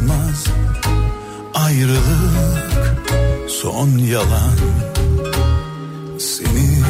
yazmaz 0.00 0.44
Ayrılık. 1.54 2.70
Son 3.48 3.88
yalan 3.98 4.56
Seni 6.18 6.82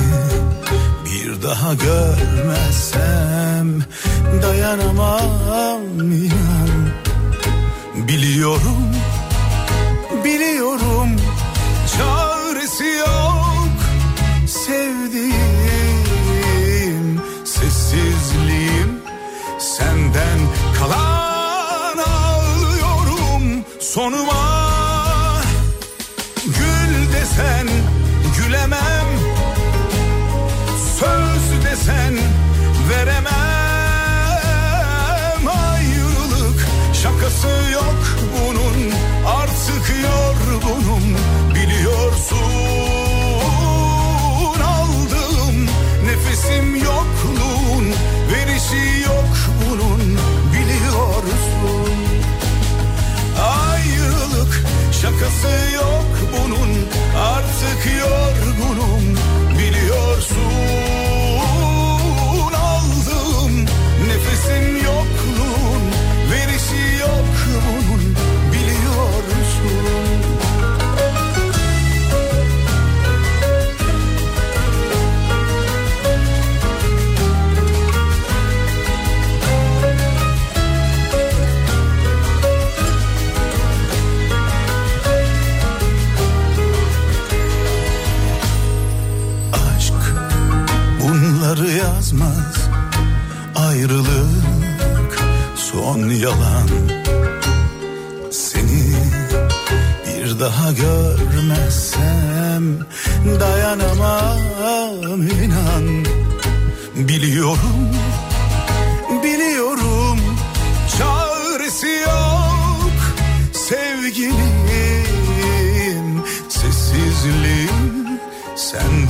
bir 1.05 1.43
daha 1.43 1.75
görmezsem 1.75 3.05
Dayanamam 4.43 5.40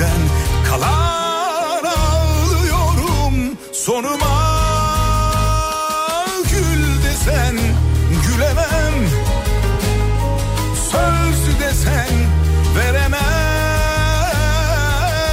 senden 0.00 0.20
kalan 0.70 1.84
ağlıyorum. 1.84 3.34
Sonuma 3.72 4.40
gül 6.50 7.04
desen 7.04 7.56
gülemem. 8.26 8.94
Söz 10.90 11.60
desen 11.60 12.08
veremem. 12.76 13.20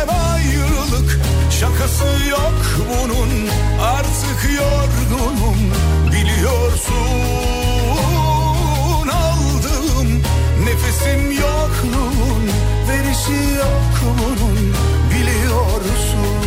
Ayrılık 0.10 1.20
şakası 1.60 2.30
yok 2.30 2.62
bunun. 2.90 3.50
Artık 3.82 4.50
yorgunum. 4.58 5.72
Biliyorsun 6.12 7.48
Aldığım 9.12 10.22
nefesim 10.66 11.32
yokluğun 11.32 11.57
Verişi 13.18 13.56
yok 13.56 14.02
bunun 14.04 14.74
biliyorsun. 15.12 16.46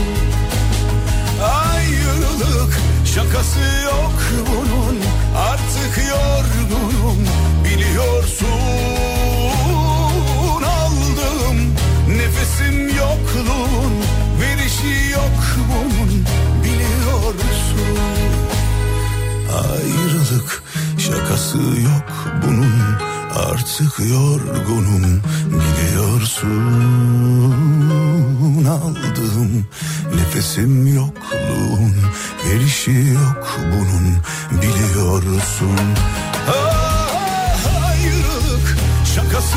Ayrılık 1.42 2.78
şakası 3.04 3.58
yok 3.84 4.12
bunun 4.46 4.98
Artık 5.36 5.98
yorgunum 6.08 7.26
biliyorsun. 7.64 8.46
Aldığım 10.64 11.74
nefesim 12.08 12.88
yokluğun 12.88 13.94
Verişi 14.40 15.10
yok 15.12 15.56
bunun 15.68 16.24
biliyorsun. 16.64 17.98
Ayrılık 19.52 20.62
şakası 20.98 21.58
yok 21.58 22.04
bunun 22.46 23.09
Artık 23.48 23.98
yorgunum 23.98 25.22
biliyorsun. 25.46 26.60
Aldığım 28.68 29.66
nefesim 30.16 30.94
yokluğun 30.94 31.94
Verişi 32.46 32.90
yok 32.90 33.58
bunun 33.72 34.16
biliyorsun. 34.62 35.78
Ah, 36.48 37.88
Ayrılık 37.88 38.76
şakası 39.14 39.56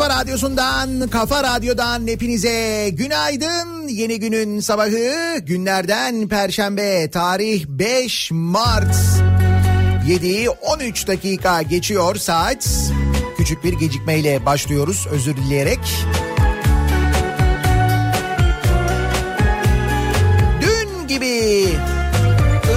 kafa 0.00 0.20
radyosundan, 0.20 1.08
kafa 1.08 1.42
radyodan 1.42 2.06
hepinize 2.06 2.88
günaydın. 2.92 3.88
Yeni 3.88 4.20
günün 4.20 4.60
sabahı 4.60 5.38
günlerden 5.38 6.28
perşembe 6.28 7.10
tarih 7.10 7.66
5 7.66 8.30
Mart. 8.32 8.94
7'yi 10.08 10.50
13 10.50 11.08
dakika 11.08 11.62
geçiyor 11.62 12.16
saat. 12.16 12.68
Küçük 13.36 13.64
bir 13.64 13.72
gecikmeyle 13.72 14.46
başlıyoruz 14.46 15.06
özür 15.10 15.36
dileyerek. 15.36 15.80
Dün 20.62 21.08
gibi 21.08 21.66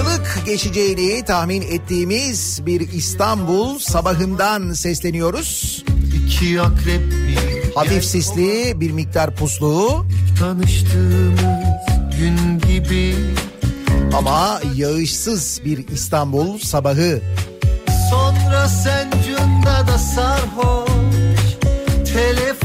ılık 0.01 0.41
geçeceğini 0.45 1.25
tahmin 1.25 1.61
ettiğimiz 1.61 2.65
bir 2.65 2.91
İstanbul 2.93 3.79
sabahından 3.79 4.73
sesleniyoruz. 4.73 5.82
İki 6.43 6.61
akrep 6.61 7.01
bir 7.11 7.75
Hafif 7.75 8.05
sisli 8.05 8.79
bir 8.79 8.91
miktar 8.91 9.35
puslu 9.35 10.05
tanıştığımız 10.39 11.39
gün 12.19 12.59
gibi 12.59 13.15
ama 14.17 14.61
yağışsız 14.75 15.61
bir 15.65 15.87
İstanbul 15.87 16.57
sabahı. 16.57 17.21
Sonra 18.09 18.67
sen 18.67 19.11
cunda 19.27 19.87
da 19.87 19.97
sarhoş 19.97 20.89
Telefonun 22.13 22.62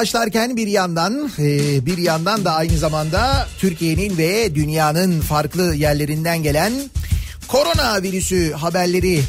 başlarken 0.00 0.56
bir 0.56 0.66
yandan 0.66 1.30
e, 1.38 1.86
bir 1.86 1.98
yandan 1.98 2.44
da 2.44 2.52
aynı 2.54 2.78
zamanda 2.78 3.46
Türkiye'nin 3.58 4.18
ve 4.18 4.54
dünyanın 4.54 5.20
farklı 5.20 5.74
yerlerinden 5.74 6.42
gelen 6.42 6.72
koronavirüsü 7.48 8.52
haberleri 8.52 9.20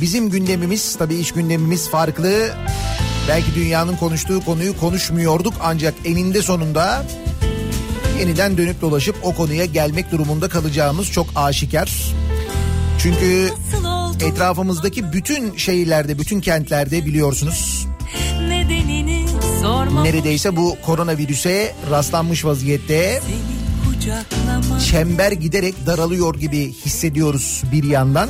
bizim 0.00 0.30
gündemimiz 0.30 0.96
tabii 0.96 1.14
iş 1.14 1.32
gündemimiz 1.32 1.88
farklı. 1.90 2.50
Belki 3.28 3.54
dünyanın 3.54 3.96
konuştuğu 3.96 4.44
konuyu 4.44 4.76
konuşmuyorduk 4.76 5.54
ancak 5.62 5.94
eninde 6.04 6.42
sonunda 6.42 7.06
yeniden 8.18 8.58
dönüp 8.58 8.80
dolaşıp 8.80 9.16
o 9.22 9.34
konuya 9.34 9.64
gelmek 9.64 10.12
durumunda 10.12 10.48
kalacağımız 10.48 11.10
çok 11.10 11.26
aşikar. 11.36 12.14
Çünkü 12.98 13.48
etrafımızdaki 14.24 15.12
bütün 15.12 15.56
şehirlerde, 15.56 16.18
bütün 16.18 16.40
kentlerde 16.40 17.06
biliyorsunuz 17.06 17.89
neredeyse 20.02 20.56
bu 20.56 20.76
koronavirüse 20.86 21.74
rastlanmış 21.90 22.44
vaziyette 22.44 23.20
çember 24.90 25.32
giderek 25.32 25.86
daralıyor 25.86 26.34
gibi 26.34 26.72
hissediyoruz 26.72 27.62
bir 27.72 27.84
yandan. 27.84 28.28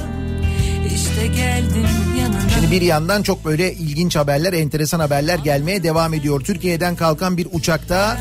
İşte 0.94 1.26
geldim 1.26 1.86
yanına 2.20 2.50
Şimdi 2.54 2.70
bir 2.70 2.82
yandan 2.82 3.22
çok 3.22 3.44
böyle 3.44 3.74
ilginç 3.74 4.16
haberler, 4.16 4.52
enteresan 4.52 5.00
haberler 5.00 5.38
gelmeye 5.38 5.82
devam 5.82 6.14
ediyor. 6.14 6.40
Türkiye'den 6.40 6.96
kalkan 6.96 7.36
bir 7.36 7.48
uçakta 7.52 8.18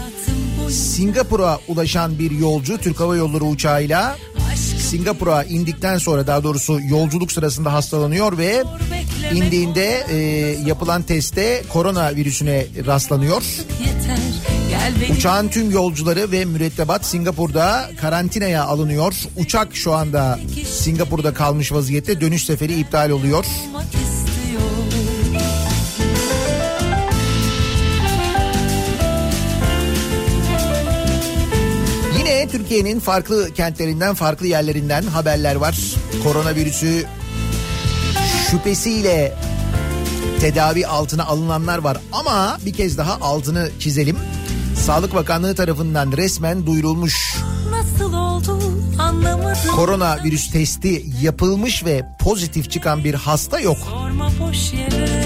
Singapur'a 0.70 1.60
ulaşan 1.68 2.20
bir 2.20 2.32
yolcu 2.32 2.78
Türk 2.78 3.00
Hava 3.00 3.16
Yolları 3.16 3.44
uçağıyla 3.44 4.18
Singapur'a 4.90 5.44
indikten 5.44 5.98
sonra 5.98 6.28
daha 6.28 6.44
doğrusu 6.44 6.80
yolculuk 6.82 7.32
sırasında 7.32 7.74
hastalanıyor 7.74 8.38
ve 8.38 8.64
indiğinde 9.34 10.06
e, 10.10 10.18
yapılan 10.66 11.04
testte 11.04 11.64
koronavirüsüne 11.70 12.66
rastlanıyor. 12.86 13.42
yeter 13.80 14.18
gel 14.70 14.94
beni 15.02 15.18
Uçağın 15.18 15.48
tüm 15.48 15.72
yolcuları 15.72 16.32
ve 16.32 16.46
mürettebat 16.46 17.06
Singapur'da 17.06 17.90
karantinaya 18.02 18.64
alınıyor. 18.64 19.14
Uçak 19.38 19.76
şu 19.76 19.94
anda 19.94 20.40
Singapur'da 20.66 21.34
kalmış 21.34 21.72
vaziyette 21.72 22.22
dönüş 22.22 22.46
seferi 22.46 22.80
iptal 22.80 23.10
oluyor. 23.10 23.46
Türkiye'nin 32.52 33.00
farklı 33.00 33.54
kentlerinden 33.54 34.14
farklı 34.14 34.48
yerlerinden 34.48 35.04
haberler 35.04 35.56
var. 35.56 35.78
Koronavirüsü 36.24 37.06
şüphesiyle 38.52 39.36
tedavi 40.40 40.88
altına 40.88 41.26
alınanlar 41.26 41.78
var 41.78 41.98
ama 42.12 42.58
bir 42.66 42.74
kez 42.74 42.98
daha 42.98 43.14
altını 43.22 43.70
çizelim. 43.80 44.18
Sağlık 44.86 45.16
Bakanlığı 45.16 45.56
tarafından 45.56 46.12
resmen 46.12 46.66
duyurulmuş 46.66 47.36
nasıl 47.72 48.14
oldu 48.14 48.60
anlamadım 49.00 49.72
koronavirüs 49.76 50.52
testi 50.52 51.06
yapılmış 51.22 51.86
ve 51.86 52.06
pozitif 52.20 52.72
çıkan 52.72 53.04
bir 53.04 53.14
hasta 53.14 53.60
yok. 53.60 53.78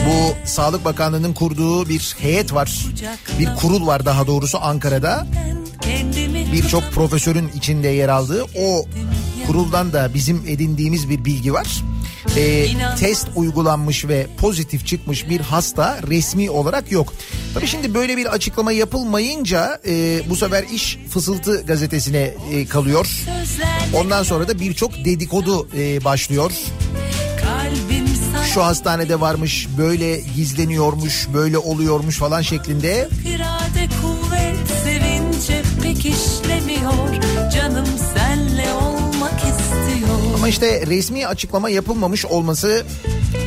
Bu 0.06 0.48
Sağlık 0.48 0.86
Bakanlığı'nın 0.86 1.34
kurduğu 1.34 1.90
bir 1.90 2.16
heyet 2.20 2.54
var. 2.54 2.86
Bir 3.40 3.56
kurul 3.56 3.88
var 3.88 4.06
daha 4.06 4.28
doğrusu 4.28 4.58
Ankara'da. 4.62 5.28
Birçok 6.54 6.84
profesörün 6.92 7.52
içinde 7.56 7.88
yer 7.88 8.10
aldığı 8.10 8.44
o 8.44 8.86
kuruldan 9.48 9.94
da 9.94 10.14
bizim 10.14 10.44
edindiğimiz 10.48 11.10
bir 11.10 11.26
bilgi 11.26 11.54
var. 11.54 11.84
Ee, 12.38 12.68
test 13.00 13.28
uygulanmış 13.36 14.08
ve 14.08 14.28
pozitif 14.38 14.88
çıkmış 14.88 15.30
bir 15.30 15.40
hasta 15.40 16.00
resmi 16.08 16.50
olarak 16.50 16.92
yok. 16.92 17.14
Tabii 17.54 17.68
şimdi 17.68 17.94
böyle 17.94 18.18
bir 18.18 18.26
açıklama 18.26 18.72
yapılmayınca 18.72 19.82
e, 19.88 20.22
bu 20.30 20.36
sefer 20.36 20.64
iş 20.64 21.00
Fısıltı 21.10 21.66
gazetesine 21.66 22.34
e, 22.52 22.66
kalıyor. 22.66 23.08
Ondan 23.94 24.24
sonra 24.24 24.48
da 24.48 24.60
birçok 24.60 25.06
dedikodu 25.06 25.68
e, 25.78 26.04
başlıyor. 26.04 26.52
Şu 28.54 28.64
hastanede 28.64 29.20
varmış, 29.20 29.68
böyle 29.78 30.20
gizleniyormuş, 30.36 31.28
böyle 31.34 31.58
oluyormuş 31.58 32.18
falan 32.18 32.42
şeklinde 32.42 33.10
işlemiyor 36.84 37.52
canım 37.52 37.86
senle 38.14 38.74
olmak 38.74 39.40
istiyor 39.40 40.36
Ama 40.36 40.48
işte 40.48 40.88
resmi 40.88 41.28
açıklama 41.28 41.70
yapılmamış 41.70 42.26
olması 42.26 42.84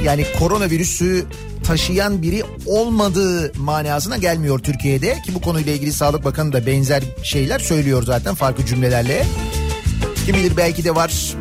yani 0.05 0.27
koronavirüsü 0.39 1.25
taşıyan 1.65 2.23
biri 2.23 2.43
olmadığı 2.67 3.53
manasına 3.59 4.17
gelmiyor 4.17 4.59
Türkiye'de 4.59 5.23
ki 5.27 5.35
bu 5.35 5.41
konuyla 5.41 5.73
ilgili 5.73 5.93
Sağlık 5.93 6.25
Bakanı 6.25 6.53
da 6.53 6.67
benzer 6.67 7.03
şeyler 7.23 7.59
söylüyor 7.59 8.03
zaten 8.03 8.35
farklı 8.35 8.67
cümlelerle. 8.67 9.27
Kim 10.27 10.37
bilir 10.37 10.57
belki 10.57 10.85
de 10.85 10.95
var 10.95 11.35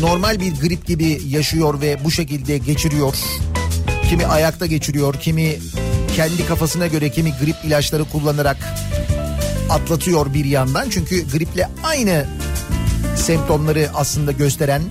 normal 0.00 0.40
bir 0.40 0.52
grip 0.60 0.86
gibi 0.86 1.20
yaşıyor 1.28 1.80
ve 1.80 2.04
bu 2.04 2.10
şekilde 2.10 2.58
geçiriyor. 2.58 3.14
Kimi 4.08 4.26
ayakta 4.26 4.66
geçiriyor, 4.66 5.14
kimi 5.14 5.56
kendi 6.16 6.46
kafasına 6.46 6.86
göre 6.86 7.10
kimi 7.10 7.32
grip 7.44 7.56
ilaçları 7.64 8.04
kullanarak 8.04 8.56
atlatıyor 9.70 10.34
bir 10.34 10.44
yandan. 10.44 10.90
Çünkü 10.90 11.30
griple 11.30 11.68
aynı 11.82 12.26
semptomları 13.16 13.90
aslında 13.94 14.32
gösteren 14.32 14.82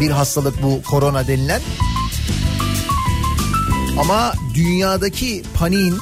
bir 0.00 0.10
hastalık 0.10 0.62
bu 0.62 0.82
korona 0.82 1.26
denilen. 1.26 1.60
Ama 3.98 4.32
dünyadaki 4.54 5.42
paniğin 5.54 5.98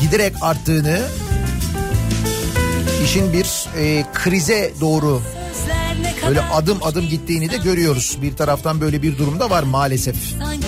giderek 0.00 0.32
arttığını, 0.40 1.00
işin 3.04 3.32
bir 3.32 3.66
e, 3.78 4.04
krize 4.14 4.72
doğru 4.80 5.22
böyle 6.28 6.40
adım 6.40 6.78
adım 6.82 7.08
gittiğini 7.08 7.50
de 7.50 7.56
görüyoruz. 7.56 8.18
Bir 8.22 8.36
taraftan 8.36 8.80
böyle 8.80 9.02
bir 9.02 9.18
durumda 9.18 9.50
var 9.50 9.62
maalesef. 9.62 10.16
sanki 10.38 10.67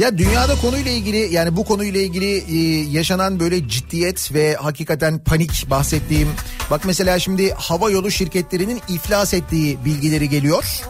Ya 0.00 0.18
dünyada 0.18 0.54
konuyla 0.60 0.90
ilgili 0.90 1.34
yani 1.34 1.56
bu 1.56 1.64
konuyla 1.64 2.00
ilgili 2.00 2.26
e, 2.26 2.90
yaşanan 2.90 3.40
böyle 3.40 3.68
ciddiyet 3.68 4.34
ve 4.34 4.54
hakikaten 4.54 5.18
panik 5.18 5.70
bahsettiğim. 5.70 6.28
Bak 6.70 6.80
mesela 6.84 7.18
şimdi 7.18 7.52
hava 7.52 7.90
yolu 7.90 8.10
şirketlerinin 8.10 8.80
iflas 8.88 9.34
ettiği 9.34 9.84
bilgileri 9.84 10.28
geliyor. 10.28 10.82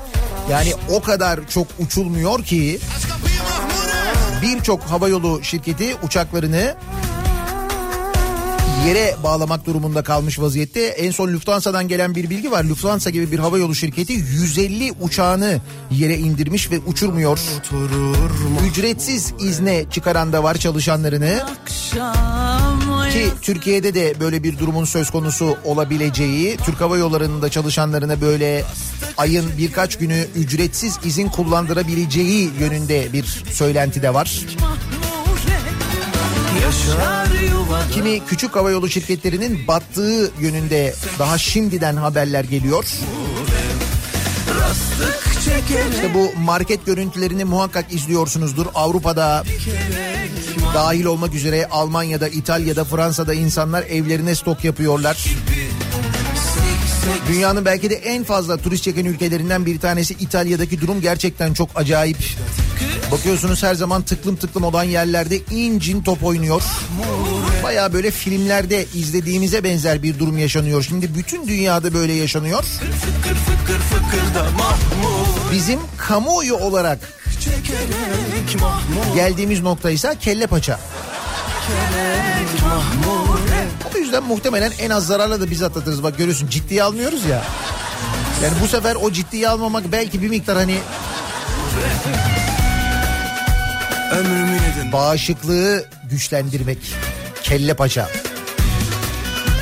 Yani 0.51 0.73
o 0.91 1.03
kadar 1.03 1.49
çok 1.49 1.67
uçulmuyor 1.79 2.45
ki 2.45 2.79
birçok 4.43 4.83
hava 4.83 5.09
yolu 5.09 5.45
şirketi 5.45 5.97
uçaklarını 6.03 6.75
yere 8.87 9.17
bağlamak 9.23 9.67
durumunda 9.67 10.03
kalmış 10.03 10.41
vaziyette. 10.41 10.81
En 10.81 11.11
son 11.11 11.33
Lufthansa'dan 11.33 11.89
gelen 11.89 12.15
bir 12.15 12.31
bilgi 12.31 12.51
var. 12.51 12.65
Lufthansa 12.65 13.11
gibi 13.11 13.33
bir 13.33 13.39
hava 13.39 13.59
yolu 13.59 13.75
şirketi 13.75 14.13
150 14.13 14.93
uçağını 15.01 15.61
yere 15.91 16.17
indirmiş 16.17 16.71
ve 16.71 16.79
uçurmuyor. 16.87 17.39
Ücretsiz 18.71 19.33
izne 19.39 19.85
çıkaran 19.91 20.33
da 20.33 20.43
var 20.43 20.55
çalışanlarını. 20.55 21.43
Ki 23.13 23.27
Türkiye'de 23.43 23.95
de 23.95 24.21
böyle 24.21 24.43
bir 24.43 24.59
durumun 24.59 24.85
söz 24.85 25.11
konusu 25.11 25.57
olabileceği, 25.65 26.57
Türk 26.57 26.81
Hava 26.81 26.97
Yolları'nın 26.97 27.43
da 27.43 27.49
çalışanlarına 27.49 28.21
böyle 28.21 28.65
ayın 29.17 29.47
birkaç 29.59 29.99
günü 29.99 30.27
ücretsiz 30.37 30.99
izin 31.05 31.29
kullandırabileceği 31.29 32.51
yönünde 32.61 33.13
bir 33.13 33.25
söylenti 33.53 34.03
de 34.03 34.15
var. 34.15 34.41
Yuvada 34.53 35.00
Kimi 37.95 38.25
küçük 38.25 38.57
havayolu 38.57 38.89
şirketlerinin 38.91 39.69
battığı 39.69 40.31
yönünde 40.41 40.95
daha 41.19 41.39
şimdiden 41.39 41.97
haberler 41.97 42.45
geliyor. 42.45 42.85
İşte 45.95 46.15
bu 46.15 46.33
market 46.41 46.87
görüntülerini 46.87 47.45
muhakkak 47.45 47.93
izliyorsunuzdur. 47.93 48.67
Avrupa'da 48.75 49.45
dahil 50.75 51.05
olmak 51.05 51.35
üzere 51.35 51.67
Almanya'da, 51.71 52.29
İtalya'da, 52.29 52.85
Fransa'da 52.85 53.35
insanlar 53.35 53.83
evlerine 53.83 54.35
stok 54.35 54.65
yapıyorlar. 54.65 55.25
Dünyanın 57.29 57.65
belki 57.65 57.91
de 57.91 57.95
en 57.95 58.25
fazla 58.25 58.57
turist 58.57 58.85
çeken 58.85 59.05
ülkelerinden 59.05 59.67
bir 59.67 59.81
tanesi 59.81 60.15
İtalya'daki 60.15 60.81
durum 60.81 61.01
gerçekten 61.01 61.55
çok 61.55 61.69
acayip. 61.75 62.17
Bakıyorsunuz 63.13 63.63
her 63.63 63.75
zaman 63.75 64.03
tıklım 64.03 64.37
tıklım 64.37 64.65
olan 64.65 64.85
yerlerde 64.85 65.39
incin 65.39 66.03
top 66.03 66.25
oynuyor. 66.25 66.63
Baya 67.63 67.93
böyle 67.93 68.11
filmlerde 68.11 68.87
izlediğimize 68.95 69.65
benzer 69.65 70.03
bir 70.03 70.19
durum 70.19 70.39
yaşanıyor. 70.39 70.83
Şimdi 70.83 71.15
bütün 71.15 71.49
dünyada 71.49 71.95
böyle 71.95 72.13
yaşanıyor. 72.13 72.65
Bizim 75.53 75.81
kamuoyu 75.97 76.55
olarak 76.55 76.99
geldiğimiz 79.15 79.61
nokta 79.61 79.91
ise 79.91 80.17
kelle 80.21 80.47
paça. 80.47 80.81
O 83.95 83.99
yüzden 83.99 84.23
muhtemelen 84.23 84.73
en 84.81 84.91
az 84.91 85.07
zararla 85.07 85.41
da 85.41 85.51
biz 85.51 85.63
atlatırız. 85.63 86.03
Bak 86.03 86.19
görüyorsun 86.19 86.49
ciddiye 86.49 86.83
almıyoruz 86.83 87.25
ya. 87.25 87.45
Yani 88.45 88.55
bu 88.63 88.69
sefer 88.69 88.95
o 88.95 89.13
ciddiye 89.13 89.49
almamak 89.49 89.93
belki 89.93 90.23
bir 90.23 90.29
miktar 90.29 90.57
hani 90.57 90.77
Ömrümü 94.11 94.53
yedin 94.53 94.93
bağışıklığı 94.93 95.85
güçlendirmek. 96.11 96.79
Kelle 97.43 97.75
paça. 97.75 98.09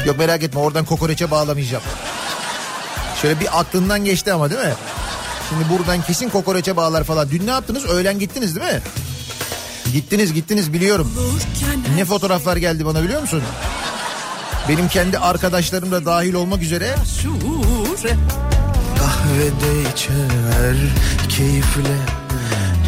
Yok 0.06 0.18
merak 0.18 0.42
etme 0.42 0.60
oradan 0.60 0.84
kokoreçe 0.84 1.30
bağlamayacağım. 1.30 1.82
Şöyle 3.22 3.40
bir 3.40 3.60
aklından 3.60 4.04
geçti 4.04 4.32
ama 4.32 4.50
değil 4.50 4.60
mi? 4.60 4.74
Şimdi 5.48 5.64
buradan 5.68 6.02
kesin 6.02 6.28
kokoreçe 6.28 6.76
bağlar 6.76 7.04
falan. 7.04 7.30
Dün 7.30 7.46
ne 7.46 7.50
yaptınız? 7.50 7.84
Öğlen 7.84 8.18
gittiniz 8.18 8.56
değil 8.56 8.74
mi? 8.74 8.80
Gittiniz 9.92 10.32
gittiniz 10.34 10.72
biliyorum. 10.72 11.12
Ne 11.96 12.04
fotoğraflar 12.04 12.56
geldi 12.56 12.86
bana 12.86 13.02
biliyor 13.02 13.20
musun? 13.20 13.42
Benim 14.68 14.88
kendi 14.88 15.18
arkadaşlarım 15.18 15.92
da 15.92 16.04
dahil 16.04 16.34
olmak 16.34 16.62
üzere 16.62 16.94
Kahvede 18.98 19.90
içer 19.94 20.76
keyifle 21.28 21.96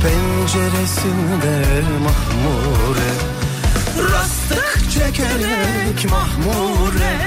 Penceresinde 0.02 1.82
mahmure. 2.02 3.10
Rastık 4.12 4.90
çekerek 4.90 6.10
mahmure. 6.10 7.18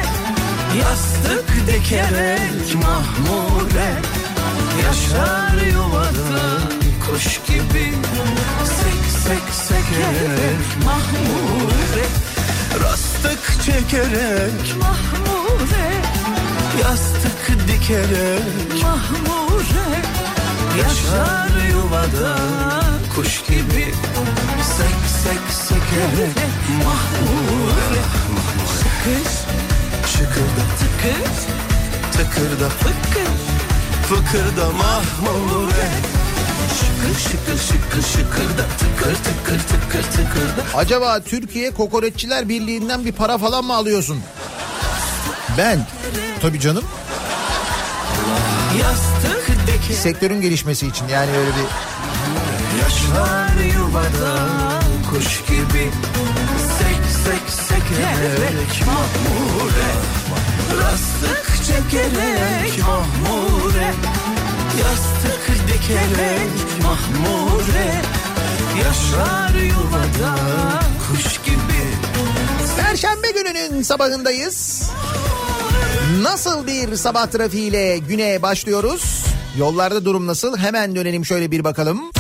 Yastık 0.80 1.68
dikerek 1.68 2.76
mahmure. 2.76 3.94
Yaşar 4.86 5.66
yuvada 5.74 6.60
kuş 7.06 7.42
gibi 7.48 7.94
Sek 8.66 9.12
sek 9.24 9.54
sekerek 9.54 10.86
mahmure. 10.86 12.06
Rastık 12.84 13.64
çekerek 13.66 14.76
mahmure. 14.82 15.92
Yastık 16.82 17.68
dikerek 17.68 18.84
mahmure 18.84 19.44
Yaşar 20.78 21.68
yuvada 21.72 22.38
kuş 23.16 23.42
gibi 23.44 23.94
Sek 24.78 24.98
sek 25.24 25.54
sekerek 25.68 26.36
mahmure. 26.84 28.02
Kış 29.04 29.34
Şıkırda 30.12 30.64
tıkır 30.80 31.32
tıkırda 32.12 32.70
fıkır 32.70 33.34
fıkırda 34.08 34.72
mahmure 34.72 35.90
Şıkır 36.80 37.20
şıkır 37.20 37.58
şıkır 37.68 38.04
şıkırda 38.10 38.64
tıkır 38.80 39.16
tıkır 39.16 39.60
tıkır 39.60 40.04
tıkırda 40.04 40.78
acaba 40.78 41.20
Türkiye 41.20 41.72
Kokoreççiler 41.72 42.50
Birliği'nden 42.50 43.06
bir 43.06 43.12
para 43.12 43.38
falan 43.38 43.66
mı 43.66 43.76
alıyorsun? 43.76 44.20
Ben. 45.58 45.88
Tabii 46.42 46.60
canım. 46.60 46.84
Yastık 48.82 49.43
sektörün 50.04 50.42
gelişmesi 50.42 50.88
için 50.88 51.08
yani 51.08 51.32
öyle 51.32 51.50
bir 51.50 51.94
Yaşar 52.82 53.76
yuvada 53.78 54.50
kuş 55.10 55.42
gibi. 55.48 55.92
Sek 56.78 57.04
sek 57.26 57.66
sekerek 57.68 58.88
mahmure. 58.88 59.92
Rastık 60.82 61.66
çekerek 61.66 62.80
mahmure. 62.88 63.94
Yastık 64.80 65.68
dikerek 65.68 66.50
mahmure. 66.84 68.02
Yaşar 68.86 69.56
yuvada 69.64 70.36
kuş 71.08 71.42
gibi. 71.46 71.84
Perşembe 72.78 73.32
gününün 73.32 73.82
sabahındayız. 73.82 74.90
Nasıl 76.22 76.68
bir 76.68 76.96
sabah 76.96 77.28
trafiğiyle 77.28 77.98
güne 77.98 78.42
başlıyoruz? 78.42 79.33
Yollarda 79.58 80.06
durum 80.06 80.28
nasıl? 80.28 80.58
Hemen 80.58 80.96
dönelim 80.96 81.26
şöyle 81.26 81.52
bir 81.52 81.64
bakalım. 81.64 82.12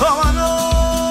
Aman 0.00 0.36
aman 0.36 1.04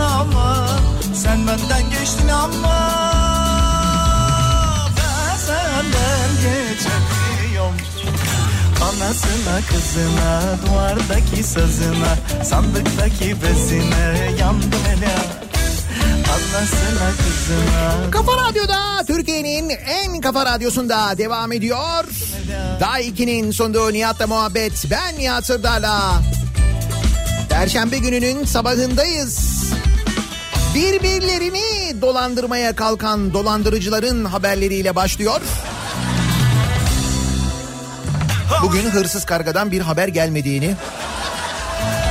aman 0.00 0.80
benden 1.46 1.90
geçtin 1.90 2.28
ama 2.28 3.07
Senden 5.78 6.30
geçemiyorum 6.34 7.76
Anasına 8.82 9.60
kızına 9.70 10.58
duvardaki 10.66 11.42
sazına 11.42 12.44
sandıktaki 12.44 13.36
bezine 13.42 14.30
yandım 14.40 14.80
hele 14.86 15.14
Kafa 18.10 18.32
Radyo'da 18.32 19.04
Türkiye'nin 19.06 19.68
en 19.68 20.20
kafa 20.20 20.46
radyosunda 20.46 21.18
devam 21.18 21.52
ediyor. 21.52 22.04
Daha 22.80 23.00
2'nin 23.00 23.50
sonunda 23.50 23.90
Nihat'la 23.90 24.26
muhabbet. 24.26 24.84
Ben 24.90 25.18
Nihat 25.18 25.46
Sırdar'la. 25.46 26.22
Perşembe 27.50 27.98
gününün 27.98 28.44
sabahındayız. 28.44 29.58
Birbirlerini 30.74 32.00
dolandırmaya 32.00 32.76
kalkan 32.76 33.32
dolandırıcıların 33.32 34.24
haberleriyle 34.24 34.96
başlıyor. 34.96 35.40
Bugün 38.62 38.90
hırsız 38.90 39.24
kargadan 39.24 39.70
bir 39.70 39.80
haber 39.80 40.08
gelmediğini 40.08 40.74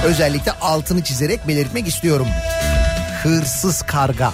özellikle 0.05 0.51
altını 0.51 1.03
çizerek 1.03 1.47
belirtmek 1.47 1.87
istiyorum. 1.87 2.27
Hırsız 3.23 3.81
karga. 3.81 4.33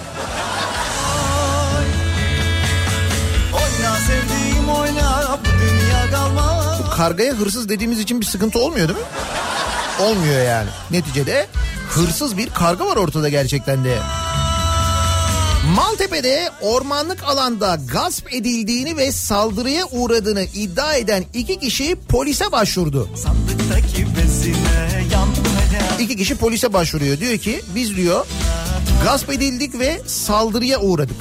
Bu 6.84 6.90
kargaya 6.96 7.32
hırsız 7.32 7.68
dediğimiz 7.68 7.98
için 8.00 8.20
bir 8.20 8.26
sıkıntı 8.26 8.58
olmuyor 8.58 8.88
değil 8.88 8.98
mi? 8.98 9.04
Olmuyor 10.00 10.42
yani. 10.42 10.68
Neticede 10.90 11.46
hırsız 11.88 12.38
bir 12.38 12.50
karga 12.50 12.86
var 12.86 12.96
ortada 12.96 13.28
gerçekten 13.28 13.84
de. 13.84 13.98
Maltepe'de 15.72 16.50
ormanlık 16.60 17.22
alanda 17.24 17.78
gasp 17.92 18.34
edildiğini 18.34 18.96
ve 18.96 19.12
saldırıya 19.12 19.86
uğradığını 19.86 20.42
iddia 20.42 20.94
eden 20.94 21.24
iki 21.34 21.60
kişi 21.60 21.96
polise 22.08 22.52
başvurdu. 22.52 23.08
İki 26.00 26.16
kişi 26.16 26.36
polise 26.36 26.72
başvuruyor. 26.72 27.20
Diyor 27.20 27.38
ki 27.38 27.60
biz 27.74 27.96
diyor 27.96 28.26
gasp 29.04 29.30
edildik 29.30 29.78
ve 29.78 30.00
saldırıya 30.06 30.80
uğradık. 30.80 31.16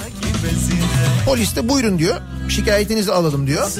Polis 1.25 1.55
de 1.55 1.69
buyurun 1.69 1.99
diyor 1.99 2.21
şikayetinizi 2.49 3.11
alalım 3.11 3.47
diyor. 3.47 3.71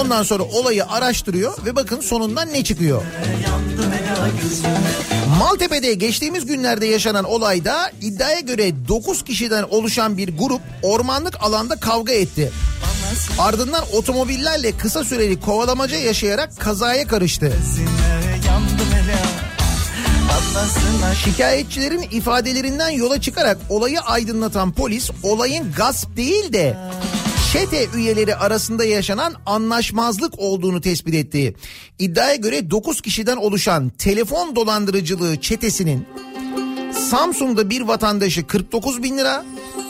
Ondan 0.00 0.22
sonra 0.22 0.42
olayı 0.42 0.86
araştırıyor 0.86 1.64
ve 1.64 1.76
bakın 1.76 2.00
sonundan 2.00 2.52
ne 2.52 2.64
çıkıyor. 2.64 3.02
Maltepe'de 5.38 5.94
geçtiğimiz 5.94 6.46
günlerde 6.46 6.86
yaşanan 6.86 7.24
olayda 7.24 7.90
iddiaya 8.00 8.40
göre 8.40 8.72
9 8.88 9.24
kişiden 9.24 9.62
oluşan 9.62 10.16
bir 10.16 10.36
grup 10.38 10.60
ormanlık 10.82 11.42
alanda 11.42 11.76
kavga 11.76 12.12
etti. 12.12 12.52
Ardından 13.38 13.84
otomobillerle 13.92 14.72
kısa 14.76 15.04
süreli 15.04 15.40
kovalamaca 15.40 15.96
yaşayarak 15.96 16.60
kazaya 16.60 17.06
karıştı. 17.06 17.52
Şikayetçilerin 21.24 22.02
ifadelerinden 22.10 22.90
yola 22.90 23.20
çıkarak 23.20 23.58
olayı 23.68 24.00
aydınlatan 24.00 24.72
polis 24.72 25.10
olayın 25.22 25.72
gasp 25.76 26.16
değil 26.16 26.52
de 26.52 26.76
çete 27.52 27.86
üyeleri 27.94 28.36
arasında 28.36 28.84
yaşanan 28.84 29.34
anlaşmazlık 29.46 30.38
olduğunu 30.38 30.80
tespit 30.80 31.14
etti. 31.14 31.54
İddiaya 31.98 32.34
göre 32.34 32.70
9 32.70 33.00
kişiden 33.00 33.36
oluşan 33.36 33.88
telefon 33.88 34.56
dolandırıcılığı 34.56 35.40
çetesinin 35.40 36.06
Samsun'da 37.10 37.70
bir 37.70 37.80
vatandaşı 37.80 38.46
49 38.46 39.02
bin 39.02 39.18
lira, 39.18 39.44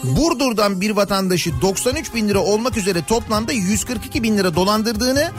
Burdur'dan 0.05 0.81
bir 0.81 0.91
vatandaşı 0.91 1.51
93 1.63 2.15
bin 2.15 2.29
lira 2.29 2.39
olmak 2.39 2.77
üzere 2.77 2.99
toplamda 3.09 3.53
142 3.53 4.23
bin 4.23 4.39
lira 4.39 4.55
dolandırdığını 4.55 5.31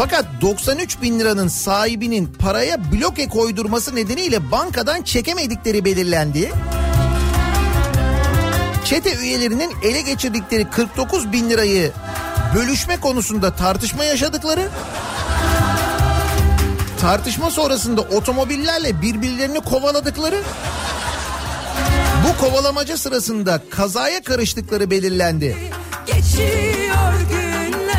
fakat 0.00 0.24
93 0.40 1.02
bin 1.02 1.20
liranın 1.20 1.48
sahibinin 1.48 2.26
paraya 2.26 2.92
bloke 2.92 3.28
koydurması 3.28 3.94
nedeniyle 3.94 4.50
bankadan 4.50 5.02
çekemedikleri 5.02 5.84
belirlendi. 5.84 6.52
Çete 8.84 9.16
üyelerinin 9.16 9.72
ele 9.82 10.00
geçirdikleri 10.00 10.70
49 10.70 11.32
bin 11.32 11.50
lirayı 11.50 11.92
bölüşme 12.54 13.00
konusunda 13.00 13.56
tartışma 13.56 14.04
yaşadıkları, 14.04 14.68
tartışma 17.00 17.50
sonrasında 17.50 18.00
otomobillerle 18.00 19.02
birbirlerini 19.02 19.60
kovaladıkları, 19.60 20.42
bu 22.24 22.46
kovalamaca 22.46 22.96
sırasında 22.96 23.62
kazaya 23.70 24.22
karıştıkları 24.22 24.90
belirlendi. 24.90 25.56
Geçiyor 26.06 27.12
günler 27.30 27.39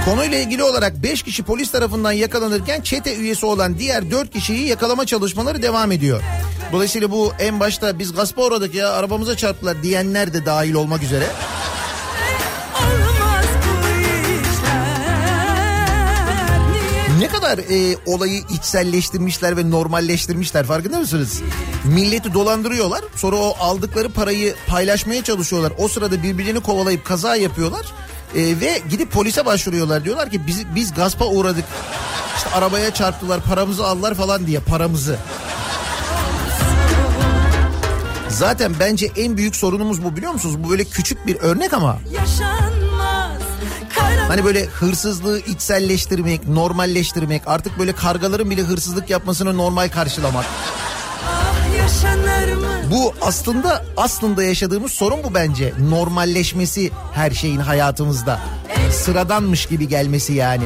Konuyla 0.06 0.38
ilgili 0.38 0.64
olarak 0.64 1.04
5 1.04 1.24
kişi 1.24 1.44
polis 1.44 1.72
tarafından 1.72 2.12
yakalanırken 2.12 2.82
çete 2.82 3.16
üyesi 3.16 3.46
olan 3.46 3.78
diğer 3.80 4.12
4 4.12 4.32
kişiyi 4.32 4.68
yakalama 4.68 5.06
çalışmaları 5.06 5.62
devam 5.62 5.92
ediyor. 5.92 6.22
Dolayısıyla 6.72 7.12
bu 7.12 7.34
en 7.40 7.60
başta 7.60 8.00
biz 8.00 8.14
gaspa 8.14 8.42
uğradık 8.42 8.76
ya 8.76 8.92
arabamıza 8.92 9.38
çarptılar 9.38 9.84
diyenler 9.84 10.34
de 10.34 10.46
dahil 10.46 10.74
olmak 10.74 11.04
üzere. 11.04 11.26
Ne 17.20 17.28
kadar 17.28 17.58
e, 17.58 17.98
olayı 18.06 18.42
içselleştirmişler 18.50 19.58
ve 19.58 19.70
normalleştirmişler 19.70 20.66
farkında 20.66 21.00
mısınız? 21.00 21.42
Milleti 21.86 22.34
dolandırıyorlar 22.34 23.02
sonra 23.16 23.36
o 23.36 23.56
aldıkları 23.60 24.10
parayı 24.10 24.56
paylaşmaya 24.68 25.24
çalışıyorlar. 25.24 25.74
O 25.78 25.88
sırada 25.88 26.24
birbirlerini 26.24 26.60
kovalayıp 26.60 27.06
kaza 27.06 27.36
yapıyorlar. 27.36 27.86
E, 28.36 28.60
ve 28.60 28.82
gidip 28.90 29.12
polise 29.12 29.46
başvuruyorlar 29.46 30.06
diyorlar 30.06 30.30
ki 30.30 30.48
biz, 30.48 30.76
biz 30.76 30.94
gaspa 30.94 31.26
uğradık. 31.26 31.66
İşte 32.38 32.50
arabaya 32.50 32.94
çarptılar 32.94 33.42
paramızı 33.42 33.88
aldılar 33.88 34.16
falan 34.16 34.48
diye 34.48 34.60
paramızı. 34.60 35.18
Zaten 38.30 38.74
bence 38.80 39.12
en 39.18 39.38
büyük 39.38 39.56
sorunumuz 39.56 40.04
bu 40.04 40.16
biliyor 40.16 40.32
musunuz? 40.32 40.64
Bu 40.64 40.70
böyle 40.70 40.84
küçük 40.84 41.28
bir 41.28 41.36
örnek 41.36 41.74
ama 41.74 41.98
yaşanmaz 42.12 43.42
Hani 44.28 44.46
böyle 44.46 44.66
hırsızlığı 44.66 45.40
içselleştirmek, 45.40 46.48
normalleştirmek, 46.48 47.42
artık 47.46 47.80
böyle 47.80 47.94
kargaların 47.94 48.50
bile 48.50 48.62
hırsızlık 48.62 49.10
yapmasını 49.10 49.58
normal 49.58 49.90
karşılamak. 49.90 50.46
Bu 52.92 53.14
aslında 53.22 53.86
aslında 53.98 54.44
yaşadığımız 54.44 54.92
sorun 54.92 55.24
bu 55.24 55.34
bence. 55.34 55.74
Normalleşmesi 55.90 56.92
her 57.14 57.32
şeyin 57.32 57.60
hayatımızda. 57.60 58.40
Sıradanmış 58.92 59.66
gibi 59.66 59.88
gelmesi 59.88 60.34
yani. 60.34 60.64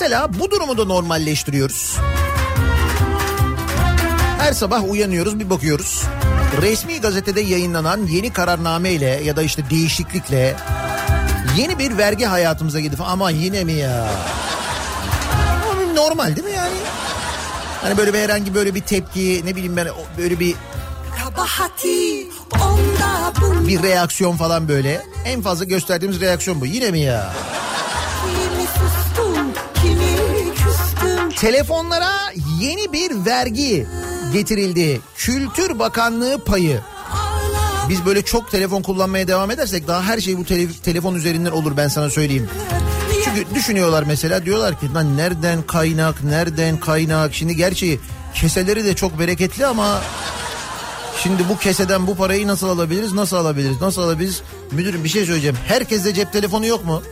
Mesela 0.00 0.38
bu 0.38 0.50
durumu 0.50 0.78
da 0.78 0.84
normalleştiriyoruz. 0.84 1.96
Her 4.38 4.52
sabah 4.52 4.90
uyanıyoruz 4.90 5.40
bir 5.40 5.50
bakıyoruz. 5.50 6.02
Resmi 6.62 7.00
gazetede 7.00 7.40
yayınlanan 7.40 8.06
yeni 8.06 8.32
kararname 8.32 8.92
ile 8.92 9.20
ya 9.24 9.36
da 9.36 9.42
işte 9.42 9.70
değişiklikle 9.70 10.56
yeni 11.56 11.78
bir 11.78 11.98
vergi 11.98 12.24
hayatımıza 12.24 12.80
girdi. 12.80 12.96
falan. 12.96 13.10
Ama 13.10 13.30
yine 13.30 13.64
mi 13.64 13.72
ya? 13.72 14.08
Normal 15.94 16.36
değil 16.36 16.46
mi 16.46 16.54
yani? 16.56 16.76
Hani 17.82 17.96
böyle 17.96 18.14
bir 18.14 18.18
herhangi 18.18 18.54
böyle 18.54 18.74
bir 18.74 18.80
tepki 18.82 19.42
ne 19.44 19.56
bileyim 19.56 19.76
ben 19.76 19.88
böyle 20.18 20.40
bir 20.40 20.54
Kabahati 21.24 22.28
onda 22.52 23.32
bu 23.40 23.68
bir 23.68 23.82
reaksiyon 23.82 24.36
falan 24.36 24.68
böyle. 24.68 25.02
En 25.24 25.42
fazla 25.42 25.64
gösterdiğimiz 25.64 26.20
reaksiyon 26.20 26.60
bu. 26.60 26.66
Yine 26.66 26.90
mi 26.90 27.00
ya? 27.00 27.32
Telefonlara 31.36 32.12
yeni 32.60 32.92
bir 32.92 33.24
vergi 33.26 33.86
getirildi. 34.32 35.00
Kültür 35.16 35.78
Bakanlığı 35.78 36.44
payı. 36.44 36.80
Biz 37.88 38.06
böyle 38.06 38.22
çok 38.22 38.50
telefon 38.50 38.82
kullanmaya 38.82 39.28
devam 39.28 39.50
edersek 39.50 39.88
daha 39.88 40.02
her 40.02 40.20
şey 40.20 40.38
bu 40.38 40.42
tele- 40.42 40.80
telefon 40.82 41.14
üzerinden 41.14 41.50
olur 41.50 41.76
ben 41.76 41.88
sana 41.88 42.10
söyleyeyim. 42.10 42.48
Çünkü 43.24 43.54
düşünüyorlar 43.54 44.04
mesela 44.06 44.44
diyorlar 44.44 44.80
ki 44.80 44.94
lan 44.94 45.16
nereden 45.16 45.62
kaynak 45.62 46.24
nereden 46.24 46.80
kaynak 46.80 47.34
şimdi 47.34 47.56
gerçi 47.56 48.00
keseleri 48.34 48.84
de 48.84 48.94
çok 48.94 49.18
bereketli 49.18 49.66
ama 49.66 50.00
şimdi 51.22 51.48
bu 51.48 51.58
keseden 51.58 52.06
bu 52.06 52.16
parayı 52.16 52.46
nasıl 52.46 52.68
alabiliriz 52.68 53.12
nasıl 53.12 53.36
alabiliriz 53.36 53.80
nasıl 53.80 54.02
alabiliriz 54.02 54.42
müdürüm 54.70 55.04
bir 55.04 55.08
şey 55.08 55.24
söyleyeceğim 55.26 55.56
herkeste 55.68 56.14
cep 56.14 56.32
telefonu 56.32 56.66
yok 56.66 56.84
mu? 56.84 57.02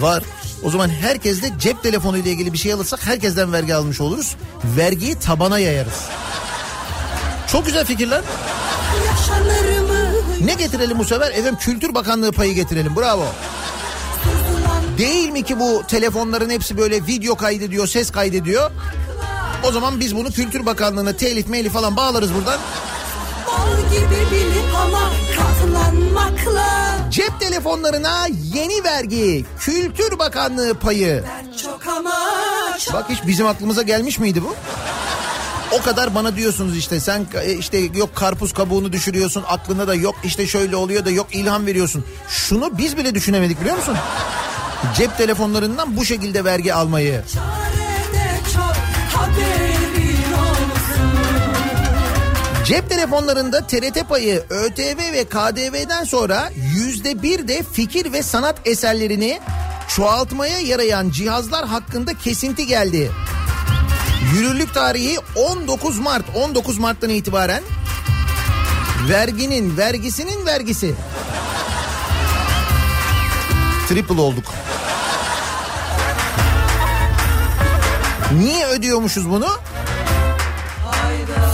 Var. 0.00 0.22
O 0.64 0.70
zaman 0.70 0.88
herkeste 0.88 1.50
cep 1.58 1.82
telefonu 1.82 2.18
ile 2.18 2.30
ilgili 2.30 2.52
bir 2.52 2.58
şey 2.58 2.72
alırsak 2.72 3.06
herkesten 3.06 3.52
vergi 3.52 3.74
almış 3.74 4.00
oluruz. 4.00 4.36
Vergiyi 4.64 5.14
tabana 5.18 5.58
yayarız. 5.58 6.00
Çok 7.52 7.66
güzel 7.66 7.84
fikirler. 7.84 8.20
Ne 10.44 10.54
getirelim 10.54 10.98
bu 10.98 11.04
sefer? 11.04 11.30
Efendim 11.30 11.56
Kültür 11.60 11.94
Bakanlığı 11.94 12.32
payı 12.32 12.54
getirelim. 12.54 12.96
Bravo. 12.96 13.26
Değil 14.98 15.28
mi 15.28 15.42
ki 15.42 15.60
bu 15.60 15.82
telefonların 15.88 16.50
hepsi 16.50 16.78
böyle 16.78 17.06
video 17.06 17.36
kaydediyor, 17.36 17.86
ses 17.86 18.10
kaydediyor? 18.10 18.70
O 19.62 19.72
zaman 19.72 20.00
biz 20.00 20.16
bunu 20.16 20.30
Kültür 20.30 20.66
Bakanlığı'na 20.66 21.12
telif 21.12 21.48
melif 21.48 21.72
falan 21.72 21.96
bağlarız 21.96 22.34
buradan. 22.34 22.58
bal 23.46 23.90
gibi 23.90 24.16
bilip 24.30 24.74
ama 24.76 25.10
katlanmakla 25.36 26.96
Cep 27.10 27.40
telefonlarına 27.40 28.26
yeni 28.54 28.84
vergi, 28.84 29.44
Kültür 29.58 30.18
Bakanlığı 30.18 30.74
payı. 30.74 31.24
Çok 31.62 31.86
ama 31.86 32.14
çok 32.78 32.94
Bak 32.94 33.06
hiç 33.10 33.26
bizim 33.26 33.46
aklımıza 33.46 33.82
gelmiş 33.82 34.18
miydi 34.18 34.42
bu? 34.42 34.54
O 35.72 35.82
kadar 35.82 36.14
bana 36.14 36.36
diyorsunuz 36.36 36.76
işte 36.76 37.00
sen 37.00 37.26
e, 37.42 37.52
işte 37.52 37.78
yok 37.78 38.14
karpuz 38.14 38.52
kabuğunu 38.52 38.92
düşürüyorsun 38.92 39.44
aklına 39.48 39.88
da 39.88 39.94
yok 39.94 40.14
işte 40.24 40.46
şöyle 40.46 40.76
oluyor 40.76 41.04
da 41.04 41.10
yok 41.10 41.26
ilham 41.32 41.66
veriyorsun. 41.66 42.04
Şunu 42.28 42.78
biz 42.78 42.96
bile 42.96 43.14
düşünemedik 43.14 43.60
biliyor 43.60 43.76
musun? 43.76 43.96
Cep 44.96 45.18
telefonlarından 45.18 45.96
bu 45.96 46.04
şekilde 46.04 46.44
vergi 46.44 46.74
almayı. 46.74 47.22
çok 48.54 48.76
haberin 49.20 49.62
olsun 49.62 49.71
Cep 52.64 52.88
telefonlarında 52.88 53.66
TRT 53.66 54.08
payı, 54.08 54.44
ÖTV 54.50 54.98
ve 55.12 55.24
KDV'den 55.24 56.04
sonra 56.04 56.50
yüzde 56.74 57.22
bir 57.22 57.48
de 57.48 57.62
fikir 57.72 58.12
ve 58.12 58.22
sanat 58.22 58.56
eserlerini 58.64 59.40
çoğaltmaya 59.88 60.58
yarayan 60.58 61.10
cihazlar 61.10 61.66
hakkında 61.66 62.14
kesinti 62.14 62.66
geldi. 62.66 63.10
Yürürlük 64.34 64.74
tarihi 64.74 65.18
19 65.36 65.98
Mart. 65.98 66.24
19 66.36 66.78
Mart'tan 66.78 67.10
itibaren 67.10 67.62
verginin 69.08 69.76
vergisinin 69.76 70.46
vergisi. 70.46 70.94
Triple 73.88 74.20
olduk. 74.20 74.44
Niye 78.38 78.66
ödüyormuşuz 78.66 79.30
bunu? 79.30 79.48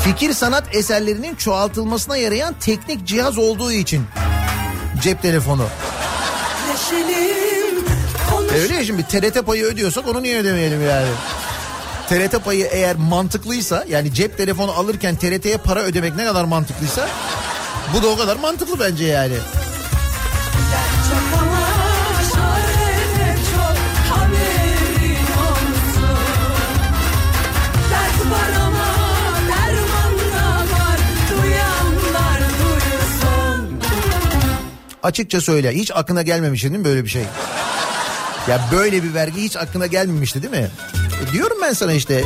Fikir 0.09 0.33
sanat 0.33 0.75
eserlerinin 0.75 1.35
çoğaltılmasına 1.35 2.16
yarayan 2.16 2.55
teknik 2.61 3.07
cihaz 3.07 3.38
olduğu 3.38 3.73
için. 3.73 4.05
Cep 5.03 5.23
telefonu. 5.23 5.66
Neşelim 6.68 7.85
konuş 8.31 8.53
Öyle 8.53 8.75
ya 8.75 8.85
şimdi 8.85 9.07
TRT 9.07 9.47
payı 9.47 9.64
ödüyorsak 9.64 10.09
onu 10.09 10.23
niye 10.23 10.38
ödemeyelim 10.38 10.87
yani? 10.87 11.09
TRT 12.09 12.44
payı 12.44 12.68
eğer 12.71 12.97
mantıklıysa 12.97 13.85
yani 13.88 14.14
cep 14.14 14.37
telefonu 14.37 14.73
alırken 14.73 15.16
TRT'ye 15.16 15.57
para 15.57 15.81
ödemek 15.81 16.16
ne 16.16 16.25
kadar 16.25 16.44
mantıklıysa 16.44 17.09
bu 17.94 18.03
da 18.03 18.07
o 18.09 18.16
kadar 18.16 18.37
mantıklı 18.37 18.81
bence 18.81 19.05
yani. 19.05 19.35
Açıkça 35.03 35.41
söyle 35.41 35.75
hiç 35.75 35.91
aklına 35.95 36.23
gelmemişti 36.23 36.69
değil 36.69 36.79
mi 36.79 36.85
böyle 36.85 37.05
bir 37.05 37.09
şey? 37.09 37.23
Ya 38.49 38.69
böyle 38.73 39.03
bir 39.03 39.15
vergi 39.15 39.43
hiç 39.43 39.57
aklına 39.57 39.87
gelmemişti 39.87 40.43
değil 40.43 40.55
mi? 40.55 40.71
E 41.23 41.33
diyorum 41.33 41.59
ben 41.63 41.73
sana 41.73 41.93
işte. 41.93 42.25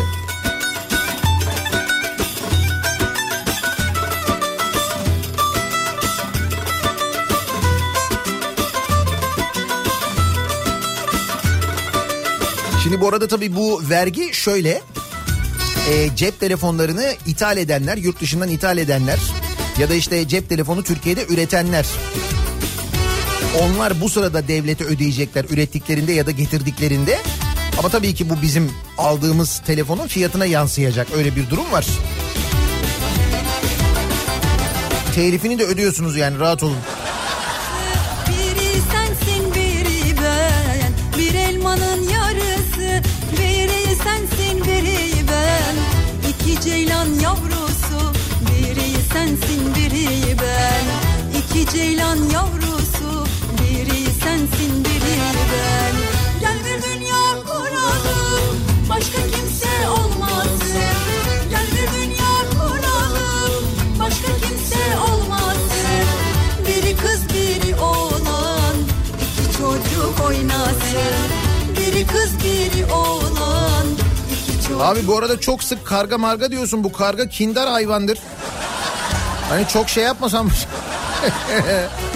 Şimdi 12.82 13.00
bu 13.00 13.08
arada 13.08 13.28
tabii 13.28 13.56
bu 13.56 13.82
vergi 13.90 14.34
şöyle. 14.34 14.82
E, 15.90 16.16
cep 16.16 16.40
telefonlarını 16.40 17.12
ithal 17.26 17.56
edenler, 17.56 17.96
yurt 17.96 18.20
dışından 18.20 18.48
ithal 18.48 18.78
edenler 18.78 19.18
ya 19.78 19.90
da 19.90 19.94
işte 19.94 20.28
cep 20.28 20.48
telefonu 20.48 20.82
Türkiye'de 20.82 21.26
üretenler 21.26 21.86
onlar 23.60 24.00
bu 24.00 24.08
sırada 24.08 24.48
devlete 24.48 24.84
ödeyecekler 24.84 25.44
ürettiklerinde 25.50 26.12
ya 26.12 26.26
da 26.26 26.30
getirdiklerinde. 26.30 27.18
Ama 27.78 27.88
tabii 27.88 28.14
ki 28.14 28.30
bu 28.30 28.42
bizim 28.42 28.70
aldığımız 28.98 29.62
telefonun 29.66 30.06
fiyatına 30.06 30.46
yansıyacak. 30.46 31.08
Öyle 31.16 31.36
bir 31.36 31.50
durum 31.50 31.72
var. 31.72 31.86
Telifini 35.14 35.58
de 35.58 35.64
ödüyorsunuz 35.64 36.16
yani 36.16 36.38
rahat 36.38 36.62
olun. 36.62 36.76
Biri 38.28 38.72
sensin 38.92 39.54
biri 39.54 40.16
ben 40.16 40.92
Bir 41.18 41.34
elmanın 41.34 42.02
yarısı 42.08 43.02
Biri 43.32 43.96
sensin 43.96 44.64
biri 44.64 45.28
ben 45.28 45.74
İki 46.30 46.60
ceylan 46.60 47.06
yavrusu 47.06 48.12
Biri 48.40 49.02
sensin 49.12 49.74
biri 49.74 50.36
ben 50.38 50.84
İki 51.38 51.72
ceylan 51.72 52.16
yavrusu 52.16 52.61
sensin 54.42 54.84
biri 54.84 55.18
ben 55.52 55.94
Gel 56.40 56.56
bir 56.64 56.82
dünya 56.82 57.42
kuralım 57.46 58.56
Başka 58.88 59.18
kimse 59.18 59.88
olmasın 59.88 60.96
Gel 61.50 61.66
bir 61.66 62.00
dünya 62.00 62.34
kuralım 62.50 63.64
Başka 64.00 64.26
kimse 64.26 64.98
olmasın 65.10 66.06
Biri 66.66 66.96
kız 66.96 67.28
biri 67.28 67.76
oğlan 67.80 68.76
iki 69.22 69.56
çocuk 69.58 70.26
oynasın 70.26 71.28
Biri 71.76 72.06
kız 72.06 72.44
biri 72.44 72.92
oğlan 72.92 73.86
iki 74.58 74.74
Abi 74.74 75.06
bu 75.06 75.18
arada 75.18 75.40
çok 75.40 75.64
sık 75.64 75.86
karga 75.86 76.18
marga 76.18 76.50
diyorsun. 76.50 76.84
Bu 76.84 76.92
karga 76.92 77.28
kindar 77.28 77.68
hayvandır. 77.68 78.18
Hani 79.48 79.68
çok 79.68 79.88
şey 79.88 80.04
yapmasam. 80.04 80.48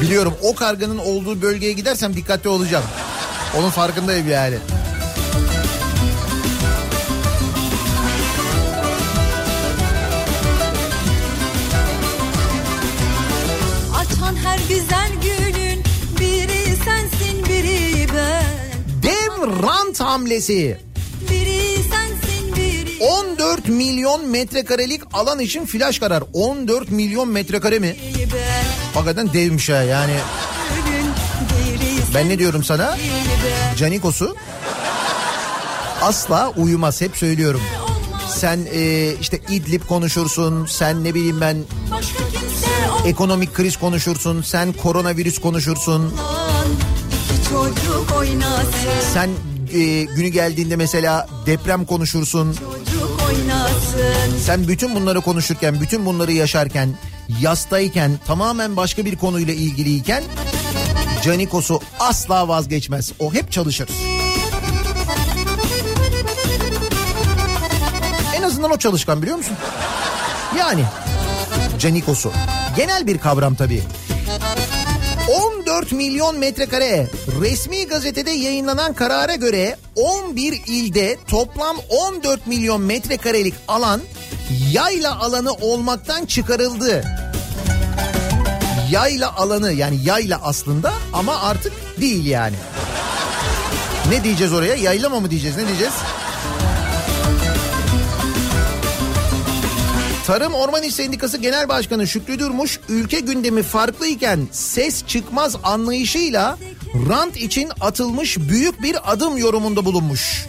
Biliyorum 0.00 0.34
o 0.42 0.54
karganın 0.54 0.98
olduğu 0.98 1.42
bölgeye 1.42 1.72
gidersem 1.72 2.16
dikkatli 2.16 2.48
olacağım. 2.48 2.84
Onun 3.58 3.70
farkındayım 3.70 4.30
yani. 4.30 4.56
Açan 13.94 14.36
her 14.36 14.58
güzel 14.68 15.12
Biri 16.20 16.76
sensin 16.84 17.44
biri 17.48 18.08
ben 18.14 18.46
hamlesi. 20.00 20.78
Biri 21.30 21.76
sensin 21.76 22.56
biri 22.56 23.04
14 23.04 23.68
milyon 23.68 24.28
metrekarelik 24.28 25.00
alan 25.12 25.40
için 25.40 25.66
flash 25.66 25.98
karar. 25.98 26.22
14 26.32 26.90
milyon 26.90 27.28
metrekare 27.28 27.78
mi? 27.78 27.96
Hakikaten 28.96 29.32
devmiş 29.32 29.68
ha 29.68 29.82
yani. 29.82 30.14
Ben 32.14 32.28
ne 32.28 32.38
diyorum 32.38 32.64
sana? 32.64 32.96
Canikos'u 33.76 34.36
asla 36.02 36.52
uyumaz 36.56 37.00
hep 37.00 37.16
söylüyorum. 37.16 37.60
Sen 38.28 38.60
e, 38.74 39.12
işte 39.20 39.40
İdlib 39.48 39.82
konuşursun, 39.88 40.66
sen 40.66 41.04
ne 41.04 41.14
bileyim 41.14 41.40
ben 41.40 41.56
ekonomik 43.06 43.54
kriz 43.54 43.76
konuşursun, 43.76 44.42
sen 44.42 44.72
koronavirüs 44.72 45.40
konuşursun. 45.40 46.14
Sen 49.14 49.30
e, 49.72 50.04
günü 50.04 50.28
geldiğinde 50.28 50.76
mesela 50.76 51.28
deprem 51.46 51.84
konuşursun. 51.84 52.56
Sen 54.44 54.68
bütün 54.68 54.94
bunları 54.94 55.20
konuşurken, 55.20 55.80
bütün 55.80 56.06
bunları 56.06 56.32
yaşarken, 56.32 56.94
yastayken, 57.40 58.18
tamamen 58.26 58.76
başka 58.76 59.04
bir 59.04 59.16
konuyla 59.16 59.54
ilgiliyken 59.54 60.22
Canikos'u 61.24 61.80
asla 62.00 62.48
vazgeçmez. 62.48 63.12
O 63.18 63.34
hep 63.34 63.52
çalışır. 63.52 63.88
En 68.36 68.42
azından 68.42 68.70
o 68.70 68.76
çalışkan 68.76 69.22
biliyor 69.22 69.36
musun? 69.36 69.56
Yani 70.58 70.84
Canikos'u. 71.78 72.32
Genel 72.76 73.06
bir 73.06 73.18
kavram 73.18 73.54
tabii. 73.54 73.82
14 75.66 75.92
milyon 75.92 76.38
metrekare 76.38 77.06
resmi 77.40 77.86
gazetede 77.86 78.30
yayınlanan 78.30 78.92
karara 78.94 79.34
göre 79.34 79.76
11 79.96 80.62
ilde 80.66 81.16
toplam 81.30 81.76
14 81.88 82.46
milyon 82.46 82.82
metrekarelik 82.82 83.54
alan 83.68 84.00
yayla 84.72 85.20
alanı 85.20 85.52
olmaktan 85.52 86.26
çıkarıldı. 86.26 87.04
Yayla 88.90 89.36
alanı 89.36 89.72
yani 89.72 89.98
yayla 90.04 90.40
aslında 90.42 90.92
ama 91.12 91.40
artık 91.40 91.72
değil 92.00 92.26
yani. 92.26 92.56
Ne 94.08 94.24
diyeceğiz 94.24 94.52
oraya? 94.52 94.74
Yaylama 94.74 95.20
mı 95.20 95.30
diyeceğiz? 95.30 95.56
Ne 95.56 95.66
diyeceğiz? 95.66 95.94
Tarım 100.26 100.54
Orman 100.54 100.82
İş 100.82 100.94
Sendikası 100.94 101.38
Genel 101.38 101.68
Başkanı 101.68 102.06
Şükrü 102.06 102.38
Durmuş 102.38 102.80
ülke 102.88 103.20
gündemi 103.20 103.62
farklıyken 103.62 104.48
ses 104.52 105.06
çıkmaz 105.06 105.56
anlayışıyla 105.62 106.58
rant 107.08 107.36
için 107.36 107.70
atılmış 107.80 108.38
büyük 108.38 108.82
bir 108.82 109.12
adım 109.12 109.36
yorumunda 109.36 109.84
bulunmuş. 109.84 110.46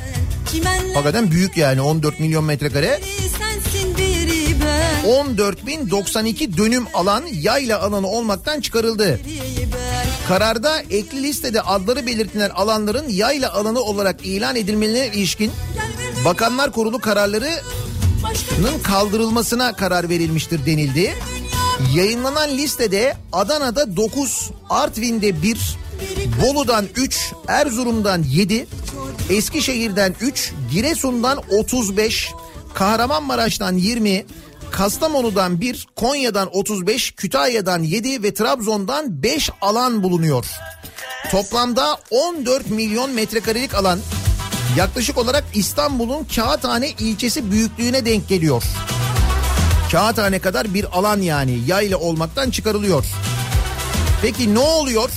Hakikaten 0.93 1.31
büyük 1.31 1.57
yani 1.57 1.81
14 1.81 2.19
milyon 2.19 2.43
metrekare. 2.43 2.99
14.092 5.08 6.58
dönüm 6.58 6.86
alan 6.93 7.24
yayla 7.34 7.82
alanı 7.82 8.08
olmaktan 8.08 8.62
çıkarıldı. 8.62 9.20
Kararda 10.28 10.82
ekli 10.82 11.24
listede 11.24 11.62
adları 11.62 12.08
belirtilen 12.08 12.50
alanların 12.50 13.10
yayla 13.10 13.54
alanı 13.54 13.82
olarak 13.82 14.26
ilan 14.26 14.56
edilmelerine 14.56 15.08
ilişkin 15.08 15.52
Bakanlar 16.26 16.72
Kurulu 16.72 17.00
kararlarının 17.00 18.80
kaldırılmasına 18.84 19.76
karar 19.76 20.10
verilmiştir 20.10 20.65
denildi. 20.65 21.13
Yayınlanan 21.96 22.50
listede 22.50 23.17
Adana'da 23.34 23.96
9, 23.96 24.52
Artvin'de 24.70 25.41
1, 25.41 25.78
Bolu'dan 26.41 26.86
3, 26.96 27.34
Erzurum'dan 27.48 28.24
7, 28.24 28.67
Eskişehir'den 29.30 30.15
3, 30.22 30.54
Giresun'dan 30.72 31.39
35, 31.52 32.32
Kahramanmaraş'tan 32.74 33.76
20, 33.76 34.26
Kastamonu'dan 34.71 35.62
1, 35.62 35.88
Konya'dan 35.95 36.49
35, 36.51 37.12
Kütahya'dan 37.12 37.84
7 37.84 38.23
ve 38.23 38.34
Trabzon'dan 38.34 39.23
5 39.23 39.49
alan 39.62 40.03
bulunuyor. 40.03 40.45
Toplamda 41.32 41.97
14 42.12 42.69
milyon 42.69 43.12
metrekarelik 43.12 43.75
alan 43.75 43.99
yaklaşık 44.77 45.17
olarak 45.17 45.43
İstanbul'un 45.53 46.27
Kağıthane 46.36 46.89
ilçesi 46.89 47.51
büyüklüğüne 47.51 48.06
denk 48.06 48.30
geliyor. 48.30 48.63
Kağıthane 49.91 50.39
kadar 50.39 50.73
bir 50.73 50.97
alan 50.97 51.21
yani 51.21 51.60
yayla 51.67 51.97
olmaktan 51.97 52.49
çıkarılıyor. 52.49 53.06
Peki 54.21 54.56
ne 54.56 54.60
oluyor? 54.60 55.10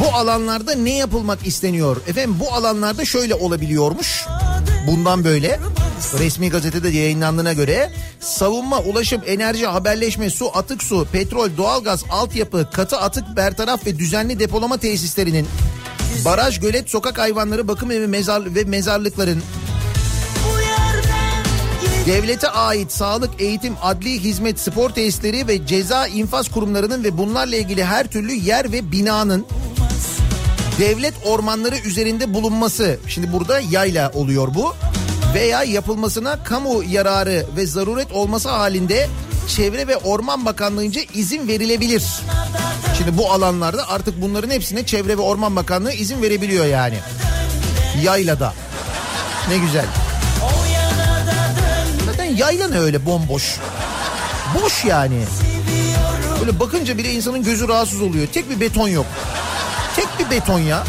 Bu 0.00 0.14
alanlarda 0.14 0.74
ne 0.74 0.94
yapılmak 0.94 1.46
isteniyor? 1.46 1.96
Efendim 2.06 2.36
bu 2.40 2.54
alanlarda 2.54 3.04
şöyle 3.04 3.34
olabiliyormuş. 3.34 4.24
Bundan 4.90 5.24
böyle. 5.24 5.58
Resmi 6.18 6.50
gazetede 6.50 6.88
yayınlandığına 6.88 7.52
göre 7.52 7.90
savunma, 8.20 8.78
ulaşım, 8.78 9.22
enerji, 9.26 9.66
haberleşme, 9.66 10.30
su, 10.30 10.56
atık 10.58 10.82
su, 10.82 11.06
petrol, 11.12 11.48
doğalgaz, 11.56 12.04
altyapı, 12.10 12.70
katı 12.72 12.96
atık 12.96 13.36
bertaraf 13.36 13.86
ve 13.86 13.98
düzenli 13.98 14.40
depolama 14.40 14.78
tesislerinin 14.78 15.46
baraj, 16.24 16.60
gölet, 16.60 16.90
sokak 16.90 17.18
hayvanları, 17.18 17.68
bakım 17.68 17.90
evi 17.90 18.06
mezar 18.06 18.54
ve 18.54 18.64
mezarlıkların 18.64 19.42
Devlete 22.06 22.48
ait 22.48 22.92
sağlık, 22.92 23.30
eğitim, 23.40 23.74
adli 23.82 24.20
hizmet, 24.20 24.60
spor 24.60 24.90
tesisleri 24.90 25.48
ve 25.48 25.66
ceza 25.66 26.06
infaz 26.06 26.48
kurumlarının 26.48 27.04
ve 27.04 27.18
bunlarla 27.18 27.56
ilgili 27.56 27.84
her 27.84 28.06
türlü 28.06 28.32
yer 28.32 28.72
ve 28.72 28.92
binanın 28.92 29.46
devlet 30.80 31.14
ormanları 31.26 31.78
üzerinde 31.78 32.34
bulunması. 32.34 32.98
Şimdi 33.08 33.32
burada 33.32 33.60
yayla 33.60 34.10
oluyor 34.14 34.54
bu. 34.54 34.74
Veya 35.34 35.64
yapılmasına 35.64 36.44
kamu 36.44 36.82
yararı 36.82 37.46
ve 37.56 37.66
zaruret 37.66 38.12
olması 38.12 38.48
halinde 38.48 39.08
Çevre 39.48 39.88
ve 39.88 39.96
Orman 39.96 40.44
Bakanlığı'nca 40.44 41.00
izin 41.14 41.48
verilebilir. 41.48 42.04
Şimdi 42.98 43.18
bu 43.18 43.32
alanlarda 43.32 43.88
artık 43.88 44.22
bunların 44.22 44.50
hepsine 44.50 44.86
Çevre 44.86 45.18
ve 45.18 45.22
Orman 45.22 45.56
Bakanlığı 45.56 45.92
izin 45.92 46.22
verebiliyor 46.22 46.66
yani. 46.66 46.98
Yaylada. 48.02 48.54
Ne 49.48 49.58
güzel. 49.58 49.86
Zaten 52.06 52.24
yayla 52.24 52.68
ne 52.68 52.78
öyle 52.78 53.06
bomboş. 53.06 53.56
Boş 54.62 54.84
yani. 54.84 55.24
Böyle 56.40 56.60
bakınca 56.60 56.98
bile 56.98 57.12
insanın 57.12 57.42
gözü 57.42 57.68
rahatsız 57.68 58.02
oluyor. 58.02 58.26
Tek 58.26 58.50
bir 58.50 58.60
beton 58.60 58.88
yok. 58.88 59.06
Beton 60.30 60.58
ya. 60.58 60.84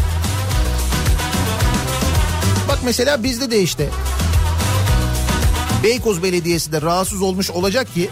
Bak 2.68 2.80
mesela 2.84 3.24
bizde 3.24 3.52
de 3.52 3.62
işte. 3.62 3.90
Beykoz 5.84 6.24
Belediyesi 6.24 6.72
de 6.72 6.82
rahatsız 6.82 7.22
olmuş 7.22 7.50
olacak 7.50 7.94
ki 7.94 8.10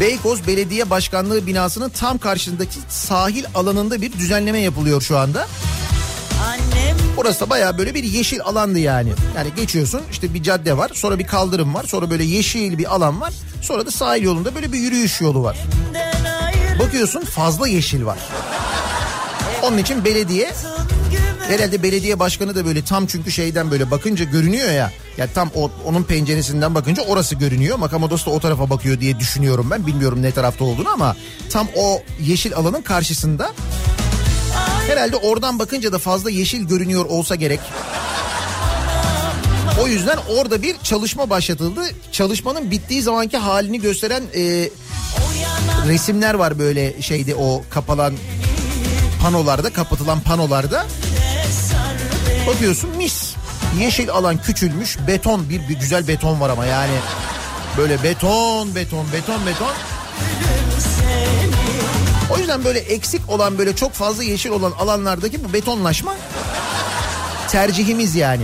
Beykoz 0.00 0.46
Belediye 0.46 0.90
Başkanlığı 0.90 1.46
binasının 1.46 1.88
tam 1.88 2.18
karşısındaki 2.18 2.78
sahil 2.88 3.44
alanında 3.54 4.02
bir 4.02 4.12
düzenleme 4.12 4.60
yapılıyor 4.60 5.00
şu 5.00 5.18
anda. 5.18 5.46
Burası 7.16 7.40
da 7.40 7.50
baya 7.50 7.78
böyle 7.78 7.94
bir 7.94 8.04
yeşil 8.04 8.40
alandı 8.42 8.78
yani. 8.78 9.12
Yani 9.36 9.54
geçiyorsun 9.56 10.02
işte 10.10 10.34
bir 10.34 10.42
cadde 10.42 10.76
var 10.76 10.90
sonra 10.94 11.18
bir 11.18 11.26
kaldırım 11.26 11.74
var 11.74 11.84
sonra 11.84 12.10
böyle 12.10 12.24
yeşil 12.24 12.78
bir 12.78 12.94
alan 12.94 13.20
var. 13.20 13.32
Sonra 13.62 13.86
da 13.86 13.90
sahil 13.90 14.22
yolunda 14.22 14.54
böyle 14.54 14.72
bir 14.72 14.78
yürüyüş 14.78 15.20
yolu 15.20 15.42
var. 15.42 15.56
Bakıyorsun 16.78 17.20
fazla 17.20 17.68
yeşil 17.68 18.04
var. 18.04 18.18
Onun 19.62 19.78
için 19.78 20.04
belediye 20.04 20.52
herhalde 21.48 21.82
belediye 21.82 22.18
başkanı 22.18 22.54
da 22.54 22.66
böyle 22.66 22.84
tam 22.84 23.06
çünkü 23.06 23.32
şeyden 23.32 23.70
böyle 23.70 23.90
bakınca 23.90 24.24
görünüyor 24.24 24.70
ya. 24.70 24.92
Ya 25.16 25.26
tam 25.26 25.50
o, 25.54 25.70
onun 25.84 26.02
penceresinden 26.02 26.74
bakınca 26.74 27.02
orası 27.02 27.34
görünüyor. 27.34 27.78
Makam 27.78 28.02
odası 28.02 28.26
da 28.26 28.30
o 28.30 28.40
tarafa 28.40 28.70
bakıyor 28.70 29.00
diye 29.00 29.18
düşünüyorum 29.18 29.68
ben. 29.70 29.86
Bilmiyorum 29.86 30.22
ne 30.22 30.32
tarafta 30.32 30.64
olduğunu 30.64 30.88
ama 30.88 31.16
tam 31.50 31.68
o 31.76 32.02
yeşil 32.20 32.54
alanın 32.54 32.82
karşısında 32.82 33.52
Herhalde 34.88 35.16
oradan 35.16 35.58
bakınca 35.58 35.92
da 35.92 35.98
fazla 35.98 36.30
yeşil 36.30 36.62
görünüyor 36.68 37.04
olsa 37.04 37.34
gerek. 37.34 37.60
O 39.82 39.86
yüzden 39.86 40.18
orada 40.36 40.62
bir 40.62 40.76
çalışma 40.82 41.30
başlatıldı. 41.30 41.82
Çalışmanın 42.12 42.70
bittiği 42.70 43.02
zamanki 43.02 43.36
halini 43.36 43.80
gösteren 43.80 44.22
e, 44.34 44.70
resimler 45.88 46.34
var 46.34 46.58
böyle 46.58 47.02
şeyde 47.02 47.34
o 47.34 47.62
kapalan 47.70 48.14
panolarda, 49.22 49.72
kapatılan 49.72 50.20
panolarda. 50.20 50.86
Bakıyorsun 52.46 52.90
mis. 52.90 53.34
Yeşil 53.80 54.10
alan 54.10 54.42
küçülmüş, 54.42 54.98
beton 55.06 55.48
bir, 55.48 55.68
bir 55.68 55.74
güzel 55.74 56.08
beton 56.08 56.40
var 56.40 56.50
ama 56.50 56.66
yani 56.66 56.92
böyle 57.76 58.02
beton, 58.02 58.74
beton, 58.74 59.06
beton, 59.12 59.46
beton. 59.46 59.72
O 62.30 62.38
yüzden 62.38 62.64
böyle 62.64 62.78
eksik 62.78 63.30
olan 63.30 63.58
böyle 63.58 63.76
çok 63.76 63.92
fazla 63.92 64.22
yeşil 64.22 64.50
olan 64.50 64.72
alanlardaki 64.72 65.44
bu 65.44 65.52
betonlaşma 65.52 66.14
tercihimiz 67.48 68.14
yani. 68.14 68.42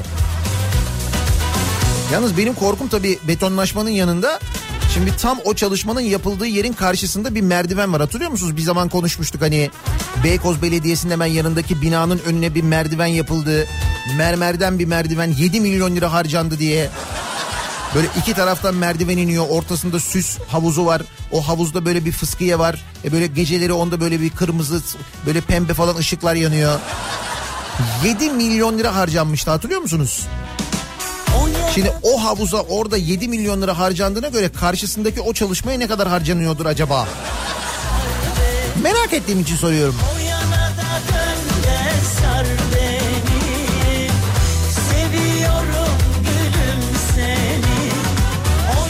Yalnız 2.13 2.37
benim 2.37 2.55
korkum 2.55 2.89
tabii 2.89 3.19
betonlaşmanın 3.29 3.91
yanında 3.91 4.41
şimdi 4.99 5.17
tam 5.17 5.39
o 5.45 5.55
çalışmanın 5.55 6.01
yapıldığı 6.01 6.47
yerin 6.47 6.73
karşısında 6.73 7.35
bir 7.35 7.41
merdiven 7.41 7.93
var. 7.93 8.01
Hatırlıyor 8.01 8.31
musunuz? 8.31 8.57
Bir 8.57 8.63
zaman 8.63 8.89
konuşmuştuk 8.89 9.43
hani 9.43 9.71
Beykoz 10.25 10.63
Belediyesi'nin 10.63 11.13
hemen 11.13 11.27
yanındaki 11.27 11.83
binanın 11.83 12.21
önüne 12.27 12.55
bir 12.55 12.63
merdiven 12.63 13.07
yapıldı. 13.07 13.67
Mermerden 14.17 14.79
bir 14.79 14.85
merdiven 14.85 15.35
7 15.39 15.61
milyon 15.61 15.97
lira 15.97 16.13
harcandı 16.13 16.59
diye. 16.59 16.91
Böyle 17.95 18.09
iki 18.19 18.35
taraftan 18.35 18.75
merdiven 18.75 19.19
iniyor 19.19 19.47
ortasında 19.49 20.01
süs 20.01 20.39
havuzu 20.39 20.87
var. 20.87 21.03
O 21.33 21.49
havuzda 21.49 21.85
böyle 21.85 22.05
bir 22.05 22.13
fıskiye 22.13 22.59
var. 22.59 22.85
E 23.05 23.13
böyle 23.13 23.27
geceleri 23.27 23.73
onda 23.73 24.01
böyle 24.01 24.21
bir 24.21 24.31
kırmızı 24.31 24.81
böyle 25.27 25.41
pembe 25.41 25.75
falan 25.75 25.97
ışıklar 25.97 26.35
yanıyor. 26.35 26.81
7 28.05 28.31
milyon 28.31 28.79
lira 28.79 28.95
harcanmıştı 28.95 29.51
hatırlıyor 29.51 29.81
musunuz? 29.81 30.27
Şimdi 31.79 31.93
o 32.03 32.25
havuza 32.25 32.61
orada 32.61 32.97
7 32.97 33.29
milyon 33.29 33.63
lira 33.63 33.79
harcandığına 33.79 34.29
göre 34.29 34.49
karşısındaki 34.49 35.21
o 35.21 35.33
çalışmaya 35.33 35.79
ne 35.79 35.87
kadar 35.87 36.09
harcanıyordur 36.09 36.67
acaba? 36.67 37.09
Merak 38.83 39.13
ettiğim 39.13 39.41
için 39.41 39.57
soruyorum. 39.57 39.95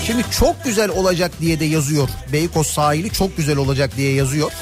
Şimdi 0.07 0.25
çok 0.31 0.65
güzel 0.65 0.91
olacak 0.91 1.33
diye 1.41 1.61
de 1.61 1.65
yazıyor. 1.65 2.09
Beykoz 2.33 2.67
sahili 2.67 3.11
çok 3.11 3.37
güzel 3.37 3.57
olacak 3.57 3.97
diye 3.97 4.15
yazıyor. 4.15 4.53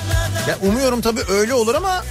Ya 0.48 0.58
umuyorum 0.62 1.00
tabii 1.00 1.20
öyle 1.30 1.54
olur 1.54 1.74
ama 1.74 2.04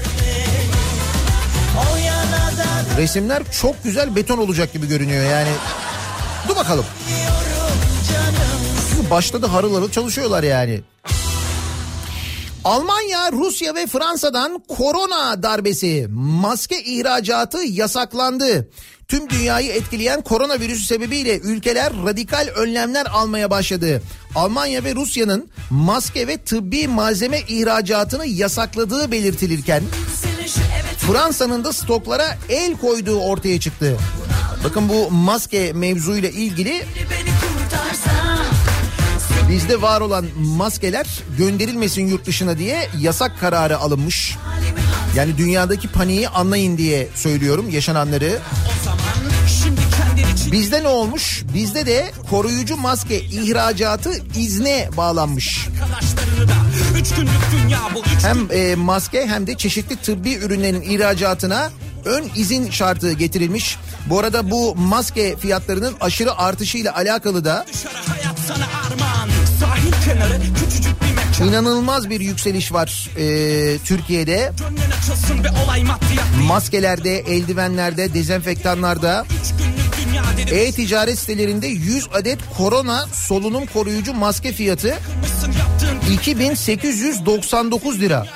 resimler 2.97 3.43
çok 3.61 3.83
güzel 3.83 4.15
beton 4.15 4.37
olacak 4.37 4.73
gibi 4.73 4.87
görünüyor 4.87 5.23
yani. 5.23 5.49
Dur 6.49 6.55
bakalım. 6.55 6.85
Çünkü 8.89 9.09
başladı 9.09 9.45
harıl 9.45 9.73
harıl 9.75 9.91
çalışıyorlar 9.91 10.43
yani. 10.43 10.81
Almanya, 12.63 13.31
Rusya 13.31 13.75
ve 13.75 13.87
Fransa'dan 13.87 14.63
korona 14.67 15.43
darbesi 15.43 16.07
maske 16.11 16.83
ihracatı 16.83 17.57
yasaklandı. 17.57 18.69
Tüm 19.07 19.29
dünyayı 19.29 19.71
etkileyen 19.71 20.21
koronavirüsü 20.21 20.85
sebebiyle 20.85 21.37
ülkeler 21.37 21.93
radikal 22.05 22.47
önlemler 22.55 23.05
almaya 23.05 23.51
başladı. 23.51 24.01
Almanya 24.35 24.83
ve 24.83 24.95
Rusya'nın 24.95 25.49
maske 25.69 26.27
ve 26.27 26.37
tıbbi 26.37 26.87
malzeme 26.87 27.39
ihracatını 27.39 28.25
yasakladığı 28.25 29.11
belirtilirken 29.11 29.83
Fransa'nın 30.97 31.63
da 31.63 31.73
stoklara 31.73 32.37
el 32.49 32.77
koyduğu 32.77 33.19
ortaya 33.19 33.59
çıktı. 33.59 33.97
Bakın 34.65 34.89
bu 34.89 35.11
maske 35.11 35.73
mevzuyla 35.73 36.29
ilgili 36.29 36.85
bizde 39.49 39.81
var 39.81 40.01
olan 40.01 40.25
maskeler 40.37 41.07
gönderilmesin 41.37 42.07
yurt 42.07 42.25
dışına 42.25 42.57
diye 42.57 42.89
yasak 42.99 43.39
kararı 43.39 43.77
alınmış. 43.77 44.37
Yani 45.15 45.37
dünyadaki 45.37 45.87
paniği 45.87 46.29
anlayın 46.29 46.77
diye 46.77 47.07
söylüyorum 47.15 47.69
yaşananları. 47.69 48.39
Bizde 50.51 50.83
ne 50.83 50.87
olmuş? 50.87 51.43
Bizde 51.53 51.85
de 51.85 52.11
koruyucu 52.29 52.77
maske 52.77 53.19
ihracatı 53.19 54.11
izne 54.37 54.89
bağlanmış. 54.97 55.67
Hem 58.21 58.51
e, 58.51 58.75
maske 58.75 59.27
hem 59.27 59.47
de 59.47 59.57
çeşitli 59.57 59.95
tıbbi 59.95 60.33
ürünlerin 60.33 60.81
ihracatına 60.81 61.71
ön 62.05 62.29
izin 62.35 62.71
şartı 62.71 63.11
getirilmiş. 63.11 63.77
Bu 64.09 64.19
arada 64.19 64.51
bu 64.51 64.75
maske 64.75 65.37
fiyatlarının 65.37 65.95
aşırı 66.01 66.37
artışıyla 66.37 66.95
alakalı 66.95 67.45
da 67.45 67.65
İnanılmaz 71.43 72.09
bir 72.09 72.19
yükseliş 72.19 72.73
var 72.73 73.09
e, 73.17 73.77
Türkiye'de. 73.77 74.51
Maskelerde, 76.47 77.17
eldivenlerde, 77.17 78.13
dezenfektanlarda 78.13 79.25
E-ticaret 80.51 81.19
sitelerinde 81.19 81.67
100 81.67 82.07
adet 82.13 82.39
korona 82.57 83.05
solunum 83.13 83.65
koruyucu 83.65 84.13
maske 84.13 84.51
fiyatı 84.53 84.95
2899 86.11 87.99
lira. 87.99 88.27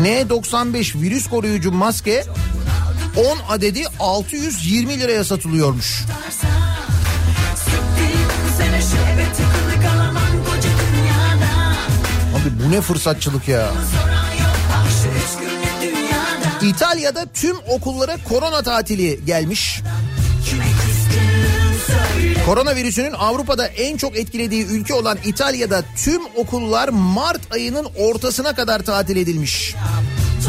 N95 0.00 1.00
virüs 1.02 1.28
koruyucu 1.28 1.72
maske 1.72 2.24
10 3.16 3.38
adedi 3.54 3.84
620 4.00 5.00
liraya 5.00 5.24
satılıyormuş. 5.24 6.02
Abi 12.36 12.64
bu 12.64 12.70
ne 12.70 12.80
fırsatçılık 12.80 13.48
ya. 13.48 13.72
İtalya'da 16.62 17.26
tüm 17.34 17.56
okullara 17.68 18.16
korona 18.28 18.62
tatili 18.62 19.24
gelmiş. 19.24 19.82
Koronavirüsünün 22.46 23.12
Avrupa'da 23.12 23.66
en 23.66 23.96
çok 23.96 24.16
etkilediği 24.16 24.66
ülke 24.66 24.94
olan 24.94 25.18
İtalya'da 25.24 25.84
tüm 26.04 26.22
okullar 26.36 26.88
Mart 26.88 27.40
ayının 27.54 27.86
ortasına 27.98 28.54
kadar 28.54 28.82
tatil 28.82 29.16
edilmiş. 29.16 29.74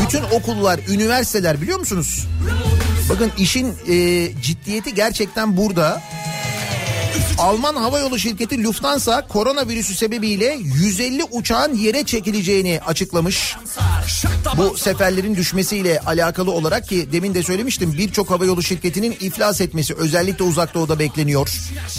Bütün 0.05 0.23
okullar, 0.23 0.79
üniversiteler 0.89 1.61
biliyor 1.61 1.79
musunuz? 1.79 2.27
Bakın 3.09 3.31
işin 3.37 3.67
e, 3.87 4.29
ciddiyeti 4.41 4.93
gerçekten 4.93 5.57
burada. 5.57 6.01
Alman 7.37 7.75
havayolu 7.75 8.19
şirketi 8.19 8.63
Lufthansa 8.63 9.27
koronavirüsü 9.27 9.95
sebebiyle 9.95 10.57
150 10.59 11.23
uçağın 11.23 11.75
yere 11.75 12.03
çekileceğini 12.03 12.79
açıklamış. 12.85 13.55
Bu 14.57 14.77
seferlerin 14.77 15.35
düşmesiyle 15.35 15.99
alakalı 15.99 16.51
olarak 16.51 16.87
ki 16.87 17.11
demin 17.11 17.33
de 17.33 17.43
söylemiştim 17.43 17.93
birçok 17.97 18.29
havayolu 18.29 18.63
şirketinin 18.63 19.17
iflas 19.19 19.61
etmesi 19.61 19.93
özellikle 19.93 20.43
uzak 20.43 20.73
doğuda 20.73 20.99
bekleniyor. 20.99 21.49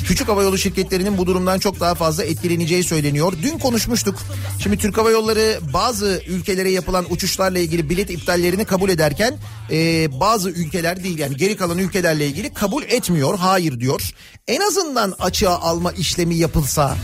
Küçük 0.06 0.28
havayolu 0.28 0.58
şirketlerinin 0.58 1.18
bu 1.18 1.26
durumdan 1.26 1.58
çok 1.58 1.80
daha 1.80 1.94
fazla 1.94 2.24
etkileneceği 2.24 2.84
söyleniyor. 2.84 3.32
Dün 3.42 3.58
konuşmuştuk. 3.58 4.18
Şimdi 4.62 4.78
Türk 4.78 4.98
Hava 4.98 5.10
Yolları 5.10 5.58
bazı 5.72 6.22
ülkelere 6.28 6.70
yapılan 6.70 7.06
uçuşlarla 7.10 7.58
ilgili 7.58 7.90
bilet 7.90 8.10
iptallerini 8.10 8.64
kabul 8.64 8.90
ederken 8.90 9.38
e, 9.70 10.08
bazı 10.20 10.50
ülkeler 10.50 11.04
değil 11.04 11.18
yani 11.18 11.36
geri 11.36 11.56
kalan 11.56 11.78
ülkelerle 11.78 12.26
ilgili 12.26 12.54
kabul 12.54 12.82
etmiyor. 12.82 13.38
Hayır 13.38 13.80
diyor. 13.80 14.10
En 14.48 14.60
azından 14.60 15.14
açığa 15.20 15.60
alma 15.60 15.92
işlemi 15.92 16.34
yapılsa 16.34 16.96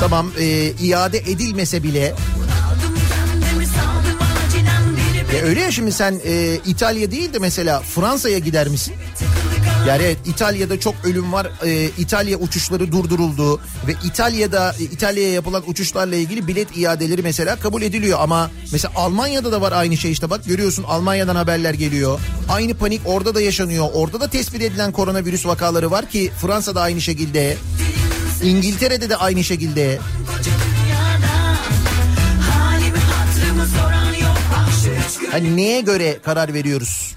tamam 0.00 0.30
e, 0.38 0.70
iade 0.70 1.18
edilmese 1.18 1.82
bile 1.82 2.14
ya 5.34 5.42
öyle 5.42 5.60
ya 5.60 5.70
şimdi 5.70 5.92
sen 5.92 6.20
e, 6.24 6.58
İtalya 6.66 7.10
değil 7.10 7.32
de 7.32 7.38
mesela 7.38 7.80
Fransa'ya 7.80 8.38
gider 8.38 8.68
misin? 8.68 8.94
Yani 9.88 10.02
evet 10.02 10.18
İtalya'da 10.26 10.80
çok 10.80 10.94
ölüm 11.04 11.32
var. 11.32 11.46
E, 11.64 11.90
İtalya 11.98 12.38
uçuşları 12.38 12.92
durduruldu 12.92 13.60
ve 13.86 13.94
İtalya'da 14.04 14.74
e, 14.80 14.82
İtalya'ya 14.82 15.32
yapılan 15.32 15.70
uçuşlarla 15.70 16.16
ilgili 16.16 16.46
bilet 16.48 16.76
iadeleri 16.76 17.22
mesela 17.22 17.56
kabul 17.56 17.82
ediliyor 17.82 18.18
ama 18.22 18.50
mesela 18.72 18.92
Almanya'da 18.96 19.52
da 19.52 19.60
var 19.60 19.72
aynı 19.72 19.96
şey 19.96 20.12
işte 20.12 20.30
bak 20.30 20.44
görüyorsun 20.46 20.84
Almanya'dan 20.84 21.36
haberler 21.36 21.74
geliyor. 21.74 22.20
Aynı 22.48 22.74
panik 22.74 23.00
orada 23.04 23.34
da 23.34 23.40
yaşanıyor. 23.40 23.88
Orada 23.94 24.20
da 24.20 24.30
tespit 24.30 24.62
edilen 24.62 24.92
koronavirüs 24.92 25.46
vakaları 25.46 25.90
var 25.90 26.10
ki 26.10 26.30
Fransa'da 26.40 26.80
aynı 26.80 27.00
şekilde. 27.00 27.56
İngiltere'de 28.42 29.10
de 29.10 29.16
aynı 29.16 29.44
şekilde. 29.44 29.98
Hani 35.34 35.56
neye 35.56 35.80
göre 35.80 36.18
karar 36.24 36.54
veriyoruz? 36.54 37.14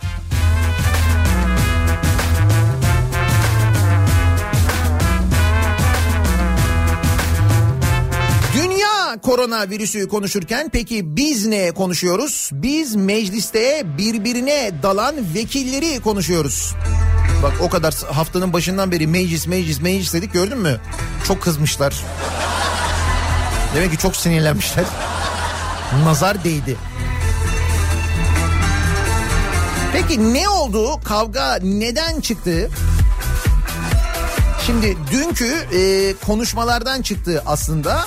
Dünya 8.53 9.21
koronavirüsü 9.21 10.07
konuşurken 10.07 10.69
peki 10.73 11.15
biz 11.15 11.45
ne 11.45 11.71
konuşuyoruz? 11.71 12.49
Biz 12.53 12.95
mecliste 12.95 13.83
birbirine 13.97 14.71
dalan 14.83 15.15
vekilleri 15.35 15.99
konuşuyoruz. 15.99 16.75
Bak 17.43 17.53
o 17.61 17.69
kadar 17.69 17.93
haftanın 18.11 18.53
başından 18.53 18.91
beri 18.91 19.07
meclis 19.07 19.47
meclis 19.47 19.81
meclis 19.81 20.13
dedik 20.13 20.33
gördün 20.33 20.57
mü? 20.57 20.79
Çok 21.27 21.41
kızmışlar. 21.41 22.03
Demek 23.75 23.91
ki 23.91 23.97
çok 23.97 24.15
sinirlenmişler. 24.15 24.85
Nazar 26.03 26.43
değdi. 26.43 26.77
Peki 30.01 30.33
ne 30.33 30.49
oldu? 30.49 30.99
Kavga 31.03 31.59
neden 31.63 32.21
çıktı? 32.21 32.69
Şimdi 34.65 34.97
dünkü 35.11 35.53
e, 35.73 36.13
konuşmalardan 36.25 37.01
çıktı 37.01 37.43
aslında. 37.45 38.05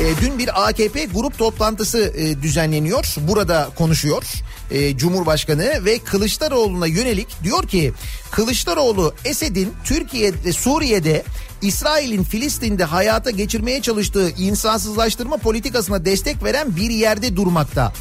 E, 0.00 0.20
dün 0.20 0.38
bir 0.38 0.68
AKP 0.68 1.04
grup 1.04 1.38
toplantısı 1.38 1.98
e, 2.16 2.42
düzenleniyor. 2.42 3.14
Burada 3.20 3.68
konuşuyor 3.76 4.22
e, 4.70 4.96
Cumhurbaşkanı 4.96 5.84
ve 5.84 5.98
Kılıçdaroğlu'na 5.98 6.86
yönelik 6.86 7.42
diyor 7.42 7.68
ki 7.68 7.92
Kılıçdaroğlu 8.30 9.14
Esed'in 9.24 9.72
Türkiye'de 9.84 10.52
Suriye'de 10.52 11.24
İsrail'in 11.62 12.24
Filistin'de 12.24 12.84
hayata 12.84 13.30
geçirmeye 13.30 13.82
çalıştığı 13.82 14.30
insansızlaştırma 14.30 15.36
politikasına 15.36 16.04
destek 16.04 16.44
veren 16.44 16.76
bir 16.76 16.90
yerde 16.90 17.36
durmakta. 17.36 17.92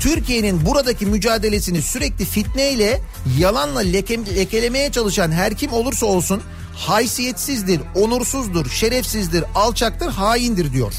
Türkiye'nin 0.00 0.66
buradaki 0.66 1.06
mücadelesini 1.06 1.82
sürekli 1.82 2.24
fitneyle 2.24 3.00
yalanla 3.38 3.80
leke, 3.80 4.18
lekelemeye 4.36 4.92
çalışan 4.92 5.32
her 5.32 5.54
kim 5.54 5.72
olursa 5.72 6.06
olsun 6.06 6.42
haysiyetsizdir, 6.76 7.80
onursuzdur, 7.94 8.70
şerefsizdir, 8.70 9.44
alçaktır, 9.54 10.08
haindir 10.08 10.72
diyor. 10.72 10.92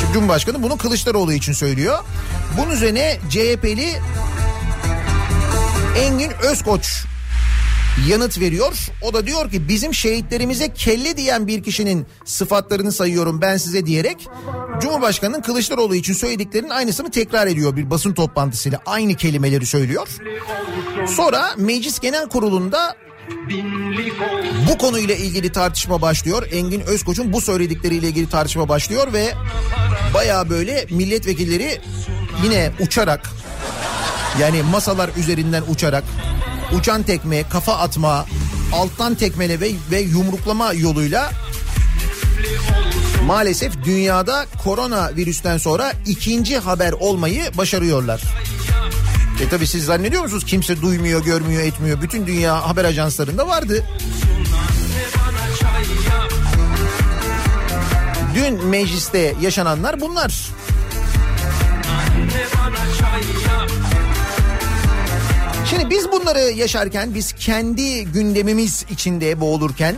Şimdi 0.00 0.12
Cumhurbaşkanı 0.12 0.62
bunu 0.62 0.76
Kılıçdaroğlu 0.76 1.32
için 1.32 1.52
söylüyor. 1.52 1.98
Bunun 2.58 2.70
üzerine 2.70 3.18
CHP'li 3.30 4.00
Engin 5.98 6.30
Özkoç 6.42 7.04
yanıt 8.08 8.40
veriyor. 8.40 8.72
O 9.02 9.14
da 9.14 9.26
diyor 9.26 9.50
ki 9.50 9.68
bizim 9.68 9.94
şehitlerimize 9.94 10.72
kelle 10.72 11.16
diyen 11.16 11.46
bir 11.46 11.62
kişinin 11.62 12.06
sıfatlarını 12.24 12.92
sayıyorum 12.92 13.40
ben 13.40 13.56
size 13.56 13.86
diyerek 13.86 14.28
Cumhurbaşkanı'nın 14.80 15.42
Kılıçdaroğlu 15.42 15.94
için 15.94 16.12
söylediklerinin 16.12 16.70
aynısını 16.70 17.10
tekrar 17.10 17.46
ediyor 17.46 17.76
bir 17.76 17.90
basın 17.90 18.14
toplantısıyla 18.14 18.80
aynı 18.86 19.14
kelimeleri 19.14 19.66
söylüyor. 19.66 20.08
Sonra 21.06 21.50
Meclis 21.56 22.00
Genel 22.00 22.28
Kurulu'nda 22.28 22.96
bu 24.70 24.78
konuyla 24.78 25.14
ilgili 25.14 25.52
tartışma 25.52 26.02
başlıyor. 26.02 26.46
Engin 26.52 26.80
Özkoç'un 26.80 27.32
bu 27.32 27.40
söyledikleriyle 27.40 28.08
ilgili 28.08 28.28
tartışma 28.28 28.68
başlıyor 28.68 29.12
ve 29.12 29.32
baya 30.14 30.50
böyle 30.50 30.86
milletvekilleri 30.90 31.80
yine 32.44 32.72
uçarak 32.80 33.30
yani 34.40 34.62
masalar 34.62 35.10
üzerinden 35.16 35.62
uçarak 35.68 36.04
uçan 36.72 37.02
tekme, 37.02 37.48
kafa 37.48 37.72
atma, 37.72 38.26
alttan 38.72 39.14
tekmele 39.14 39.60
ve, 39.60 39.70
ve 39.90 40.00
yumruklama 40.00 40.72
yoluyla 40.72 41.32
maalesef 43.26 43.84
dünyada 43.84 44.46
korona 44.64 45.16
virüsten 45.16 45.58
sonra 45.58 45.92
ikinci 46.06 46.58
haber 46.58 46.92
olmayı 46.92 47.42
başarıyorlar. 47.56 48.22
E 49.40 49.48
tabi 49.48 49.66
siz 49.66 49.84
zannediyor 49.84 50.22
musunuz 50.22 50.44
kimse 50.44 50.82
duymuyor, 50.82 51.24
görmüyor, 51.24 51.62
etmiyor. 51.62 52.02
Bütün 52.02 52.26
dünya 52.26 52.68
haber 52.68 52.84
ajanslarında 52.84 53.48
vardı. 53.48 53.84
Dün 58.34 58.64
mecliste 58.64 59.34
yaşananlar 59.40 60.00
bunlar. 60.00 60.48
Şimdi 65.70 65.90
biz 65.90 66.12
bunları 66.12 66.40
yaşarken, 66.40 67.14
biz 67.14 67.32
kendi 67.32 68.04
gündemimiz 68.04 68.84
içinde 68.90 69.40
boğulurken 69.40 69.94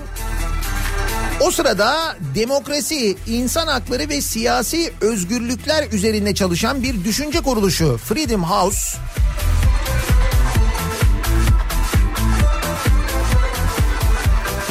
o 1.40 1.50
sırada 1.50 2.16
demokrasi, 2.34 3.16
insan 3.26 3.66
hakları 3.66 4.08
ve 4.08 4.20
siyasi 4.20 4.92
özgürlükler 5.00 5.92
üzerine 5.92 6.34
çalışan 6.34 6.82
bir 6.82 7.04
düşünce 7.04 7.40
kuruluşu 7.40 7.98
Freedom 8.04 8.42
House 8.42 8.98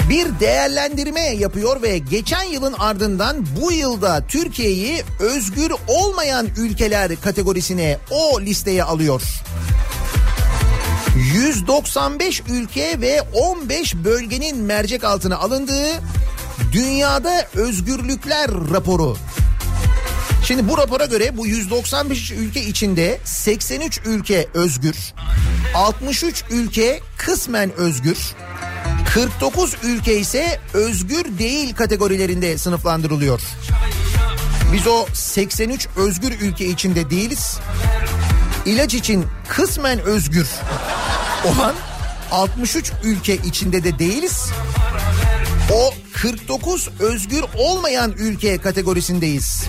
bir 0.10 0.40
değerlendirme 0.40 1.22
yapıyor 1.22 1.82
ve 1.82 1.98
geçen 1.98 2.44
yılın 2.44 2.74
ardından 2.80 3.46
bu 3.62 3.72
yılda 3.72 4.28
Türkiye'yi 4.28 5.04
özgür 5.20 5.72
olmayan 5.88 6.48
ülkeler 6.58 7.22
kategorisine 7.22 7.98
o 8.12 8.42
listeye 8.42 8.84
alıyor. 8.84 9.22
195 11.16 12.44
ülke 12.50 13.02
ve 13.02 13.22
15 13.22 13.96
bölgenin 13.96 14.58
mercek 14.58 15.04
altına 15.04 15.38
alındığı 15.38 15.90
Dünyada 16.72 17.48
Özgürlükler 17.56 18.52
raporu. 18.74 19.18
Şimdi 20.46 20.70
bu 20.70 20.78
rapora 20.78 21.06
göre 21.06 21.38
bu 21.38 21.48
195 21.48 22.32
ülke 22.32 22.62
içinde 22.62 23.20
83 23.24 24.00
ülke 24.06 24.48
özgür. 24.54 24.96
63 25.76 26.44
ülke 26.52 27.00
kısmen 27.18 27.72
özgür. 27.72 28.18
49 29.14 29.76
ülke 29.84 30.20
ise 30.20 30.60
özgür 30.74 31.38
değil 31.40 31.76
kategorilerinde 31.76 32.58
sınıflandırılıyor. 32.58 33.42
Biz 34.74 34.88
o 34.88 35.06
83 35.14 35.88
özgür 35.98 36.32
ülke 36.42 36.66
içinde 36.66 37.10
değiliz. 37.10 37.60
İlaç 38.66 38.94
için 38.94 39.26
kısmen 39.48 40.00
özgür 40.00 40.48
olan 41.46 41.76
63 42.32 42.92
ülke 43.04 43.36
içinde 43.36 43.84
de 43.84 44.00
değiliz. 44.00 44.50
O 45.74 45.94
49 46.14 46.90
özgür 47.00 47.44
olmayan 47.58 48.12
ülke 48.12 48.58
kategorisindeyiz. 48.58 49.64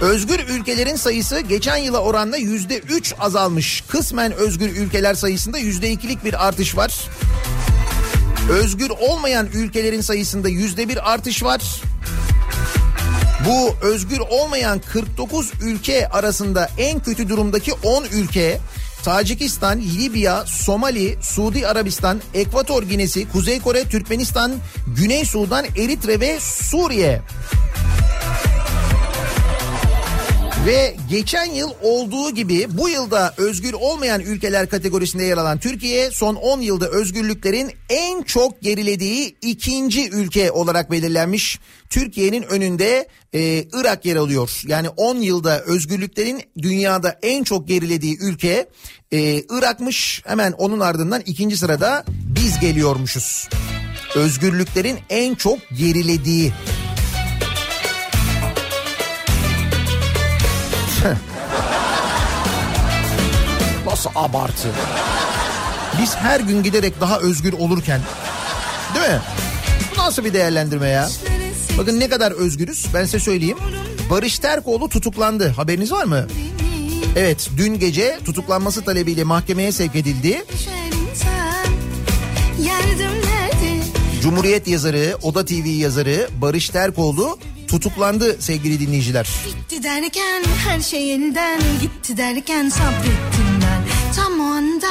Özgür 0.00 0.40
ülkelerin 0.48 0.96
sayısı 0.96 1.40
geçen 1.40 1.76
yıla 1.76 1.98
oranla 1.98 2.36
yüzde 2.36 2.78
üç 2.78 3.14
azalmış. 3.18 3.84
Kısmen 3.88 4.32
özgür 4.32 4.68
ülkeler 4.68 5.14
sayısında 5.14 5.58
yüzde 5.58 5.90
ikilik 5.90 6.24
bir 6.24 6.46
artış 6.46 6.76
var. 6.76 6.94
Özgür 8.50 8.90
olmayan 8.90 9.46
ülkelerin 9.54 10.00
sayısında 10.00 10.48
yüzde 10.48 10.88
bir 10.88 11.12
artış 11.12 11.42
var. 11.42 11.62
Bu 13.46 13.86
özgür 13.86 14.18
olmayan 14.18 14.80
49 14.92 15.52
ülke 15.62 16.08
arasında 16.08 16.70
en 16.78 17.00
kötü 17.00 17.28
durumdaki 17.28 17.72
10 17.72 18.04
ülke 18.04 18.58
Tacikistan, 19.04 19.80
Libya, 19.80 20.46
Somali, 20.46 21.16
Suudi 21.22 21.66
Arabistan, 21.66 22.20
Ekvator 22.34 22.82
Ginesi, 22.82 23.28
Kuzey 23.28 23.60
Kore, 23.60 23.84
Türkmenistan, 23.84 24.52
Güney 24.96 25.24
Sudan, 25.24 25.64
Eritre 25.76 26.20
ve 26.20 26.40
Suriye. 26.40 27.22
Ve 30.66 30.96
geçen 31.10 31.44
yıl 31.44 31.70
olduğu 31.82 32.30
gibi 32.30 32.66
bu 32.70 32.88
yılda 32.88 33.34
özgür 33.36 33.72
olmayan 33.72 34.20
ülkeler 34.20 34.68
kategorisinde 34.68 35.24
yer 35.24 35.36
alan 35.38 35.58
Türkiye 35.58 36.10
son 36.10 36.34
10 36.34 36.60
yılda 36.60 36.88
özgürlüklerin 36.88 37.72
en 37.88 38.22
çok 38.22 38.62
gerilediği 38.62 39.36
ikinci 39.42 40.10
ülke 40.10 40.50
olarak 40.50 40.90
belirlenmiş. 40.90 41.58
Türkiye'nin 41.90 42.42
önünde 42.42 43.08
e, 43.32 43.64
Irak 43.72 44.04
yer 44.04 44.16
alıyor. 44.16 44.62
Yani 44.66 44.88
10 44.88 45.16
yılda 45.16 45.60
özgürlüklerin 45.60 46.42
dünyada 46.62 47.18
en 47.22 47.44
çok 47.44 47.68
gerilediği 47.68 48.18
ülke 48.20 48.68
e, 49.12 49.18
Irak'mış. 49.50 50.22
Hemen 50.26 50.52
onun 50.52 50.80
ardından 50.80 51.22
ikinci 51.26 51.56
sırada 51.56 52.04
biz 52.08 52.60
geliyormuşuz. 52.60 53.48
Özgürlüklerin 54.14 54.98
en 55.10 55.34
çok 55.34 55.58
gerilediği 55.78 56.52
Nasıl 63.86 64.10
abartı? 64.14 64.68
Biz 66.02 66.16
her 66.16 66.40
gün 66.40 66.62
giderek 66.62 67.00
daha 67.00 67.18
özgür 67.18 67.52
olurken 67.52 68.00
değil 68.94 69.08
mi? 69.08 69.20
Bu 69.96 70.00
nasıl 70.00 70.24
bir 70.24 70.34
değerlendirme 70.34 70.88
ya? 70.88 71.08
Bakın 71.78 72.00
ne 72.00 72.08
kadar 72.08 72.32
özgürüz 72.32 72.86
ben 72.94 73.04
size 73.04 73.20
söyleyeyim. 73.20 73.58
Barış 74.10 74.38
Terkoğlu 74.38 74.88
tutuklandı. 74.88 75.48
Haberiniz 75.48 75.92
var 75.92 76.04
mı? 76.04 76.26
Evet 77.16 77.50
dün 77.56 77.78
gece 77.78 78.18
tutuklanması 78.24 78.84
talebiyle 78.84 79.24
mahkemeye 79.24 79.72
sevk 79.72 79.96
edildi. 79.96 80.44
Cumhuriyet 84.22 84.68
yazarı, 84.68 85.16
Oda 85.22 85.44
TV 85.44 85.66
yazarı 85.66 86.28
Barış 86.40 86.68
Terkoğlu 86.68 87.38
tutuklandı 87.68 88.42
sevgili 88.42 88.80
dinleyiciler. 88.80 89.28
Bitti 89.46 89.82
derken 89.82 90.44
her 90.68 90.80
şey 90.80 91.14
elden 91.14 91.60
gitti 91.80 92.16
derken 92.16 92.68
sabrettim 92.68 93.60
ben 93.62 93.82
tam 94.16 94.40
o 94.40 94.44
anda 94.44 94.88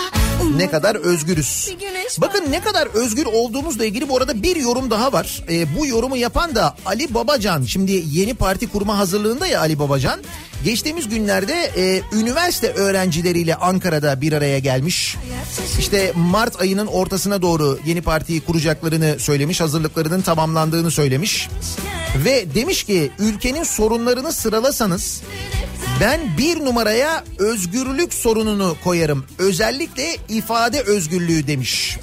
Ne 0.56 0.70
kadar 0.72 0.96
özgürüz. 0.96 1.76
Bakın 2.22 2.52
ne 2.52 2.60
kadar 2.60 2.88
özgür 2.88 3.26
olduğumuzla 3.26 3.86
ilgili 3.86 4.10
bu 4.10 4.18
arada 4.18 4.44
bir 4.44 4.56
yorum 4.56 4.92
daha 4.92 5.14
var. 5.14 5.44
Ee, 5.50 5.76
bu 5.78 5.88
yorumu 5.88 6.18
yapan 6.18 6.56
da 6.56 6.76
Ali 6.86 7.14
Babacan. 7.14 7.64
Şimdi 7.64 8.04
yeni 8.12 8.34
parti 8.34 8.68
kurma 8.68 8.98
hazırlığında 8.98 9.48
ya 9.48 9.60
Ali 9.60 9.80
Babacan. 9.80 10.20
Geçtiğimiz 10.64 11.10
günlerde 11.10 11.72
e, 11.78 12.02
üniversite 12.18 12.68
öğrencileriyle 12.74 13.56
Ankara'da 13.56 14.22
bir 14.22 14.34
araya 14.34 14.60
gelmiş. 14.60 15.18
İşte 15.80 16.14
Mart 16.16 16.62
ayının 16.62 16.88
ortasına 16.88 17.42
doğru 17.42 17.80
yeni 17.86 18.02
partiyi 18.02 18.42
kuracaklarını 18.42 19.16
söylemiş, 19.20 19.62
hazırlıklarının 19.62 20.22
tamamlandığını 20.22 20.92
söylemiş. 20.92 21.50
Ve 22.26 22.56
demiş 22.56 22.84
ki 22.84 23.12
ülkenin 23.20 23.64
sorunlarını 23.64 24.34
sıralasanız 24.34 25.22
ben 26.02 26.38
bir 26.38 26.66
numaraya 26.66 27.24
özgürlük 27.40 28.14
sorununu 28.14 28.76
koyarım. 28.84 29.26
Özellikle 29.38 30.18
ifade 30.30 30.82
özgürlüğü 30.82 31.48
demiş. 31.48 31.98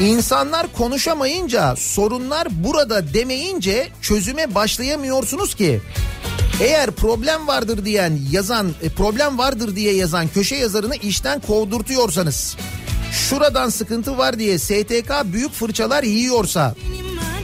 İnsanlar 0.00 0.72
konuşamayınca 0.72 1.76
sorunlar 1.76 2.48
burada 2.50 3.14
demeyince 3.14 3.88
çözüme 4.02 4.54
başlayamıyorsunuz 4.54 5.54
ki. 5.54 5.80
Eğer 6.60 6.90
problem 6.90 7.46
vardır 7.46 7.84
diyen 7.84 8.18
yazan 8.30 8.72
e, 8.82 8.88
problem 8.88 9.38
vardır 9.38 9.76
diye 9.76 9.94
yazan 9.94 10.28
köşe 10.28 10.56
yazarını 10.56 10.96
işten 10.96 11.40
kovdurtuyorsanız 11.40 12.56
şuradan 13.12 13.68
sıkıntı 13.68 14.18
var 14.18 14.38
diye 14.38 14.58
STK 14.58 15.10
büyük 15.24 15.52
fırçalar 15.52 16.02
yiyorsa 16.02 16.74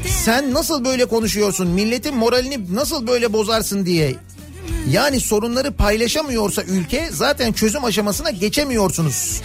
sen 0.09 0.55
nasıl 0.55 0.85
böyle 0.85 1.07
konuşuyorsun? 1.07 1.69
Milletin 1.69 2.17
moralini 2.17 2.75
nasıl 2.75 3.07
böyle 3.07 3.33
bozarsın 3.33 3.87
diye. 3.87 4.15
Yani 4.91 5.21
sorunları 5.21 5.73
paylaşamıyorsa 5.73 6.63
ülke 6.63 7.09
zaten 7.13 7.53
çözüm 7.53 7.85
aşamasına 7.85 8.31
geçemiyorsunuz. 8.31 9.41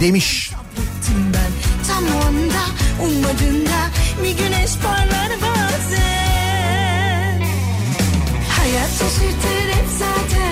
Demiş. 0.00 0.50
tam 1.88 2.04
o 2.04 2.26
anda 2.26 2.64
ummadığında 3.02 3.80
bir 4.22 4.30
güneş 4.44 4.70
parlar 4.82 5.30
bazen. 5.42 7.42
Hayat 8.58 8.90
şaşırtır 8.90 9.68
hep 9.72 9.86
zaten 9.98 10.47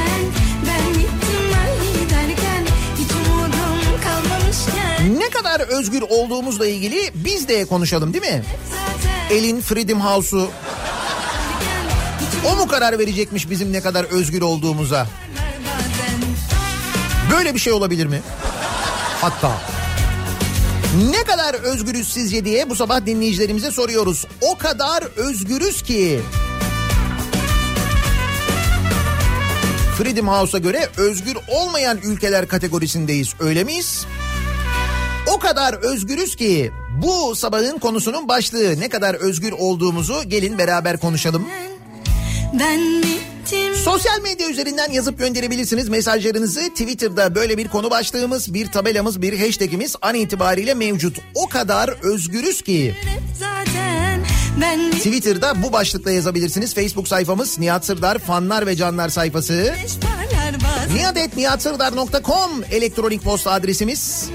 Ne 5.06 5.30
kadar 5.30 5.60
özgür 5.60 6.02
olduğumuzla 6.02 6.66
ilgili 6.66 7.10
biz 7.14 7.48
de 7.48 7.64
konuşalım 7.64 8.12
değil 8.12 8.24
mi? 8.34 8.44
Elin 9.30 9.60
Freedom 9.60 10.00
House'u 10.00 10.50
o 12.46 12.56
mu 12.56 12.68
karar 12.68 12.98
verecekmiş 12.98 13.50
bizim 13.50 13.72
ne 13.72 13.80
kadar 13.80 14.04
özgür 14.04 14.42
olduğumuza? 14.42 15.06
Böyle 17.32 17.54
bir 17.54 17.58
şey 17.58 17.72
olabilir 17.72 18.06
mi? 18.06 18.22
Hatta. 19.20 19.52
Ne 21.10 21.24
kadar 21.24 21.54
özgürüz 21.54 22.12
sizce 22.12 22.44
diye 22.44 22.70
bu 22.70 22.76
sabah 22.76 23.06
dinleyicilerimize 23.06 23.70
soruyoruz. 23.70 24.26
O 24.40 24.58
kadar 24.58 25.02
özgürüz 25.16 25.82
ki. 25.82 26.20
Freedom 29.98 30.28
House'a 30.28 30.58
göre 30.58 30.88
özgür 30.96 31.36
olmayan 31.48 31.98
ülkeler 31.98 32.48
kategorisindeyiz. 32.48 33.34
Öyle 33.40 33.64
miyiz? 33.64 34.06
O 35.26 35.38
kadar 35.38 35.74
özgürüz 35.74 36.36
ki 36.36 36.72
bu 37.02 37.36
sabahın 37.36 37.78
konusunun 37.78 38.28
başlığı 38.28 38.80
ne 38.80 38.88
kadar 38.88 39.14
özgür 39.14 39.52
olduğumuzu 39.52 40.22
gelin 40.28 40.58
beraber 40.58 40.96
konuşalım. 40.96 41.46
ben 42.52 43.02
bittim 43.02 43.74
Sosyal 43.74 44.20
medya 44.20 44.48
üzerinden 44.50 44.92
yazıp 44.92 45.18
gönderebilirsiniz 45.18 45.88
mesajlarınızı. 45.88 46.60
Twitter'da 46.60 47.34
böyle 47.34 47.58
bir 47.58 47.68
konu 47.68 47.90
başlığımız, 47.90 48.54
bir 48.54 48.72
tabelamız, 48.72 49.22
bir 49.22 49.38
hashtagimiz 49.40 49.96
an 50.02 50.14
itibariyle 50.14 50.74
mevcut. 50.74 51.18
O 51.34 51.48
kadar 51.48 51.88
özgürüz 51.88 52.62
ki. 52.62 52.94
zaten 53.38 54.24
ben 54.60 54.90
Twitter'da 54.90 55.62
bu 55.62 55.72
başlıkla 55.72 56.10
yazabilirsiniz. 56.10 56.74
Facebook 56.74 57.08
sayfamız 57.08 57.58
Nihat 57.58 57.86
Sırdar 57.86 58.18
fanlar 58.18 58.66
ve 58.66 58.76
canlar 58.76 59.08
sayfası. 59.08 59.74
nihatetnihatsırdar.com 60.94 62.64
elektronik 62.70 63.22
posta 63.22 63.50
adresimiz. 63.50 64.30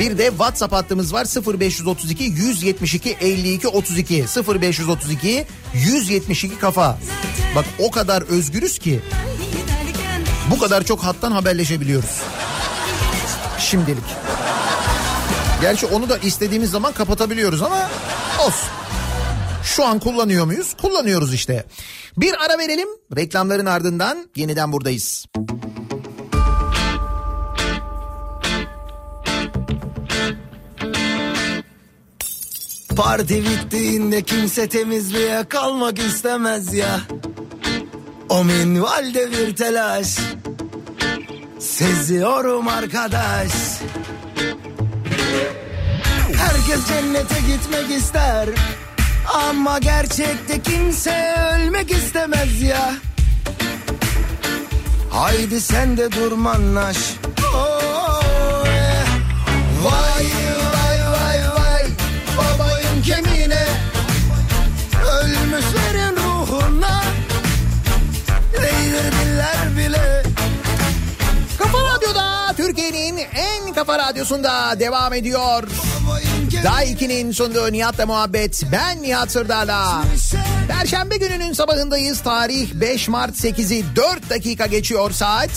Bir 0.00 0.18
de 0.18 0.26
WhatsApp 0.26 0.72
hattımız 0.72 1.12
var 1.12 1.24
0532 1.24 2.24
172 2.24 3.16
52 3.20 3.68
32 3.68 4.24
0532 4.48 5.46
172 5.74 6.58
kafa. 6.58 6.98
Bak 7.56 7.64
o 7.78 7.90
kadar 7.90 8.22
özgürüz 8.22 8.78
ki 8.78 9.00
bu 10.50 10.58
kadar 10.58 10.84
çok 10.84 11.00
hattan 11.00 11.32
haberleşebiliyoruz. 11.32 12.20
Şimdilik. 13.58 14.04
Gerçi 15.60 15.86
onu 15.86 16.08
da 16.08 16.18
istediğimiz 16.18 16.70
zaman 16.70 16.92
kapatabiliyoruz 16.92 17.62
ama 17.62 17.90
olsun. 18.46 18.68
Şu 19.64 19.84
an 19.84 19.98
kullanıyor 19.98 20.46
muyuz? 20.46 20.74
Kullanıyoruz 20.82 21.34
işte. 21.34 21.64
Bir 22.16 22.44
ara 22.44 22.58
verelim. 22.58 22.88
Reklamların 23.16 23.66
ardından 23.66 24.30
yeniden 24.36 24.72
buradayız. 24.72 25.26
Parti 33.02 33.44
bittiğinde 33.44 34.22
kimse 34.22 34.68
temizliğe 34.68 35.44
kalmak 35.48 35.98
istemez 35.98 36.74
ya. 36.74 37.00
O 38.28 38.44
minvalde 38.44 39.32
bir 39.32 39.56
telaş. 39.56 40.16
Seziyorum 41.58 42.68
arkadaş. 42.68 43.52
Herkes 46.36 46.88
cennete 46.88 47.40
gitmek 47.40 47.98
ister. 47.98 48.48
Ama 49.34 49.78
gerçekte 49.78 50.62
kimse 50.62 51.34
ölmek 51.54 51.90
istemez 51.90 52.62
ya. 52.62 52.94
Haydi 55.10 55.60
sen 55.60 55.96
de 55.96 56.12
durmanlaş. 56.12 56.96
Oh, 57.54 58.66
yeah. 58.66 59.06
Vay 59.84 60.49
kafa 73.80 73.98
radyosunda 73.98 74.80
devam 74.80 75.14
ediyor. 75.14 75.62
Kemiğine 76.50 76.64
Daiki'nin 76.64 77.32
sunduğu 77.32 77.72
Nihat'la 77.72 78.06
muhabbet. 78.06 78.62
Ben 78.72 79.02
Nihat 79.02 79.30
Sırdar'la. 79.30 80.04
Perşembe 80.68 81.16
gününün 81.16 81.52
sabahındayız. 81.52 82.20
Tarih 82.22 82.74
5 82.74 83.08
Mart 83.08 83.34
8'i 83.34 83.84
4 83.96 84.30
dakika 84.30 84.66
geçiyor 84.66 85.10
saat. 85.10 85.50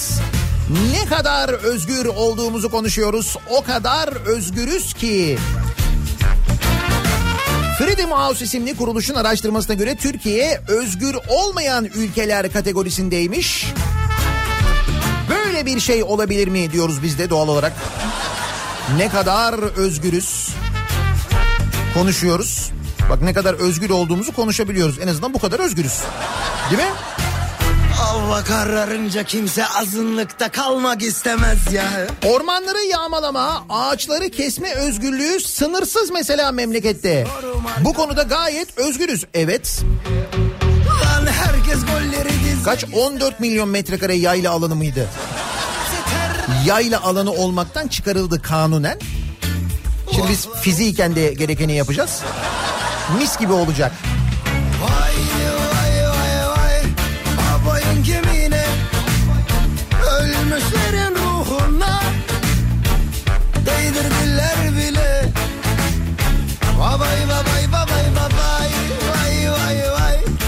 Ne 0.92 1.10
kadar 1.10 1.50
özgür 1.50 2.06
olduğumuzu 2.06 2.72
konuşuyoruz. 2.72 3.38
O 3.50 3.64
kadar 3.64 4.10
özgürüz 4.26 4.94
ki. 4.94 5.38
Freedom 7.78 8.12
House 8.12 8.46
isimli 8.46 8.78
kuruluşun 8.78 9.16
araştırmasına 9.16 9.76
göre 9.76 9.96
Türkiye 9.96 10.62
özgür 10.68 11.16
olmayan 11.30 11.86
ülkeler 11.86 12.52
kategorisindeymiş. 12.52 13.66
Böyle 15.30 15.66
bir 15.66 15.80
şey 15.80 16.04
olabilir 16.04 16.48
mi 16.48 16.72
diyoruz 16.72 17.04
biz 17.04 17.20
de 17.20 17.30
doğal 17.30 17.48
olarak. 17.48 17.74
Ne 18.98 19.10
kadar 19.10 19.54
özgürüz 19.78 20.50
konuşuyoruz. 21.94 22.72
Bak 23.10 23.22
ne 23.22 23.34
kadar 23.34 23.54
özgür 23.54 23.90
olduğumuzu 23.90 24.34
konuşabiliyoruz. 24.34 25.00
En 25.00 25.08
azından 25.08 25.34
bu 25.34 25.40
kadar 25.40 25.60
özgürüz. 25.60 26.00
Değil 26.72 26.82
mi? 26.82 26.90
Hava 27.94 28.44
kararınca 28.44 29.24
kimse 29.24 29.66
azınlıkta 29.68 30.50
kalmak 30.50 31.02
istemez 31.04 31.58
ya. 31.74 31.84
Ormanları 32.26 32.82
yağmalama, 32.92 33.66
ağaçları 33.70 34.30
kesme 34.30 34.74
özgürlüğü 34.74 35.40
sınırsız 35.40 36.12
mesela 36.12 36.52
memlekette. 36.52 37.28
Bu 37.82 37.94
konuda 37.94 38.24
gayet 38.24 38.78
özgürüz. 38.78 39.26
Evet. 39.34 39.82
Lan 40.88 41.26
herkes 41.26 41.86
golleri. 41.86 42.34
Kaç 42.66 42.86
14 42.94 43.40
milyon 43.40 43.70
metrekare 43.70 44.16
yayla 44.16 44.52
alanı 44.52 44.76
mıydı? 44.76 45.08
yayla 46.66 47.04
alanı 47.04 47.32
olmaktan 47.32 47.88
çıkarıldı 47.88 48.42
kanunen. 48.42 49.00
Şimdi 50.16 50.30
biz 50.30 50.48
fiziken 50.62 51.16
de 51.16 51.34
gerekeni 51.34 51.74
yapacağız. 51.76 52.22
Mis 53.20 53.40
gibi 53.40 53.54
olacak. 53.54 53.92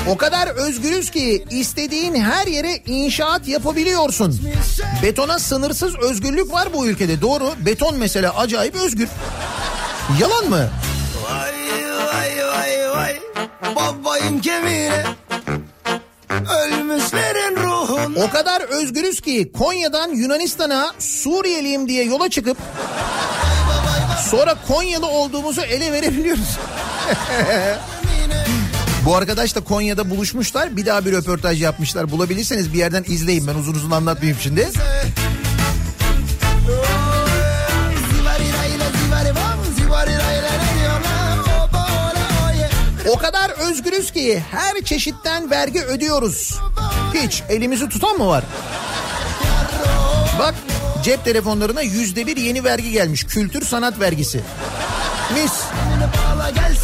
O 0.07 0.17
kadar 0.17 0.44
özgürüz 0.65 1.09
ki 1.11 1.45
istediğin 1.49 2.15
her 2.15 2.47
yere 2.47 2.77
inşaat 2.85 3.47
yapabiliyorsun. 3.47 4.39
Betona 5.03 5.39
sınırsız 5.39 5.95
özgürlük 5.95 6.53
var 6.53 6.73
bu 6.73 6.87
ülkede. 6.87 7.21
Doğru. 7.21 7.53
Beton 7.65 7.97
mesela 7.97 8.35
acayip 8.37 8.75
özgür. 8.75 9.09
Yalan 10.21 10.49
mı? 10.49 10.69
Vay 11.29 11.53
vay 12.07 12.47
vay 12.47 12.89
vay. 12.89 13.19
Babayın 13.75 14.39
kemiğine. 14.39 15.05
Ölmüşlerin 16.29 17.55
ruhuna. 17.55 18.25
O 18.25 18.29
kadar 18.29 18.61
özgürüz 18.61 19.21
ki 19.21 19.51
Konya'dan 19.57 20.09
Yunanistan'a 20.09 20.93
Suriyeliyim 20.99 21.87
diye 21.87 22.03
yola 22.03 22.29
çıkıp 22.29 22.57
sonra 24.31 24.55
Konyalı 24.67 25.07
olduğumuzu 25.07 25.61
ele 25.61 25.91
verebiliyoruz. 25.91 26.57
Bu 29.05 29.15
arkadaş 29.15 29.55
da 29.55 29.59
Konya'da 29.63 30.09
buluşmuşlar. 30.09 30.77
Bir 30.77 30.85
daha 30.85 31.05
bir 31.05 31.11
röportaj 31.11 31.61
yapmışlar. 31.61 32.11
Bulabilirseniz 32.11 32.73
bir 32.73 32.77
yerden 32.77 33.03
izleyin. 33.07 33.47
Ben 33.47 33.55
uzun 33.55 33.73
uzun 33.73 33.91
anlatmayayım 33.91 34.39
şimdi. 34.41 34.69
O 43.09 43.17
kadar 43.17 43.49
özgürüz 43.49 44.11
ki 44.11 44.43
her 44.51 44.81
çeşitten 44.81 45.49
vergi 45.49 45.81
ödüyoruz. 45.81 46.59
Hiç 47.13 47.43
elimizi 47.49 47.89
tutan 47.89 48.17
mı 48.17 48.27
var? 48.27 48.43
Bak 50.39 50.55
cep 51.03 51.25
telefonlarına 51.25 51.81
yüzde 51.81 52.27
bir 52.27 52.37
yeni 52.37 52.63
vergi 52.63 52.91
gelmiş. 52.91 53.23
Kültür 53.23 53.65
sanat 53.65 53.99
vergisi. 53.99 54.41
Mis. 55.33 55.51
Bağla 56.35 56.49
gel 56.49 56.75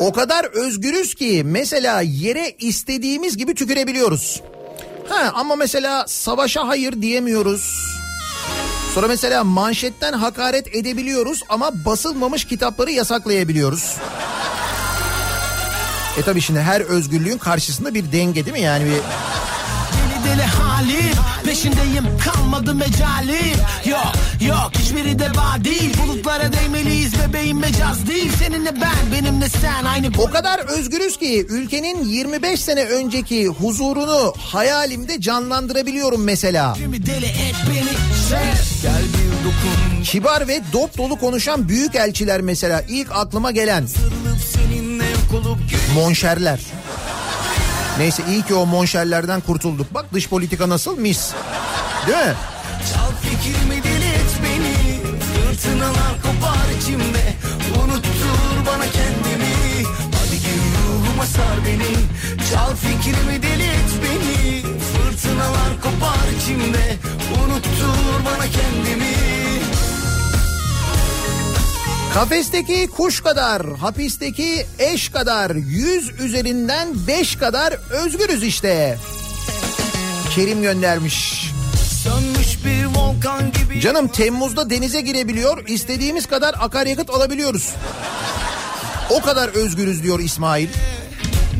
O 0.00 0.12
kadar 0.12 0.44
özgürüz 0.44 1.14
ki 1.14 1.42
mesela 1.46 2.00
yere 2.00 2.54
istediğimiz 2.58 3.36
gibi 3.36 3.54
tükürebiliyoruz. 3.54 4.42
Ha 5.08 5.32
ama 5.34 5.56
mesela 5.56 6.04
savaşa 6.08 6.68
hayır 6.68 7.02
diyemiyoruz. 7.02 7.86
Sonra 8.94 9.08
mesela 9.08 9.44
manşetten 9.44 10.12
hakaret 10.12 10.76
edebiliyoruz 10.76 11.42
ama 11.48 11.84
basılmamış 11.84 12.44
kitapları 12.44 12.90
yasaklayabiliyoruz. 12.90 13.96
E 16.18 16.22
tabi 16.22 16.40
şimdi 16.40 16.60
her 16.60 16.80
özgürlüğün 16.80 17.38
karşısında 17.38 17.94
bir 17.94 18.12
denge 18.12 18.44
değil 18.44 18.56
mi 18.56 18.60
yani 18.60 18.84
bir... 18.84 18.90
Deli 18.90 20.24
deli 20.24 20.42
hali 20.42 21.02
Peşindeyim 21.50 22.04
kalmadı 22.18 22.74
mecali. 22.74 23.40
Yok 23.84 24.12
yok 24.40 24.70
hiçbiri 24.78 25.18
de 25.18 25.28
bağ 25.34 25.64
değil. 25.64 25.96
Bulutlara 26.02 26.52
değmeliyiz 26.52 27.12
bebeğim 27.18 27.58
mecaz 27.58 28.06
değil. 28.08 28.32
Seninle 28.38 28.80
ben 28.80 29.12
benimle 29.12 29.48
sen 29.48 29.84
aynı 29.84 30.06
O 30.18 30.30
kadar 30.30 30.58
özgürüz 30.58 31.16
ki 31.16 31.46
ülkenin 31.48 32.04
25 32.04 32.60
sene 32.60 32.84
önceki 32.84 33.46
huzurunu 33.46 34.34
hayalimde 34.38 35.20
canlandırabiliyorum 35.20 36.24
mesela. 36.24 36.76
Deli 37.06 37.26
et 37.26 37.56
beni 37.68 38.18
Ses. 38.28 38.82
Gel 38.82 39.02
bir 39.02 39.44
dokun. 39.44 40.02
Kibar 40.04 40.48
ve 40.48 40.60
dop 40.72 40.98
dolu 40.98 41.18
konuşan 41.18 41.68
büyük 41.68 41.94
elçiler 41.94 42.40
mesela. 42.40 42.84
İlk 42.88 43.12
aklıma 43.12 43.50
gelen 43.50 43.86
monşerler. 45.94 46.60
Neyse 47.98 48.22
iyi 48.28 48.42
ki 48.42 48.54
o 48.54 48.66
monşerlerden 48.66 49.40
kurtulduk. 49.40 49.94
Bak 49.94 50.06
dış 50.12 50.28
politika 50.28 50.68
nasıl 50.68 50.98
mis. 50.98 51.32
Değil 52.06 52.18
mi? 52.18 52.34
Çal 52.92 53.10
fikrimi 53.22 53.82
deli 53.84 54.12
beni. 54.42 55.00
Fırtınalar 55.20 56.14
kopar 56.22 56.70
içimde. 56.80 57.34
Unuttur 57.84 58.66
bana 58.66 58.84
kendimi. 58.84 59.84
Hadi 60.14 60.40
gir 60.40 60.60
ruhuma 60.88 61.26
sar 61.26 61.56
beni. 61.66 61.96
Çal 62.50 62.76
fikrimi 62.76 63.42
deli 63.42 63.70
beni. 64.02 64.62
Fırtınalar 64.62 65.80
kopar 65.82 66.28
içimde. 66.40 66.96
Unuttur 67.44 68.24
bana 68.24 68.46
kendimi 68.46 69.39
Kafesteki 72.14 72.86
kuş 72.96 73.20
kadar, 73.20 73.76
hapisteki 73.76 74.66
eş 74.78 75.08
kadar, 75.08 75.50
yüz 75.50 76.20
üzerinden 76.20 76.88
beş 77.06 77.36
kadar 77.36 77.72
özgürüz 77.90 78.42
işte. 78.42 78.98
Kerim 80.34 80.62
göndermiş. 80.62 81.50
Sönmüş 82.04 82.64
bir 82.64 82.84
volkan 82.84 83.52
gibi 83.52 83.80
Canım 83.80 84.08
Temmuz'da 84.08 84.70
denize 84.70 85.00
girebiliyor, 85.00 85.68
istediğimiz 85.68 86.26
kadar 86.26 86.54
akaryakıt 86.60 87.10
alabiliyoruz. 87.10 87.70
O 89.10 89.20
kadar 89.20 89.48
özgürüz 89.48 90.02
diyor 90.02 90.20
İsmail. 90.20 90.68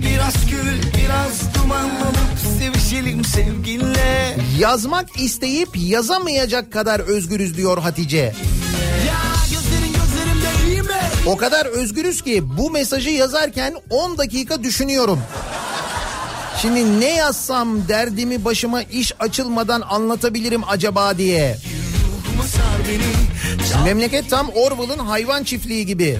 Biraz 0.07 0.35
gül 0.51 0.93
biraz 1.01 1.55
duman 1.55 1.85
olup 1.85 2.59
Sevişelim 2.59 3.25
sevginle 3.25 4.37
Yazmak 4.59 5.21
isteyip 5.21 5.69
yazamayacak 5.75 6.73
kadar 6.73 7.01
özgürüz 7.01 7.57
diyor 7.57 7.79
Hatice. 7.79 8.17
Ya 8.19 8.33
O 11.31 11.37
kadar 11.37 11.67
özgürüz 11.67 12.23
ki 12.23 12.57
bu 12.59 12.71
mesajı 12.71 13.11
yazarken 13.11 13.75
10 13.91 14.19
dakika 14.19 14.63
düşünüyorum. 14.63 15.21
Şimdi 16.63 17.01
ne 17.01 17.15
yazsam 17.15 17.89
derdimi 17.89 18.45
başıma 18.45 18.83
iş 18.83 19.13
açılmadan 19.19 19.81
anlatabilirim 19.81 20.63
acaba 20.69 21.19
diye. 21.19 21.57
Memleket 23.85 24.31
tam 24.31 24.49
Orwell'ın 24.49 24.99
hayvan 24.99 25.45
çiftliği 25.45 25.87
gibi. 25.87 26.19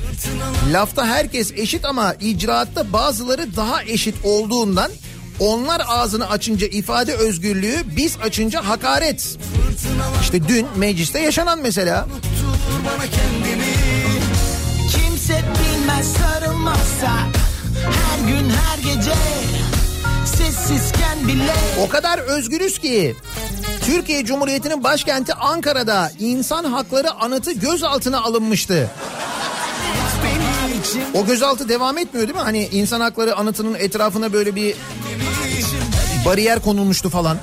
Lafta 0.73 1.07
herkes 1.07 1.53
eşit 1.53 1.85
ama 1.85 2.15
icraatta 2.21 2.93
bazıları 2.93 3.57
daha 3.57 3.83
eşit 3.83 4.15
olduğundan 4.25 4.91
onlar 5.41 5.83
ağzını 5.87 6.31
açınca 6.31 6.67
ifade 6.67 7.15
özgürlüğü, 7.15 7.77
biz 7.97 8.17
açınca 8.23 8.69
hakaret. 8.69 9.39
İşte 10.23 10.49
dün 10.49 10.67
mecliste 10.77 11.19
yaşanan 11.21 11.59
mesela. 11.59 12.07
Bana 12.87 13.05
kendini 13.07 13.71
Kimse 13.81 13.90
sarılmazsa 16.03 17.11
Her 17.85 18.29
gün 18.29 18.51
her 18.51 18.79
gece 18.79 19.15
Sessizken 20.25 21.29
bile 21.29 21.55
O 21.85 21.89
kadar 21.89 22.19
özgürüz 22.19 22.79
ki 22.79 23.17
Türkiye 23.85 24.25
Cumhuriyeti'nin 24.25 24.85
başkenti 24.85 25.35
Ankara'da 25.35 26.13
insan 26.19 26.65
hakları 26.65 27.13
anıtı 27.13 27.53
gözaltına 27.53 28.21
alınmıştı. 28.21 28.91
O 31.15 31.27
gözaltı 31.27 31.69
devam 31.69 31.99
etmiyor 31.99 32.29
değil 32.29 32.39
mi? 32.39 32.43
Hani 32.45 32.67
insan 32.67 33.01
hakları 33.01 33.37
anıtının 33.37 33.75
etrafına 33.75 34.33
böyle 34.33 34.55
bir 34.55 34.75
bariyer 36.27 36.63
konulmuştu 36.63 37.11
falan. 37.11 37.39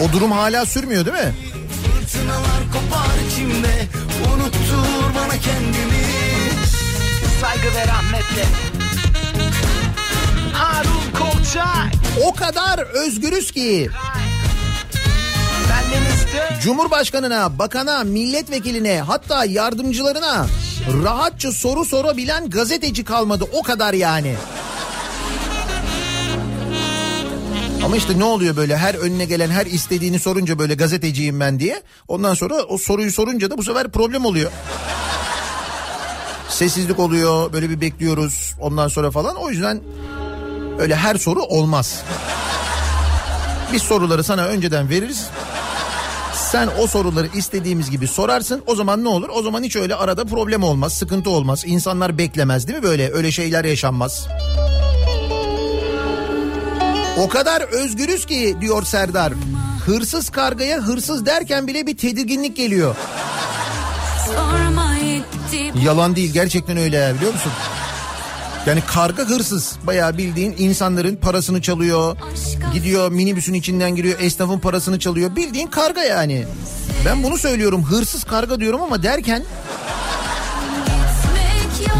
O 0.00 0.12
durum 0.12 0.32
hala 0.32 0.66
sürmüyor 0.66 1.06
değil 1.06 1.16
mi? 1.16 1.34
Fırtınalar 1.84 2.62
kopar 2.72 3.30
içimde 3.30 3.88
Unuttur 4.34 5.14
bana 5.14 5.38
kendimi 5.38 5.89
saygı 7.60 7.76
ve 7.76 7.86
rahmetle 7.86 8.46
Harun 10.52 11.12
Kolçak 11.18 11.92
O 12.24 12.34
kadar 12.34 12.78
özgürüz 12.78 13.50
ki 13.50 13.90
Cumhurbaşkanına, 16.62 17.58
bakana, 17.58 18.04
milletvekiline 18.04 19.00
hatta 19.00 19.44
yardımcılarına 19.44 20.46
rahatça 21.04 21.52
soru 21.52 21.84
sorabilen 21.84 22.50
gazeteci 22.50 23.04
kalmadı. 23.04 23.44
O 23.52 23.62
kadar 23.62 23.94
yani. 23.94 24.34
Ama 27.84 27.96
işte 27.96 28.18
ne 28.18 28.24
oluyor 28.24 28.56
böyle 28.56 28.76
her 28.76 28.94
önüne 28.94 29.24
gelen 29.24 29.50
her 29.50 29.66
istediğini 29.66 30.18
sorunca 30.18 30.58
böyle 30.58 30.74
gazeteciyim 30.74 31.40
ben 31.40 31.60
diye. 31.60 31.82
Ondan 32.08 32.34
sonra 32.34 32.62
o 32.62 32.78
soruyu 32.78 33.12
sorunca 33.12 33.50
da 33.50 33.58
bu 33.58 33.62
sefer 33.62 33.88
problem 33.88 34.24
oluyor. 34.24 34.50
Sessizlik 36.50 36.98
oluyor 36.98 37.52
böyle 37.52 37.70
bir 37.70 37.80
bekliyoruz 37.80 38.54
ondan 38.60 38.88
sonra 38.88 39.10
falan. 39.10 39.36
O 39.36 39.50
yüzden 39.50 39.80
öyle 40.78 40.96
her 40.96 41.16
soru 41.16 41.42
olmaz. 41.42 42.02
Biz 43.72 43.82
soruları 43.82 44.24
sana 44.24 44.44
önceden 44.44 44.88
veririz. 44.88 45.26
Sen 46.34 46.68
o 46.82 46.86
soruları 46.86 47.26
istediğimiz 47.34 47.90
gibi 47.90 48.08
sorarsın. 48.08 48.62
O 48.66 48.74
zaman 48.74 49.04
ne 49.04 49.08
olur? 49.08 49.28
O 49.34 49.42
zaman 49.42 49.62
hiç 49.62 49.76
öyle 49.76 49.94
arada 49.94 50.24
problem 50.24 50.62
olmaz, 50.62 50.92
sıkıntı 50.92 51.30
olmaz. 51.30 51.62
İnsanlar 51.66 52.18
beklemez 52.18 52.68
değil 52.68 52.78
mi 52.78 52.82
böyle? 52.82 53.12
Öyle 53.12 53.32
şeyler 53.32 53.64
yaşanmaz. 53.64 54.26
O 57.18 57.28
kadar 57.28 57.62
özgürüz 57.62 58.26
ki 58.26 58.56
diyor 58.60 58.82
Serdar. 58.82 59.32
Hırsız 59.86 60.30
kargaya 60.30 60.78
hırsız 60.78 61.26
derken 61.26 61.66
bile 61.66 61.86
bir 61.86 61.96
tedirginlik 61.96 62.56
geliyor. 62.56 62.96
Yalan 65.84 66.16
değil 66.16 66.32
gerçekten 66.32 66.76
öyle 66.76 66.96
ya 66.96 67.14
biliyor 67.14 67.32
musun? 67.32 67.52
Yani 68.66 68.80
karga 68.86 69.22
hırsız. 69.22 69.72
Bayağı 69.86 70.18
bildiğin 70.18 70.54
insanların 70.58 71.16
parasını 71.16 71.62
çalıyor. 71.62 72.16
Gidiyor 72.72 73.10
minibüsün 73.12 73.54
içinden 73.54 73.96
giriyor 73.96 74.20
esnafın 74.20 74.58
parasını 74.58 74.98
çalıyor. 74.98 75.36
Bildiğin 75.36 75.66
karga 75.66 76.02
yani. 76.02 76.46
Ben 77.06 77.22
bunu 77.22 77.38
söylüyorum 77.38 77.84
hırsız 77.84 78.24
karga 78.24 78.60
diyorum 78.60 78.82
ama 78.82 79.02
derken 79.02 79.44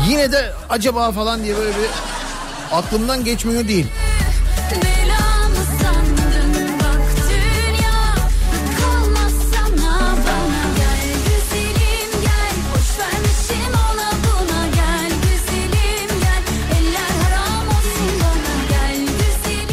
yine 0.09 0.33
de 0.33 0.53
acaba 0.71 1.13
falan 1.13 1.45
diye 1.45 1.57
böyle 1.57 1.71
bir 1.71 1.89
aklımdan 2.73 3.25
geçmiyor 3.25 3.69
değil. 3.69 3.87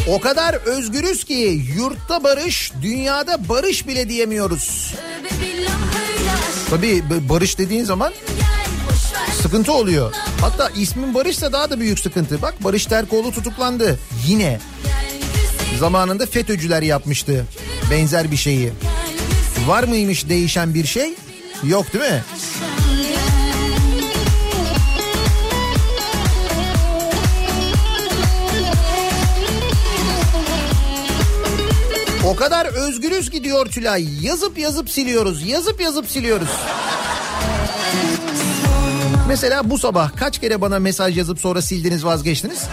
O 0.08 0.20
kadar 0.20 0.54
özgürüz 0.54 1.24
ki 1.24 1.62
yurtta 1.76 2.24
barış, 2.24 2.72
dünyada 2.82 3.48
barış 3.48 3.86
bile 3.86 4.08
diyemiyoruz. 4.08 4.94
Tabii 6.70 7.02
barış 7.28 7.58
dediğin 7.58 7.84
zaman 7.84 8.12
sıkıntı 9.42 9.72
oluyor. 9.72 10.14
Hatta 10.40 10.70
ismin 10.70 11.14
Barış'sa 11.14 11.52
daha 11.52 11.70
da 11.70 11.80
büyük 11.80 11.98
sıkıntı. 11.98 12.42
Bak 12.42 12.64
Barış 12.64 12.86
Terkoğlu 12.86 13.32
tutuklandı. 13.32 13.98
Yine 14.26 14.60
zamanında 15.78 16.26
FETÖ'cüler 16.26 16.82
yapmıştı 16.82 17.46
benzer 17.90 18.30
bir 18.30 18.36
şeyi. 18.36 18.72
Var 19.66 19.84
mıymış 19.84 20.28
değişen 20.28 20.74
bir 20.74 20.84
şey? 20.86 21.14
Yok 21.64 21.92
değil 21.92 22.04
mi? 22.12 22.22
O 32.28 32.36
kadar 32.36 32.66
özgürüz 32.66 33.30
ki 33.30 33.44
diyor 33.44 33.66
Tülay. 33.66 34.26
Yazıp 34.26 34.58
yazıp 34.58 34.90
siliyoruz. 34.90 35.42
Yazıp 35.42 35.80
yazıp 35.80 36.10
siliyoruz. 36.10 36.48
Mesela 39.28 39.70
bu 39.70 39.78
sabah 39.78 40.16
kaç 40.16 40.38
kere 40.38 40.60
bana 40.60 40.78
mesaj 40.78 41.18
yazıp 41.18 41.40
sonra 41.40 41.62
sildiniz 41.62 42.04
vazgeçtiniz? 42.04 42.64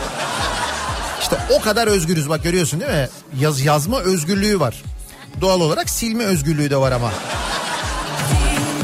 İşte 1.22 1.38
o 1.50 1.62
kadar 1.62 1.88
özgürüz 1.88 2.30
bak 2.30 2.44
görüyorsun 2.44 2.80
değil 2.80 2.92
mi? 2.92 3.10
Yaz, 3.40 3.62
yazma 3.62 4.00
özgürlüğü 4.00 4.60
var. 4.60 4.84
Doğal 5.42 5.62
olarak 5.62 5.90
silme 5.90 6.24
özgürlüğü 6.24 6.70
de 6.70 6.78
var 6.78 6.92
ama. 6.92 7.12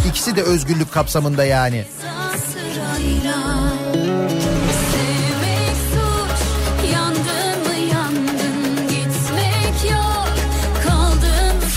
İkisi 0.10 0.36
de 0.36 0.42
özgürlük 0.42 0.92
kapsamında 0.92 1.46
yani. 1.46 1.86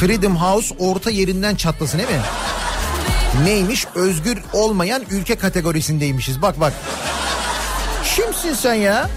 Freedom 0.04 0.36
House 0.36 0.74
orta 0.78 1.10
yerinden 1.10 1.54
çatlasın 1.54 1.98
değil 1.98 2.10
mi? 2.10 2.20
Neymiş? 3.44 3.86
Özgür 3.94 4.38
olmayan 4.52 5.02
ülke 5.10 5.34
kategorisindeymişiz. 5.34 6.42
Bak 6.42 6.60
bak. 6.60 6.72
Kimsin 8.04 8.54
sen 8.54 8.74
ya? 8.74 9.10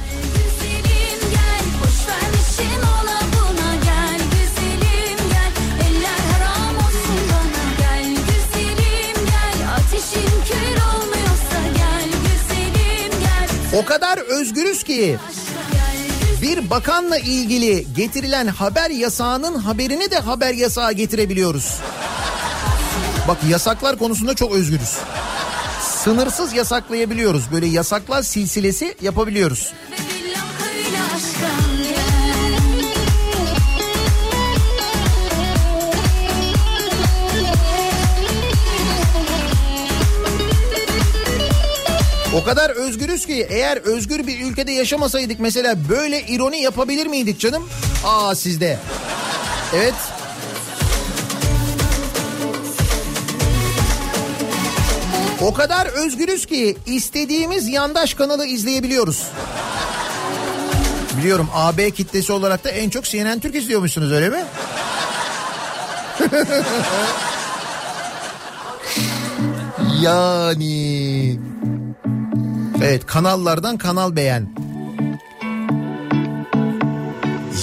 O 13.74 13.86
kadar 13.86 14.18
özgürüz 14.18 14.84
ki 14.84 15.18
bir 16.42 16.70
bakanla 16.70 17.18
ilgili 17.18 17.88
getirilen 17.96 18.48
haber 18.48 18.90
yasağının 18.90 19.56
haberini 19.56 20.12
de 20.12 20.20
haber 20.20 20.54
yasağı 20.54 20.92
getirebiliyoruz. 20.94 21.74
Bak 23.28 23.38
yasaklar 23.50 23.98
konusunda 23.98 24.34
çok 24.34 24.52
özgürüz. 24.52 24.98
Sınırsız 26.04 26.54
yasaklayabiliyoruz. 26.54 27.52
Böyle 27.52 27.66
yasaklar 27.66 28.22
silsilesi 28.24 28.96
yapabiliyoruz. 29.02 29.74
O 42.38 42.44
kadar 42.44 42.70
özgürüz 42.70 43.26
ki 43.26 43.48
eğer 43.50 43.78
özgür 43.78 44.28
bir 44.28 44.46
ülkede 44.46 44.72
yaşamasaydık 44.72 45.40
mesela 45.40 45.90
böyle 45.90 46.22
ironi 46.22 46.62
yapabilir 46.62 47.08
miydik 47.08 47.40
canım? 47.40 47.70
Aa 48.06 48.36
sizde. 48.36 48.80
Evet. 49.76 49.94
O 55.42 55.54
kadar 55.54 55.86
özgürüz 55.86 56.46
ki 56.46 56.78
istediğimiz 56.86 57.68
yandaş 57.68 58.14
kanalı 58.14 58.46
izleyebiliyoruz. 58.46 59.24
Biliyorum 61.18 61.50
AB 61.54 61.92
kitlesi 61.92 62.34
olarak 62.34 62.64
da 62.64 62.70
en 62.70 62.90
çok 62.90 63.04
CNN 63.04 63.40
Türk 63.40 63.56
izliyormuşsunuz 63.56 64.12
öyle 64.12 64.30
mi? 64.30 64.44
yani. 70.02 71.57
Evet 72.84 73.06
kanallardan 73.06 73.78
kanal 73.78 74.16
beğen. 74.16 74.48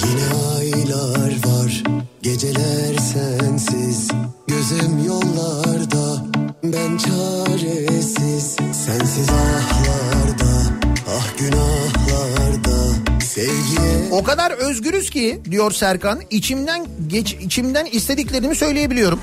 Yine 0.03 0.27
aylar 0.57 1.31
var 1.45 1.83
geceler 2.21 2.95
sensiz 3.13 4.07
gözüm 4.47 5.05
yollarda 5.07 6.25
ben 6.63 6.97
çaresiz 6.97 8.55
sensiz 8.85 9.29
ahlarda 9.29 10.61
ah 11.09 11.37
günahlarda 11.37 12.93
sevgiye 13.25 14.11
O 14.11 14.23
kadar 14.23 14.51
özgürüz 14.51 15.09
ki 15.09 15.41
diyor 15.51 15.71
Serkan 15.71 16.21
içimden 16.29 16.85
geç 17.07 17.33
içimden 17.33 17.85
istediklerimi 17.85 18.55
söyleyebiliyorum. 18.55 19.19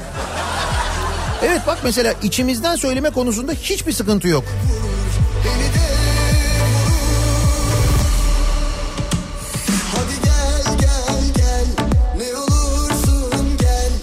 Evet 1.43 1.61
bak 1.67 1.79
mesela 1.85 2.15
içimizden 2.23 2.77
söyleme 2.77 3.11
konusunda 3.11 3.53
hiçbir 3.53 3.93
sıkıntı 3.93 4.29
yok. 4.29 4.45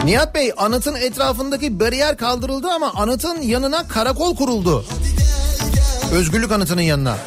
Nihat 0.10 0.36
Bey 0.36 0.52
anıtın 0.58 0.96
etrafındaki 0.96 1.80
bariyer 1.80 2.18
kaldırıldı 2.18 2.68
ama 2.68 2.94
anıtın 2.96 3.42
yanına 3.42 3.88
karakol 3.88 4.36
kuruldu. 4.36 4.86
Özgürlük 6.12 6.52
anıtının 6.52 6.82
yanına. 6.82 7.18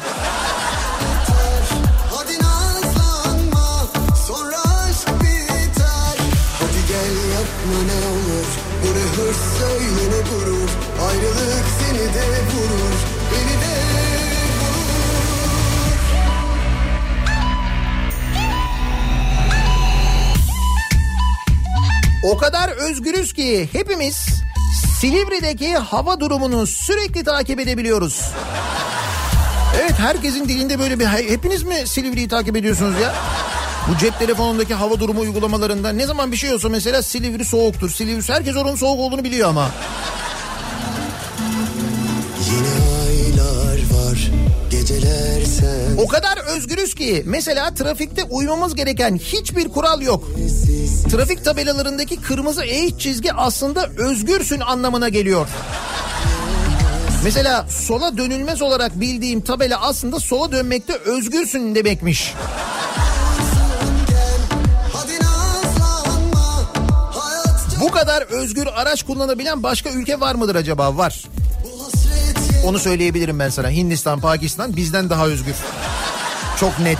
Ne 7.87 8.07
olur 8.07 8.47
Bu 8.83 8.87
ne 8.87 9.23
hırs 9.23 9.37
söyle 9.59 10.21
gurur 10.29 10.69
Ayrılık 11.09 11.65
seni 11.79 12.13
de 12.13 12.25
vurur 12.53 12.82
O 22.23 22.37
kadar 22.37 22.69
özgürüz 22.69 23.33
ki 23.33 23.69
hepimiz 23.71 24.25
Silivri'deki 24.99 25.77
hava 25.77 26.19
durumunu 26.19 26.67
sürekli 26.67 27.23
takip 27.23 27.59
edebiliyoruz. 27.59 28.21
Evet 29.81 29.93
herkesin 29.97 30.47
dilinde 30.47 30.79
böyle 30.79 30.99
bir 30.99 31.05
hepiniz 31.05 31.63
mi 31.63 31.75
Silivri'yi 31.85 32.27
takip 32.27 32.55
ediyorsunuz 32.55 33.01
ya? 33.01 33.15
Bu 33.87 33.97
cep 33.97 34.19
telefonundaki 34.19 34.73
hava 34.73 34.99
durumu 34.99 35.19
uygulamalarında 35.19 35.91
ne 35.91 36.05
zaman 36.05 36.31
bir 36.31 36.37
şey 36.37 36.53
olsa 36.53 36.69
mesela 36.69 37.01
Silivri 37.01 37.45
soğuktur. 37.45 37.89
Silivri 37.89 38.33
herkes 38.33 38.55
oranın 38.55 38.75
soğuk 38.75 38.99
olduğunu 38.99 39.23
biliyor 39.23 39.49
ama. 39.49 39.71
O 45.97 46.07
kadar 46.07 46.37
özgürüz 46.55 46.95
ki 46.95 47.23
mesela 47.25 47.73
trafikte 47.73 48.23
uymamız 48.23 48.75
gereken 48.75 49.17
hiçbir 49.17 49.69
kural 49.69 50.01
yok. 50.01 50.29
Trafik 51.11 51.45
tabelalarındaki 51.45 52.21
kırmızı 52.21 52.63
eğik 52.63 52.99
çizgi 52.99 53.33
aslında 53.33 53.87
özgürsün 53.97 54.59
anlamına 54.59 55.09
geliyor. 55.09 55.47
Mesela 57.23 57.67
sola 57.69 58.17
dönülmez 58.17 58.61
olarak 58.61 58.99
bildiğim 58.99 59.41
tabela 59.41 59.81
aslında 59.81 60.19
sola 60.19 60.51
dönmekte 60.51 60.93
özgürsün 60.93 61.75
demekmiş. 61.75 62.33
Bu 67.81 67.91
kadar 67.91 68.21
özgür 68.21 68.67
araç 68.75 69.03
kullanabilen 69.03 69.63
başka 69.63 69.89
ülke 69.89 70.19
var 70.19 70.35
mıdır 70.35 70.55
acaba? 70.55 70.97
Var. 70.97 71.23
Onu 72.63 72.79
söyleyebilirim 72.79 73.39
ben 73.39 73.49
sana. 73.49 73.69
Hindistan, 73.69 74.19
Pakistan 74.19 74.75
bizden 74.75 75.09
daha 75.09 75.25
özgür. 75.25 75.55
Çok 76.59 76.79
net. 76.79 76.97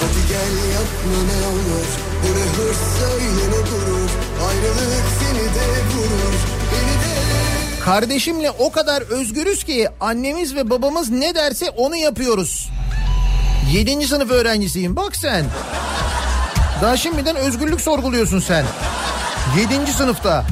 Hadi 0.00 0.28
gel 0.28 0.72
yapma 0.72 1.22
ne 1.32 1.46
olur 1.46 1.86
Bu 2.22 2.38
ne 2.38 2.42
hırs 2.42 2.78
söyle 2.98 3.46
ne 3.50 3.56
gurur 3.70 4.10
Ayrılık 4.48 5.04
seni 5.20 5.54
de 5.54 5.66
vurur 5.94 6.34
Beni 6.72 6.92
de 6.92 7.80
Kardeşimle 7.84 8.50
o 8.50 8.72
kadar 8.72 9.02
özgürüz 9.02 9.64
ki 9.64 9.88
annemiz 10.00 10.54
ve 10.54 10.70
babamız 10.70 11.10
ne 11.10 11.34
derse 11.34 11.70
onu 11.70 11.96
yapıyoruz. 11.96 12.68
7. 13.72 14.06
sınıf 14.06 14.30
öğrencisiyim 14.30 14.96
bak 14.96 15.16
sen. 15.16 15.44
Daha 16.82 16.96
şimdiden 16.96 17.36
özgürlük 17.36 17.80
sorguluyorsun 17.80 18.40
sen. 18.40 18.64
7. 19.58 19.92
sınıfta. 19.92 20.44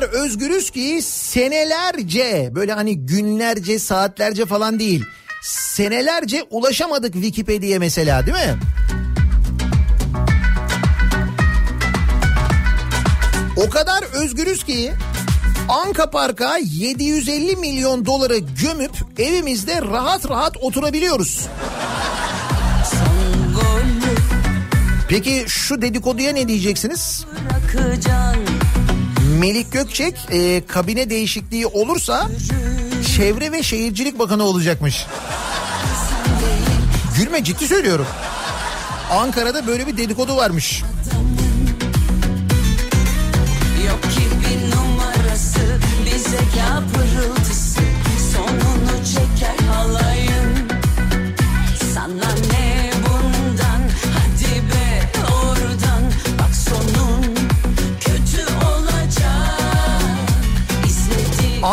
Kadar 0.00 0.08
özgürüz 0.08 0.70
ki 0.70 1.00
senelerce 1.02 2.50
böyle 2.54 2.72
hani 2.72 2.98
günlerce 3.06 3.78
saatlerce 3.78 4.46
falan 4.46 4.78
değil. 4.78 5.04
Senelerce 5.42 6.42
ulaşamadık 6.50 7.12
Wikipedia'ya 7.12 7.78
mesela 7.78 8.26
değil 8.26 8.36
mi? 8.36 8.58
O 13.56 13.70
kadar 13.70 14.02
özgürüz 14.02 14.64
ki 14.64 14.92
Anka 15.68 16.10
Park'a 16.10 16.56
750 16.58 17.56
milyon 17.56 18.06
doları 18.06 18.38
gömüp 18.62 18.92
evimizde 19.18 19.82
rahat 19.82 20.30
rahat 20.30 20.56
oturabiliyoruz. 20.56 21.46
Peki 25.08 25.44
şu 25.48 25.82
dedikoduya 25.82 26.32
ne 26.32 26.48
diyeceksiniz? 26.48 27.26
Melik 29.38 29.72
Gökçek 29.72 30.18
e, 30.30 30.66
kabine 30.66 31.10
değişikliği 31.10 31.66
olursa 31.66 32.28
Çevre 33.16 33.52
ve 33.52 33.62
Şehircilik 33.62 34.18
Bakanı 34.18 34.44
olacakmış. 34.44 35.06
Gülme 37.16 37.44
ciddi 37.44 37.68
söylüyorum. 37.68 38.06
Ankara'da 39.10 39.66
böyle 39.66 39.86
bir 39.86 39.96
dedikodu 39.96 40.36
varmış. 40.36 40.82
Yok 43.86 44.02
ki 44.02 44.20
bir 44.40 44.76
numarası 44.76 45.60
bir 46.06 46.18
zeka 46.18 46.82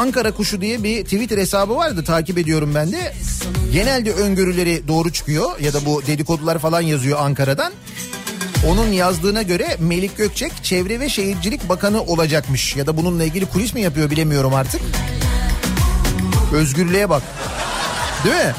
Ankara 0.03 0.31
Kuşu 0.31 0.61
diye 0.61 0.83
bir 0.83 1.03
Twitter 1.03 1.37
hesabı 1.37 1.75
vardı 1.75 2.03
takip 2.03 2.37
ediyorum 2.37 2.71
ben 2.75 2.91
de. 2.91 3.13
Genelde 3.73 4.13
öngörüleri 4.13 4.87
doğru 4.87 5.11
çıkıyor 5.11 5.59
ya 5.59 5.73
da 5.73 5.85
bu 5.85 6.01
dedikodular 6.07 6.59
falan 6.59 6.81
yazıyor 6.81 7.19
Ankara'dan. 7.21 7.73
Onun 8.67 8.87
yazdığına 8.91 9.41
göre 9.41 9.77
Melik 9.79 10.17
Gökçek 10.17 10.51
Çevre 10.63 10.99
ve 10.99 11.09
Şehircilik 11.09 11.69
Bakanı 11.69 12.01
olacakmış. 12.01 12.75
Ya 12.75 12.87
da 12.87 12.97
bununla 12.97 13.23
ilgili 13.23 13.45
kulis 13.45 13.73
mi 13.73 13.81
yapıyor 13.81 14.11
bilemiyorum 14.11 14.53
artık. 14.53 14.81
Özgürlüğe 16.53 17.09
bak. 17.09 17.23
Değil 18.23 18.35
mi? 18.35 18.53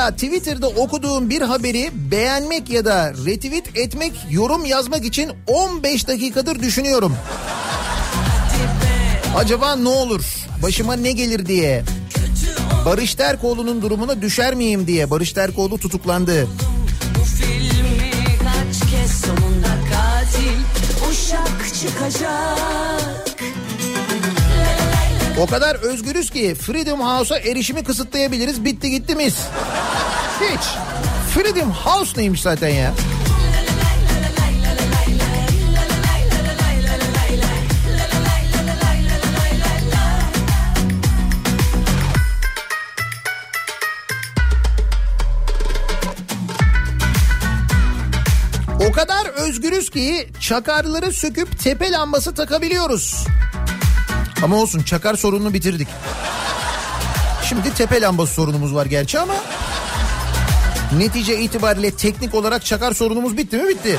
Mesela 0.00 0.16
Twitter'da 0.16 0.68
okuduğum 0.68 1.30
bir 1.30 1.42
haberi 1.42 1.90
beğenmek 2.10 2.70
ya 2.70 2.84
da 2.84 3.12
retweet 3.26 3.76
etmek, 3.76 4.12
yorum 4.30 4.64
yazmak 4.64 5.04
için 5.04 5.30
15 5.46 6.08
dakikadır 6.08 6.60
düşünüyorum. 6.60 7.16
Acaba 9.36 9.76
ne 9.76 9.88
olur? 9.88 10.24
Başıma 10.62 10.96
ne 10.96 11.12
gelir 11.12 11.46
diye. 11.46 11.84
Barış 12.86 13.14
Terkoğlu'nun 13.14 13.82
durumuna 13.82 14.22
düşer 14.22 14.54
miyim 14.54 14.86
diye. 14.86 15.10
Barış 15.10 15.32
Terkoğlu 15.32 15.78
tutuklandı. 15.78 16.48
Bu 17.14 17.24
katil 19.90 20.56
uşak 21.10 21.74
çıkacak. 21.74 23.29
O 25.40 25.46
kadar 25.46 25.74
özgürüz 25.74 26.30
ki 26.30 26.54
Freedom 26.54 27.00
House'a 27.00 27.38
erişimi 27.38 27.84
kısıtlayabiliriz. 27.84 28.64
Bitti 28.64 28.90
gitti 28.90 29.14
miyiz? 29.14 29.38
Hiç. 30.40 30.60
Freedom 31.34 31.70
House 31.70 32.20
neymiş 32.20 32.42
zaten 32.42 32.68
ya? 32.68 32.94
O 48.88 48.92
kadar 48.92 49.26
özgürüz 49.26 49.90
ki 49.90 50.30
çakarları 50.40 51.12
söküp 51.12 51.58
tepe 51.58 51.90
lambası 51.90 52.34
takabiliyoruz. 52.34 53.26
Ama 54.42 54.56
olsun 54.56 54.82
çakar 54.82 55.14
sorununu 55.14 55.54
bitirdik. 55.54 55.88
Şimdi 57.48 57.74
tepe 57.74 58.00
lambası 58.00 58.34
sorunumuz 58.34 58.74
var 58.74 58.86
gerçi 58.86 59.18
ama 59.18 59.34
netice 60.98 61.40
itibariyle 61.40 61.90
teknik 61.90 62.34
olarak 62.34 62.64
çakar 62.64 62.92
sorunumuz 62.92 63.36
bitti 63.36 63.56
mi? 63.56 63.68
Bitti. 63.68 63.98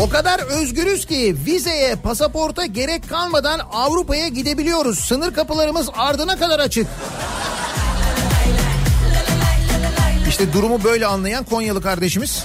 O 0.00 0.08
kadar 0.08 0.40
özgürüz 0.40 1.06
ki 1.06 1.36
vizeye, 1.46 1.94
pasaporta 1.96 2.66
gerek 2.66 3.08
kalmadan 3.08 3.60
Avrupa'ya 3.72 4.28
gidebiliyoruz. 4.28 4.98
Sınır 4.98 5.34
kapılarımız 5.34 5.88
ardına 5.96 6.38
kadar 6.38 6.58
açık. 6.60 6.86
İşte 10.28 10.52
durumu 10.52 10.84
böyle 10.84 11.06
anlayan 11.06 11.44
Konyalı 11.44 11.82
kardeşimiz. 11.82 12.44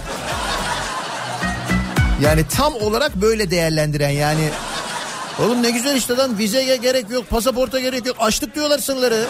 Yani 2.22 2.48
tam 2.48 2.74
olarak 2.76 3.16
böyle 3.16 3.52
değerlendiren 3.52 4.10
yani. 4.10 4.50
Oğlum 5.40 5.64
ne 5.64 5.72
güzel 5.72 5.96
işte 5.96 6.18
lan 6.18 6.38
vizeye 6.38 6.78
gerek 6.78 7.10
yok, 7.10 7.30
pasaporta 7.30 7.80
gerek 7.80 8.06
yok. 8.06 8.16
Açtık 8.20 8.56
diyorlar 8.56 8.80
sınırları. 8.80 9.26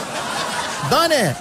Daha 0.92 1.04
ne? 1.04 1.36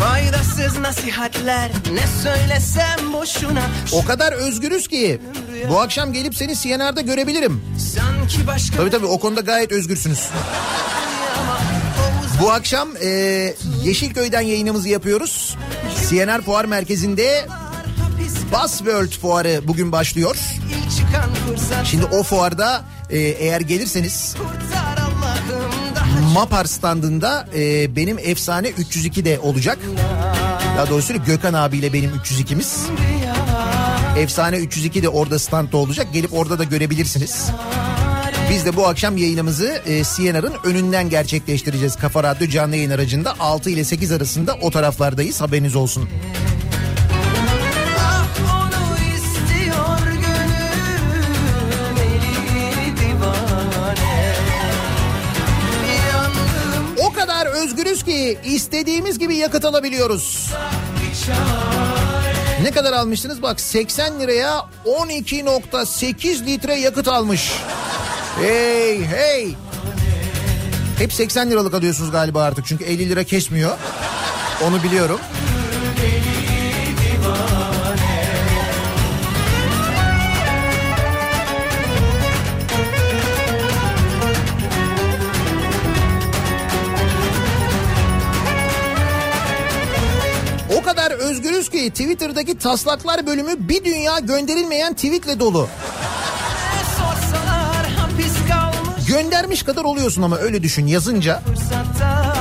Faydasız 0.00 0.78
nasihatler 0.78 1.70
ne 1.92 2.06
söylesem 2.22 3.12
boşuna 3.12 3.62
O 3.92 4.04
kadar 4.04 4.32
özgürüz 4.32 4.88
ki 4.88 5.20
bu 5.68 5.80
akşam 5.80 6.12
gelip 6.12 6.34
seni 6.34 6.56
CNR'da 6.56 7.00
görebilirim. 7.00 7.62
Başka 7.76 8.13
Tabii 8.76 8.90
tabii 8.90 9.06
o 9.06 9.20
konuda 9.20 9.40
gayet 9.40 9.72
özgürsünüz. 9.72 10.28
Bu 12.40 12.52
akşam 12.52 12.88
e, 13.02 13.08
Yeşilköy'den 13.82 14.40
yayınımızı 14.40 14.88
yapıyoruz. 14.88 15.56
CNR 16.08 16.40
Fuar 16.42 16.64
Merkezi'nde 16.64 17.46
Buzzworld 18.52 19.12
Fuarı 19.20 19.60
bugün 19.68 19.92
başlıyor. 19.92 20.36
Şimdi 21.84 22.04
o 22.04 22.22
fuarda 22.22 22.84
e, 23.10 23.18
eğer 23.18 23.60
gelirseniz 23.60 24.34
Mapar 26.34 26.64
standında 26.64 27.48
e, 27.56 27.96
benim 27.96 28.18
efsane 28.18 28.68
302 28.68 29.24
de 29.24 29.38
olacak. 29.38 29.78
Daha 30.76 30.88
doğrusu 30.90 31.24
Gökhan 31.24 31.54
abiyle 31.54 31.92
benim 31.92 32.10
302'miz. 32.10 32.76
Efsane 34.18 34.56
302 34.56 35.02
de 35.02 35.08
orada 35.08 35.38
standta 35.38 35.76
olacak. 35.76 36.06
Gelip 36.12 36.32
orada 36.34 36.58
da 36.58 36.64
görebilirsiniz. 36.64 37.50
Biz 38.50 38.66
de 38.66 38.76
bu 38.76 38.86
akşam 38.86 39.16
yayınımızı 39.16 39.82
e, 39.86 40.04
CNR'ın 40.04 40.54
önünden 40.64 41.10
gerçekleştireceğiz. 41.10 41.96
Kafa 41.96 42.22
Radyo 42.22 42.48
canlı 42.48 42.76
yayın 42.76 42.90
aracında 42.90 43.34
6 43.40 43.70
ile 43.70 43.84
8 43.84 44.12
arasında 44.12 44.54
o 44.60 44.70
taraflardayız 44.70 45.40
haberiniz 45.40 45.76
olsun. 45.76 46.08
O 56.98 57.12
kadar 57.12 57.46
özgürüz 57.46 58.02
ki 58.02 58.38
istediğimiz 58.44 59.18
gibi 59.18 59.36
yakıt 59.36 59.64
alabiliyoruz. 59.64 60.52
Ne 62.62 62.70
kadar 62.70 62.92
almışsınız? 62.92 63.42
Bak 63.42 63.60
80 63.60 64.20
liraya 64.20 64.66
12.8 64.86 66.46
litre 66.46 66.74
yakıt 66.74 67.08
almış. 67.08 67.52
Hey 68.40 69.04
hey. 69.04 69.54
Hep 70.98 71.12
80 71.12 71.50
liralık 71.50 71.74
alıyorsunuz 71.74 72.10
galiba 72.10 72.42
artık 72.42 72.66
çünkü 72.66 72.84
50 72.84 73.10
lira 73.10 73.24
kesmiyor. 73.24 73.78
Onu 74.64 74.82
biliyorum. 74.82 75.20
O 90.78 90.82
kadar 90.82 91.10
özgürüz 91.10 91.68
ki 91.68 91.90
Twitter'daki 91.90 92.58
taslaklar 92.58 93.26
bölümü 93.26 93.68
bir 93.68 93.84
dünya 93.84 94.18
gönderilmeyen 94.18 94.94
tweetle 94.94 95.40
dolu. 95.40 95.68
Göndermiş 99.14 99.62
kadar 99.62 99.84
oluyorsun 99.84 100.22
ama 100.22 100.36
öyle 100.38 100.62
düşün. 100.62 100.86
Yazınca. 100.86 101.40
fırsatta 101.40 102.34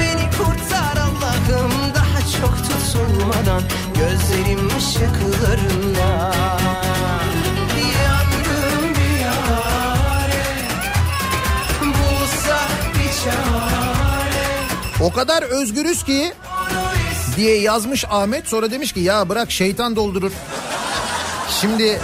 Beni 0.00 0.30
kurtar 0.30 0.96
Allah'ım. 0.96 1.72
Daha 1.94 2.18
çok 2.40 2.56
tutulmadan 2.56 3.62
Gözlerim 3.94 4.68
ışıklarında. 4.78 6.34
Yandım 8.04 8.94
bir 8.94 9.20
yare. 9.20 10.44
Bulsak 11.80 12.70
bir 12.94 13.24
çare. 13.24 14.46
O 15.00 15.12
kadar 15.12 15.42
özgürüz 15.42 16.04
ki 16.04 16.32
diye 17.36 17.60
yazmış 17.60 18.04
Ahmet. 18.10 18.48
Sonra 18.48 18.70
demiş 18.70 18.92
ki 18.92 19.00
ya 19.00 19.28
bırak 19.28 19.50
şeytan 19.50 19.96
doldurur. 19.96 20.32
Şimdi 21.60 22.00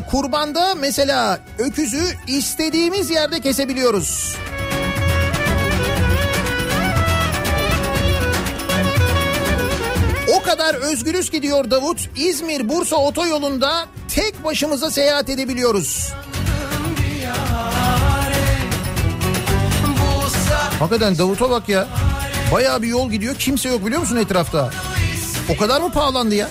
kurbanda 0.00 0.74
mesela 0.74 1.38
öküzü 1.58 2.04
istediğimiz 2.26 3.10
yerde 3.10 3.40
kesebiliyoruz. 3.40 4.36
O 10.38 10.42
kadar 10.42 10.74
özgürüz 10.74 11.30
ki 11.30 11.42
diyor 11.42 11.70
Davut 11.70 12.08
İzmir-Bursa 12.16 12.96
otoyolunda 12.96 13.86
tek 14.14 14.44
başımıza 14.44 14.90
seyahat 14.90 15.28
edebiliyoruz. 15.28 16.12
Hakikaten 20.78 21.18
Davut'a 21.18 21.50
bak 21.50 21.68
ya. 21.68 21.88
Bayağı 22.52 22.82
bir 22.82 22.88
yol 22.88 23.10
gidiyor 23.10 23.34
kimse 23.34 23.68
yok 23.68 23.86
biliyor 23.86 24.00
musun 24.00 24.16
etrafta? 24.16 24.70
O 25.48 25.56
kadar 25.56 25.80
mı 25.80 25.92
pahalandı 25.92 26.34
ya? 26.34 26.48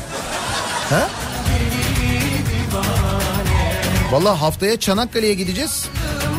He? 0.90 1.23
Vallahi 4.14 4.40
haftaya 4.40 4.80
Çanakkale'ye 4.80 5.34
gideceğiz. 5.34 5.86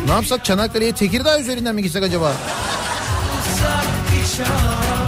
Ne 0.07 0.11
yapsak 0.11 0.45
Çanakkale'ye 0.45 0.91
Tekirdağ 0.91 1.39
üzerinden 1.39 1.75
mi 1.75 1.83
gitsek 1.83 2.03
acaba? 2.03 2.33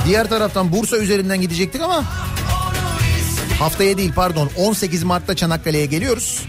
Diğer 0.05 0.29
taraftan 0.29 0.71
Bursa 0.71 0.97
üzerinden 0.97 1.41
gidecektik 1.41 1.81
ama 1.81 2.03
haftaya 3.59 3.97
değil 3.97 4.11
pardon 4.15 4.49
18 4.57 5.03
Mart'ta 5.03 5.35
Çanakkale'ye 5.35 5.85
geliyoruz. 5.85 6.41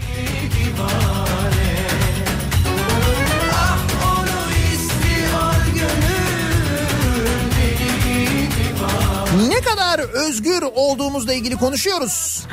Özgür 10.13 10.61
olduğumuzla 10.75 11.33
ilgili 11.33 11.55
konuşuyoruz. 11.55 12.47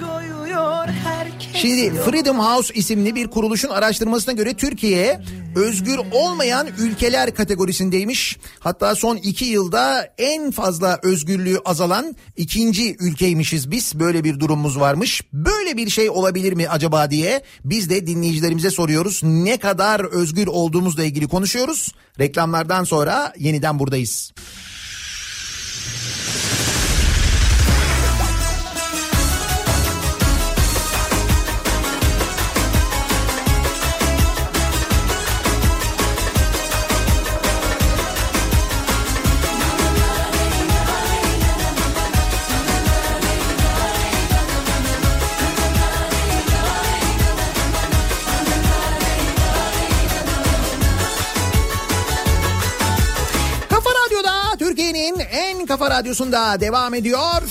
Şimdi 1.55 1.93
Freedom 2.01 2.39
House 2.39 2.75
isimli 2.75 3.15
bir 3.15 3.27
kuruluşun 3.27 3.69
araştırmasına 3.69 4.35
göre 4.35 4.55
Türkiye 4.55 5.21
özgür 5.57 5.99
olmayan 6.13 6.69
ülkeler 6.79 7.35
kategorisindeymiş. 7.35 8.39
Hatta 8.59 8.95
son 8.95 9.17
iki 9.17 9.45
yılda 9.45 10.15
en 10.19 10.51
fazla 10.51 10.99
özgürlüğü 11.03 11.59
azalan 11.65 12.17
ikinci 12.37 12.97
ülkeymişiz 13.01 13.71
biz. 13.71 14.01
Böyle 14.01 14.25
bir 14.25 14.41
durumumuz 14.41 14.81
varmış. 14.81 15.23
Böyle 15.33 15.77
bir 15.77 15.91
şey 15.91 16.11
olabilir 16.11 16.53
mi 16.53 16.69
acaba 16.69 17.11
diye 17.11 17.43
biz 17.65 17.91
de 17.91 18.07
dinleyicilerimize 18.07 18.71
soruyoruz. 18.71 19.21
Ne 19.25 19.57
kadar 19.57 20.01
özgür 20.01 20.47
olduğumuzla 20.47 21.05
ilgili 21.05 21.29
konuşuyoruz. 21.29 21.93
Reklamlardan 22.21 22.85
sonra 22.85 23.33
yeniden 23.39 23.79
buradayız. 23.79 24.33
Radyosu'nda 55.97 56.61
devam 56.61 56.95
ediyor. 56.95 57.43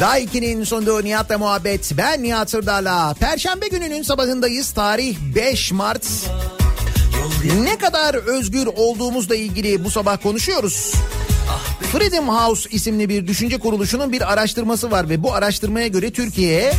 Daiki'nin 0.00 0.64
sunduğu 0.64 1.04
Nihat'la 1.04 1.38
muhabbet. 1.38 1.92
Ben 1.96 2.22
Nihat 2.22 2.50
Sırdar'la. 2.50 3.14
Perşembe 3.14 3.68
gününün 3.68 4.02
sabahındayız. 4.02 4.70
Tarih 4.70 5.16
5 5.34 5.72
Mart. 5.72 6.06
Ne 7.62 7.78
kadar 7.78 8.14
özgür 8.14 8.66
olduğumuzla 8.66 9.36
ilgili 9.36 9.84
bu 9.84 9.90
sabah 9.90 10.22
konuşuyoruz. 10.22 10.94
Freedom 11.92 12.28
House 12.28 12.70
isimli 12.70 13.08
bir 13.08 13.26
düşünce 13.26 13.58
kuruluşunun 13.58 14.12
bir 14.12 14.32
araştırması 14.32 14.90
var 14.90 15.08
ve 15.08 15.22
bu 15.22 15.34
araştırmaya 15.34 15.86
göre 15.86 16.10
Türkiye 16.10 16.72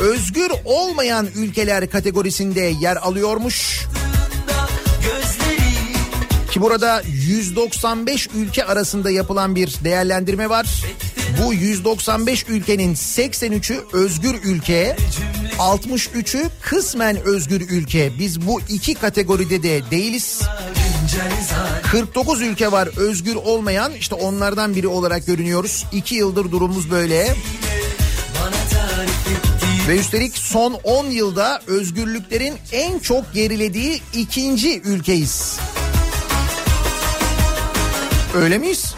özgür 0.00 0.50
olmayan 0.64 1.28
ülkeler 1.36 1.90
kategorisinde 1.90 2.60
yer 2.80 2.96
alıyormuş. 2.96 3.86
Ki 6.50 6.60
burada 6.60 7.02
195 7.06 8.28
ülke 8.34 8.64
arasında 8.64 9.10
yapılan 9.10 9.54
bir 9.54 9.74
değerlendirme 9.84 10.50
var. 10.50 10.66
Bu 11.42 11.54
195 11.54 12.44
ülkenin 12.48 12.94
83'ü 12.94 13.80
özgür 13.92 14.34
ülke, 14.44 14.96
63'ü 15.58 16.48
kısmen 16.60 17.16
özgür 17.16 17.60
ülke. 17.60 18.12
Biz 18.18 18.46
bu 18.46 18.60
iki 18.68 18.94
kategoride 18.94 19.62
de 19.62 19.90
değiliz. 19.90 20.40
49 21.90 22.42
ülke 22.42 22.72
var 22.72 22.88
özgür 22.96 23.34
olmayan 23.34 23.92
işte 23.92 24.14
onlardan 24.14 24.74
biri 24.74 24.88
olarak 24.88 25.26
görünüyoruz. 25.26 25.86
2 25.92 26.14
yıldır 26.14 26.52
durumumuz 26.52 26.90
böyle. 26.90 27.34
Ve 29.88 29.98
üstelik 29.98 30.38
son 30.38 30.72
10 30.72 31.06
yılda 31.06 31.62
özgürlüklerin 31.66 32.54
en 32.72 32.98
çok 32.98 33.32
gerilediği 33.34 34.02
ikinci 34.14 34.80
ülkeyiz. 34.80 35.58
Öyle 38.34 38.58
miyiz? 38.58 38.94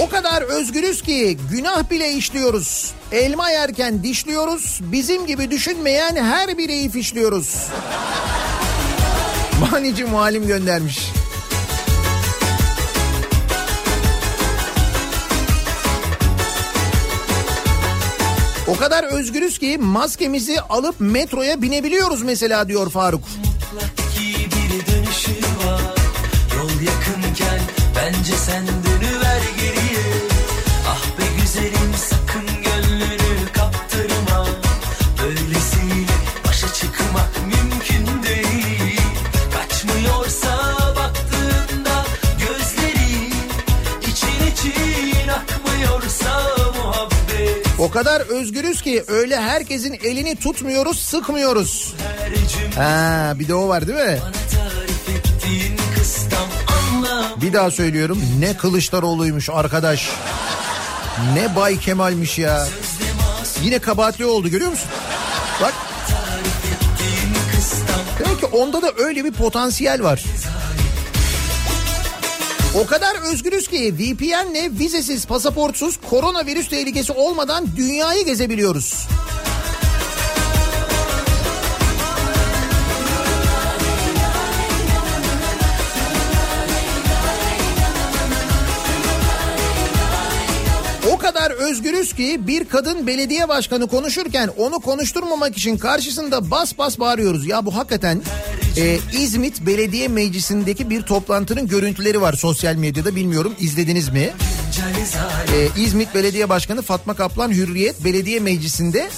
O 0.00 0.08
kadar 0.08 0.42
özgürüz 0.42 1.02
ki 1.02 1.38
günah 1.50 1.90
bile 1.90 2.12
işliyoruz. 2.12 2.92
Elma 3.12 3.50
yerken 3.50 4.02
dişliyoruz. 4.02 4.80
Bizim 4.82 5.26
gibi 5.26 5.50
düşünmeyen 5.50 6.16
her 6.16 6.58
bireyi 6.58 6.90
fişliyoruz. 6.90 7.68
Manici 9.70 10.04
muhalim 10.04 10.46
göndermiş. 10.46 10.98
O 18.72 18.76
kadar 18.76 19.04
özgürüz 19.04 19.58
ki 19.58 19.78
maskemizi 19.78 20.60
alıp 20.60 20.94
metroya 20.98 21.62
binebiliyoruz 21.62 22.22
mesela 22.22 22.68
diyor 22.68 22.90
Faruk. 22.90 23.20
Mutlaki 23.38 24.46
bir 24.50 24.92
dönüşü 24.92 25.30
var 25.66 25.96
Yol 26.56 26.70
yakınken 26.80 27.60
bence 27.96 28.32
sen 28.32 28.64
kadar 47.92 48.20
özgürüz 48.20 48.82
ki 48.82 49.04
öyle 49.08 49.40
herkesin 49.40 49.92
elini 49.92 50.36
tutmuyoruz, 50.36 50.98
sıkmıyoruz. 50.98 51.94
Ha, 52.76 53.32
bir 53.38 53.48
de 53.48 53.54
o 53.54 53.68
var 53.68 53.88
değil 53.88 53.98
mi? 53.98 54.18
Bir 57.36 57.52
daha 57.52 57.70
söylüyorum. 57.70 58.22
Ne 58.38 58.56
Kılıçdaroğlu'ymuş 58.56 59.50
arkadaş. 59.50 60.10
Ne 61.34 61.56
Bay 61.56 61.78
Kemal'miş 61.78 62.38
ya. 62.38 62.66
Yine 63.62 63.78
kabahatli 63.78 64.26
oldu 64.26 64.48
görüyor 64.48 64.70
musun? 64.70 64.88
Bak. 65.62 65.74
Demek 68.18 68.40
ki 68.40 68.46
onda 68.46 68.82
da 68.82 68.92
öyle 68.98 69.24
bir 69.24 69.32
potansiyel 69.32 70.02
var. 70.02 70.24
O 72.74 72.86
kadar 72.86 73.32
özgürüz 73.32 73.68
ki 73.68 73.94
VPN'le 73.98 74.78
vizesiz, 74.78 75.26
pasaportsuz, 75.26 75.96
koronavirüs 76.10 76.68
tehlikesi 76.68 77.12
olmadan 77.12 77.66
dünyayı 77.76 78.24
gezebiliyoruz. 78.24 79.08
O 91.12 91.18
kadar 91.18 91.50
özgürüz 91.50 92.12
ki 92.12 92.40
bir 92.46 92.64
kadın 92.68 93.06
belediye 93.06 93.48
başkanı 93.48 93.88
konuşurken 93.88 94.50
onu 94.56 94.80
konuşturmamak 94.80 95.56
için 95.56 95.78
karşısında 95.78 96.50
bas 96.50 96.78
bas 96.78 96.98
bağırıyoruz. 96.98 97.46
Ya 97.46 97.66
bu 97.66 97.76
hakikaten 97.76 98.22
e, 98.76 98.98
İzmit 99.12 99.66
Belediye 99.66 100.08
Meclisi'ndeki 100.08 100.90
bir 100.90 101.02
toplantının 101.02 101.68
görüntüleri 101.68 102.20
var 102.20 102.32
sosyal 102.32 102.74
medyada 102.74 103.16
bilmiyorum 103.16 103.54
izlediniz 103.60 104.08
mi? 104.08 104.30
E, 105.54 105.80
İzmit 105.82 106.14
Belediye 106.14 106.48
Başkanı 106.48 106.82
Fatma 106.82 107.14
Kaplan 107.14 107.50
Hürriyet 107.50 108.04
Belediye 108.04 108.40
Meclisi'nde 108.40 109.10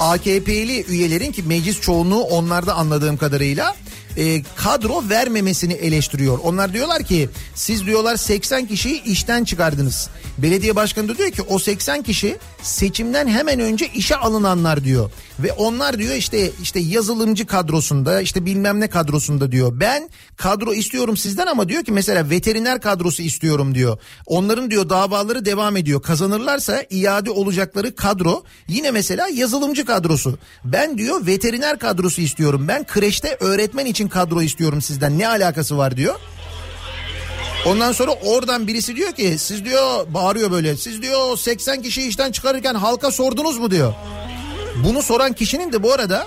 AKP'li 0.00 0.84
üyelerin 0.88 1.32
ki 1.32 1.42
meclis 1.42 1.80
çoğunluğu 1.80 2.22
onlarda 2.22 2.74
anladığım 2.74 3.16
kadarıyla 3.16 3.74
e, 4.16 4.42
kadro 4.56 5.02
vermemesini 5.10 5.72
eleştiriyor. 5.72 6.38
Onlar 6.38 6.72
diyorlar 6.72 7.02
ki 7.02 7.28
siz 7.54 7.86
diyorlar 7.86 8.16
80 8.16 8.66
kişiyi 8.66 9.02
işten 9.02 9.44
çıkardınız. 9.44 10.08
Belediye 10.38 10.76
başkanı 10.76 11.08
da 11.08 11.18
diyor 11.18 11.30
ki 11.30 11.42
o 11.42 11.58
80 11.58 12.02
kişi 12.02 12.36
seçimden 12.62 13.28
hemen 13.28 13.60
önce 13.60 13.86
işe 13.94 14.16
alınanlar 14.16 14.84
diyor. 14.84 15.10
Ve 15.38 15.52
onlar 15.52 15.98
diyor 15.98 16.14
işte 16.14 16.50
işte 16.62 16.80
yazılımcı 16.80 17.46
kadrosunda 17.46 18.20
işte 18.20 18.46
bilmem 18.46 18.80
ne 18.80 18.88
kadrosunda 18.88 19.52
diyor. 19.52 19.80
Ben 19.80 20.10
kadro 20.36 20.74
istiyorum 20.74 21.16
sizden 21.16 21.46
ama 21.46 21.68
diyor 21.68 21.84
ki 21.84 21.92
mesela 21.92 22.30
veteriner 22.30 22.80
kadrosu 22.80 23.22
istiyorum 23.22 23.74
diyor. 23.74 23.98
Onların 24.26 24.70
diyor 24.70 24.88
davaları 24.88 25.44
devam 25.44 25.76
ediyor. 25.76 26.02
Kazanırlarsa 26.02 26.84
iade 26.90 27.30
olacakları 27.30 27.94
kadro 27.94 28.44
yine 28.68 28.90
mesela 28.90 29.28
yazılımcı 29.28 29.84
kadrosu. 29.84 30.38
Ben 30.64 30.98
diyor 30.98 31.26
veteriner 31.26 31.78
kadrosu 31.78 32.20
istiyorum. 32.20 32.64
Ben 32.68 32.86
kreşte 32.86 33.36
öğretmen 33.40 33.86
için 33.86 34.01
kadro 34.08 34.42
istiyorum 34.42 34.82
sizden. 34.82 35.18
Ne 35.18 35.28
alakası 35.28 35.78
var 35.78 35.96
diyor. 35.96 36.14
Ondan 37.66 37.92
sonra 37.92 38.10
oradan 38.12 38.66
birisi 38.66 38.96
diyor 38.96 39.12
ki 39.12 39.38
siz 39.38 39.64
diyor 39.64 40.06
bağırıyor 40.08 40.50
böyle. 40.50 40.76
Siz 40.76 41.02
diyor 41.02 41.36
80 41.36 41.82
kişi 41.82 42.02
işten 42.02 42.32
çıkarırken 42.32 42.74
halka 42.74 43.10
sordunuz 43.10 43.58
mu 43.58 43.70
diyor. 43.70 43.94
Bunu 44.84 45.02
soran 45.02 45.32
kişinin 45.32 45.72
de 45.72 45.82
bu 45.82 45.92
arada 45.92 46.26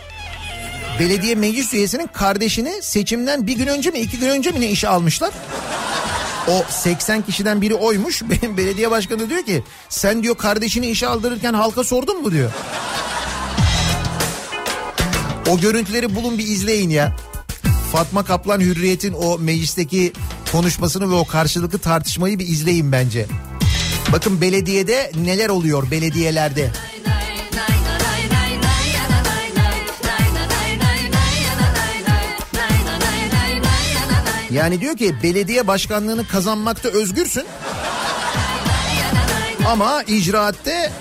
belediye 0.99 1.35
meclis 1.35 1.73
üyesinin 1.73 2.07
kardeşini 2.07 2.73
seçimden 2.81 3.47
bir 3.47 3.53
gün 3.55 3.67
önce 3.67 3.89
mi 3.91 3.99
iki 3.99 4.19
gün 4.19 4.29
önce 4.29 4.51
mi 4.51 4.61
ne 4.61 4.67
işe 4.67 4.87
almışlar? 4.87 5.31
O 6.47 6.63
80 6.69 7.21
kişiden 7.21 7.61
biri 7.61 7.73
oymuş. 7.73 8.23
Benim 8.29 8.57
belediye 8.57 8.91
başkanı 8.91 9.29
diyor 9.29 9.43
ki 9.43 9.63
sen 9.89 10.23
diyor 10.23 10.37
kardeşini 10.37 10.87
işe 10.87 11.07
aldırırken 11.07 11.53
halka 11.53 11.83
sordun 11.83 12.21
mu 12.21 12.31
diyor. 12.31 12.51
O 15.49 15.59
görüntüleri 15.59 16.15
bulun 16.15 16.37
bir 16.37 16.47
izleyin 16.47 16.89
ya. 16.89 17.15
Fatma 17.95 18.23
Kaplan 18.23 18.59
Hürriyet'in 18.59 19.13
o 19.13 19.37
meclisteki 19.37 20.13
konuşmasını 20.51 21.09
ve 21.09 21.13
o 21.13 21.25
karşılıklı 21.25 21.79
tartışmayı 21.79 22.39
bir 22.39 22.47
izleyin 22.47 22.91
bence. 22.91 23.25
Bakın 24.11 24.41
belediyede 24.41 25.11
neler 25.15 25.49
oluyor 25.49 25.91
belediyelerde. 25.91 26.71
Yani 34.51 34.81
diyor 34.81 34.97
ki 34.97 35.15
belediye 35.23 35.67
başkanlığını 35.67 36.27
kazanmakta 36.27 36.89
özgürsün. 36.89 37.45
Ama 39.67 40.03
icraatte 40.03 40.91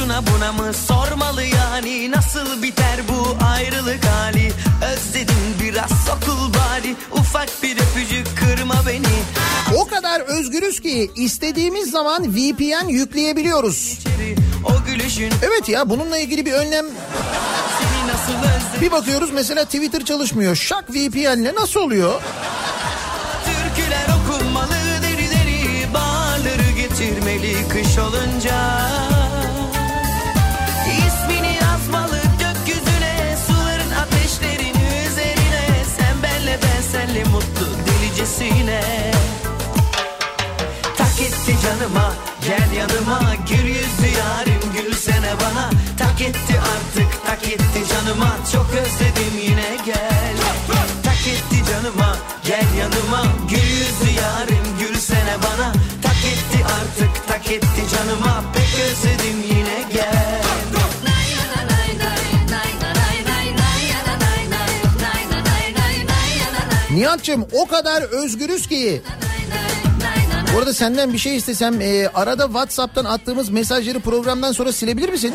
şuna 0.00 0.22
buna 0.26 0.52
mı 0.52 0.72
sormalı 0.74 1.44
yani? 1.44 2.10
Nasıl 2.10 2.62
biter 2.62 3.00
bu 3.08 3.44
ayrılık 3.44 4.04
hali? 4.04 4.52
Özledim 4.92 5.36
biraz 5.62 5.90
sokul 6.06 6.54
bari. 6.54 6.96
Ufak 7.12 7.48
bir 7.62 7.76
öpücük 7.76 8.26
kırma 8.36 8.74
beni. 8.86 9.06
O 9.76 9.86
kadar 9.86 10.20
özgürüz 10.20 10.80
ki 10.80 11.10
istediğimiz 11.16 11.90
zaman 11.90 12.34
VPN 12.34 12.88
yükleyebiliyoruz. 12.88 13.98
İçeri, 14.00 14.36
gülüşün... 14.86 15.32
Evet 15.42 15.68
ya 15.68 15.90
bununla 15.90 16.18
ilgili 16.18 16.46
bir 16.46 16.52
önlem. 16.52 16.86
Bir 18.80 18.92
bakıyoruz 18.92 19.30
mesela 19.32 19.64
Twitter 19.64 20.04
çalışmıyor. 20.04 20.56
Şak 20.56 20.90
VPN'le 20.90 21.54
nasıl 21.54 21.80
oluyor? 21.80 22.22
Türküler 23.44 24.06
okunmalı 24.06 24.74
deri 25.02 25.94
bağları 25.94 26.70
getirmeli 26.76 27.68
kış 27.68 27.98
olunca. 27.98 29.19
Senle 37.10 37.24
mutlu 37.24 37.66
delicesine. 37.86 38.80
Tak 40.98 41.20
etti 41.20 41.56
canıma 41.62 42.14
gel 42.46 42.72
yanıma. 42.76 43.20
Gül 43.48 43.64
yüzlü 43.64 44.18
yarim 44.18 44.60
gülsene 44.76 45.32
bana. 45.40 45.70
Tak 45.98 46.20
etti 46.20 46.60
artık 46.60 47.26
tak 47.26 47.48
etti 47.48 47.80
canıma. 47.90 48.36
Çok 48.52 48.66
özledim 48.70 49.38
yine 49.42 49.76
gel. 49.86 50.36
Tak 51.04 51.26
etti 51.26 51.70
canıma 51.70 52.16
gel 52.44 52.68
yanıma. 52.78 53.24
Gül 53.50 53.58
yüzlü 53.58 54.20
yarim 54.20 54.64
gülsene 54.80 55.36
bana. 55.42 55.72
Tak 56.02 56.24
etti 56.32 56.64
artık 56.64 57.28
tak 57.28 57.50
etti 57.50 57.82
canıma. 57.92 58.44
Pek 58.54 58.84
özledim 58.84 59.42
yine 59.48 59.59
Nihat'cığım 67.00 67.46
o 67.52 67.66
kadar 67.66 68.02
özgürüz 68.02 68.66
ki. 68.66 69.02
Bu 70.54 70.58
arada 70.58 70.74
senden 70.74 71.12
bir 71.12 71.18
şey 71.18 71.36
istesem 71.36 71.80
e, 71.80 72.08
arada 72.08 72.44
WhatsApp'tan 72.44 73.04
attığımız 73.04 73.48
mesajları 73.48 74.00
programdan 74.00 74.52
sonra 74.52 74.72
silebilir 74.72 75.08
misin? 75.08 75.34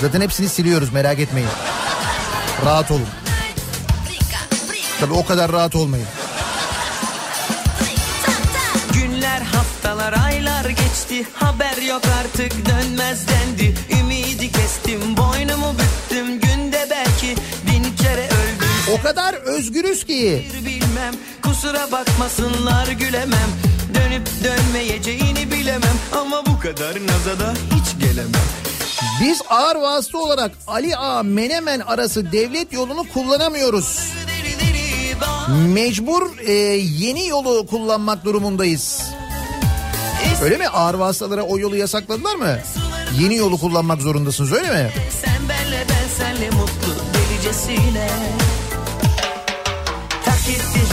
Zaten 0.00 0.20
hepsini 0.20 0.48
siliyoruz 0.48 0.92
merak 0.92 1.18
etmeyin. 1.18 1.48
Rahat 2.64 2.90
olun. 2.90 3.06
Tabii 5.00 5.14
o 5.14 5.24
kadar 5.24 5.52
rahat 5.52 5.76
olmayın. 5.76 6.06
Günler 8.92 9.40
haftalar 9.40 10.14
aylar 10.24 10.64
geçti 10.64 11.26
Haber 11.34 11.82
yok 11.82 12.02
artık 12.20 12.52
dönmez 12.66 13.26
dendi 13.28 13.74
Ümidi 14.00 14.52
kestim 14.52 15.16
boynumu 15.16 15.74
O 18.98 19.02
kadar 19.02 19.34
özgürüz 19.34 20.04
ki. 20.04 20.46
Bilmem 20.66 21.14
kusura 21.42 21.92
bakmasınlar 21.92 22.86
gülemem 22.88 23.50
Dönüp 23.94 24.28
dönmeyeceğini 24.44 25.52
bilemem 25.52 25.96
Ama 26.12 26.46
bu 26.46 26.58
kadar 26.60 27.06
nazada 27.06 27.54
hiç 27.74 28.00
gelemem 28.00 28.46
Biz 29.20 29.42
ağır 29.50 29.76
vasıta 29.76 30.18
olarak 30.18 30.50
Ali 30.66 30.96
Ağa 30.96 31.22
Menemen 31.22 31.80
arası 31.80 32.32
devlet 32.32 32.72
yolunu 32.72 33.04
kullanamıyoruz. 33.14 33.98
Mecbur 35.74 36.38
e, 36.38 36.52
yeni 36.98 37.26
yolu 37.26 37.66
kullanmak 37.66 38.24
durumundayız. 38.24 39.02
Öyle 40.42 40.56
mi? 40.56 40.68
Ağır 40.68 40.94
vasıtalara 40.94 41.42
o 41.42 41.58
yolu 41.58 41.76
yasakladılar 41.76 42.34
mı? 42.34 42.58
Yeni 43.20 43.36
yolu 43.36 43.58
kullanmak 43.58 44.02
zorundasınız 44.02 44.52
öyle 44.52 44.70
mi? 44.70 44.90
Sen 45.24 45.48
benle 45.48 45.84
ben 45.88 46.24
senle 46.24 46.50
mutlu 46.50 46.94
delicesine 47.14 48.08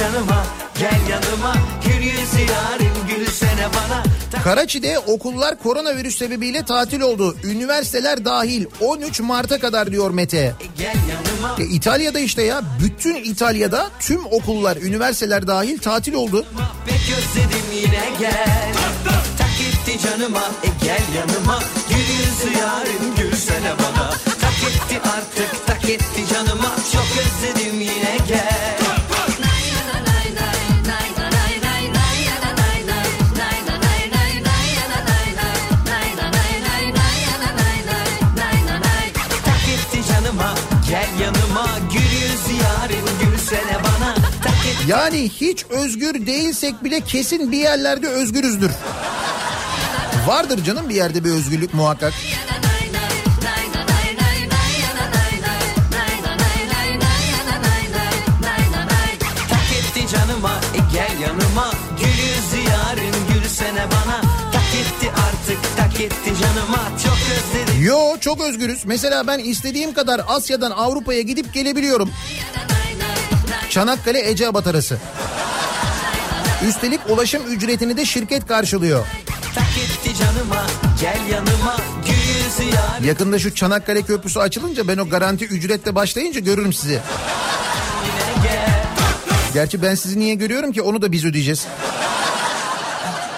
canıma 0.03 0.45
gel 0.79 0.99
yanıma. 1.09 1.55
Gül 1.85 2.01
yüzü 2.05 2.51
yarim 2.51 2.93
gülsene 3.09 3.67
bana. 3.73 4.03
Karaçi'de 4.43 4.99
okullar 4.99 5.59
koronavirüs 5.59 6.17
sebebiyle 6.17 6.65
tatil 6.65 7.01
oldu. 7.01 7.37
Üniversiteler 7.43 8.25
dahil 8.25 8.65
13 8.81 9.19
Mart'a 9.19 9.59
kadar 9.59 9.91
diyor 9.91 10.11
Mete. 10.11 10.55
yanıma. 10.79 11.55
E, 11.59 11.63
İtalya'da 11.63 12.19
işte 12.19 12.43
ya. 12.43 12.61
Bütün 12.83 13.15
İtalya'da 13.15 13.89
tüm 13.99 14.25
okullar 14.25 14.77
üniversiteler 14.77 15.47
dahil 15.47 15.77
tatil 15.77 16.13
oldu. 16.13 16.45
Canıma. 20.03 20.39
E 20.39 20.85
gel 20.85 21.01
yanıma. 21.17 21.59
Gül 21.89 21.97
yüzü 21.97 22.59
yarim 22.59 23.15
gülsene 23.17 23.73
bana. 23.79 24.09
Tak 24.41 24.71
etti 24.71 25.09
artık 25.17 25.67
tak 25.67 25.89
etti 25.89 26.33
canıma. 26.33 26.75
Çok 26.93 27.05
özledim 27.19 27.81
yine 27.81 28.17
gel 28.27 28.52
Yani 44.87 45.29
hiç 45.29 45.65
özgür 45.69 46.25
değilsek 46.25 46.83
bile 46.83 47.01
kesin 47.01 47.51
bir 47.51 47.57
yerlerde 47.57 48.07
özgürüzdür. 48.07 48.71
Vardır 50.27 50.63
canım 50.63 50.89
bir 50.89 50.95
yerde 50.95 51.23
bir 51.23 51.29
özgürlük 51.29 51.73
muhakkak. 51.73 52.13
Canıma 60.11 60.51
e 60.75 60.93
gel 60.93 61.21
yanıma 61.21 61.71
Gül 61.99 62.07
yüzü 62.07 62.69
yarim 62.69 63.15
gülsene 63.33 63.85
bana 63.91 64.21
Tak 64.53 64.63
etti 64.81 65.11
artık 65.11 65.77
tak 65.77 66.01
etti 66.01 66.33
canıma 66.41 66.89
Çok 67.03 67.17
özledim 67.31 67.85
Yo 67.85 68.17
çok 68.19 68.41
özgürüz. 68.41 68.85
Mesela 68.85 69.27
ben 69.27 69.39
istediğim 69.39 69.93
kadar 69.93 70.21
Asya'dan 70.27 70.71
Avrupa'ya 70.71 71.21
gidip 71.21 71.53
gelebiliyorum. 71.53 72.09
Çanakkale 73.73 74.29
Eceabat 74.29 74.67
arası. 74.67 74.97
Üstelik 76.67 76.99
ulaşım 77.09 77.43
ücretini 77.47 77.97
de 77.97 78.05
şirket 78.05 78.47
karşılıyor. 78.47 79.05
Canıma 80.19 80.65
yanıma 81.31 81.77
Yakında 83.03 83.39
şu 83.39 83.55
Çanakkale 83.55 84.01
Köprüsü 84.01 84.39
açılınca 84.39 84.87
ben 84.87 84.97
o 84.97 85.09
garanti 85.09 85.45
ücretle 85.45 85.95
başlayınca 85.95 86.39
görürüm 86.39 86.73
sizi. 86.73 86.99
Gerçi 89.53 89.81
ben 89.81 89.95
sizi 89.95 90.19
niye 90.19 90.35
görüyorum 90.35 90.71
ki 90.71 90.81
onu 90.81 91.01
da 91.01 91.11
biz 91.11 91.25
ödeyeceğiz. 91.25 91.65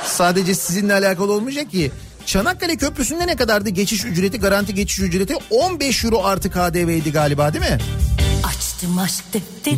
Sadece 0.06 0.56
sizinle 0.56 0.94
alakalı 0.94 1.34
olmayacak 1.34 1.72
ki. 1.72 1.92
Çanakkale 2.26 2.76
Köprüsü'nde 2.76 3.28
ne 3.28 3.36
kadardı 3.36 3.70
geçiş 3.70 4.06
ücreti, 4.06 4.40
garanti 4.40 4.74
geçiş 4.74 5.00
ücreti? 5.00 5.36
15 5.50 6.06
euro 6.06 6.24
artı 6.24 6.52
KDV'ydi 6.52 7.12
galiba 7.12 7.54
değil 7.54 7.66
mi? 7.72 7.78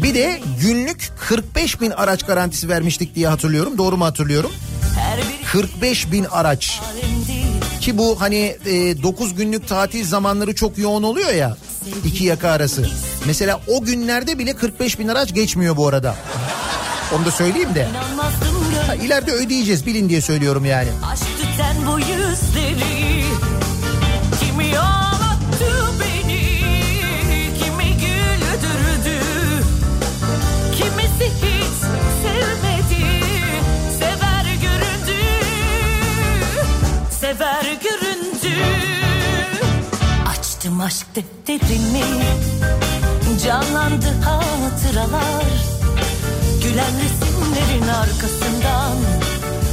Bir 0.04 0.14
de 0.16 0.42
günlük 0.62 1.10
45 1.28 1.82
bin 1.82 1.92
araç 1.92 2.24
garantisi 2.26 2.70
vermiştik 2.70 3.16
diye 3.16 3.28
hatırlıyorum. 3.28 3.78
Doğru 3.78 3.98
mu 3.98 4.06
hatırlıyorum? 4.06 4.52
Her 5.00 5.18
biri 5.18 5.46
45 5.52 6.12
bin 6.12 6.24
araç. 6.32 6.82
Ki 7.82 7.98
bu 7.98 8.22
hani 8.22 8.58
9 9.04 9.36
günlük 9.36 9.68
tatil 9.68 10.06
zamanları 10.06 10.56
çok 10.56 10.78
yoğun 10.78 11.04
oluyor 11.04 11.34
ya. 11.34 11.58
iki 12.06 12.24
yaka 12.24 12.50
arası. 12.50 12.90
Mesela 13.26 13.62
o 13.68 13.84
günlerde 13.84 14.40
bile 14.40 14.56
45 14.56 15.00
bin 15.00 15.08
araç 15.08 15.34
geçmiyor 15.34 15.78
bu 15.78 15.88
arada. 15.88 16.16
Onu 17.16 17.26
da 17.26 17.32
söyleyeyim 17.32 17.76
de. 17.76 17.88
Ha, 18.88 18.96
ileride 18.96 19.32
ödeyeceğiz 19.32 19.86
bilin 19.86 20.10
diye 20.10 20.22
söylüyorum 20.22 20.66
yani. 20.66 20.90
Aşk 21.12 21.24
tüten 21.42 21.76
bu 21.88 22.00
yüzleri 22.00 23.17
aşk 40.88 41.08
defterimi 41.16 42.04
Canlandı 43.46 44.06
hatıralar 44.06 45.46
Gülen 46.64 46.94
resimlerin 47.04 47.88
arkasından 47.88 48.98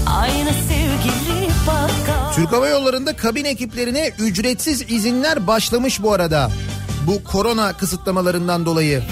Aynı 0.07 0.51
sevgili 0.69 1.49
bakar 1.67 2.35
Türk 2.35 2.53
Hava 2.53 2.69
Yolları'nda 2.69 3.17
kabin 3.17 3.45
ekiplerine 3.45 4.13
ücretsiz 4.19 4.83
izinler 4.89 5.47
başlamış 5.47 6.03
bu 6.03 6.13
arada. 6.13 6.51
Bu 7.07 7.25
korona 7.25 7.73
kısıtlamalarından 7.73 8.67
dolayı. 8.67 9.03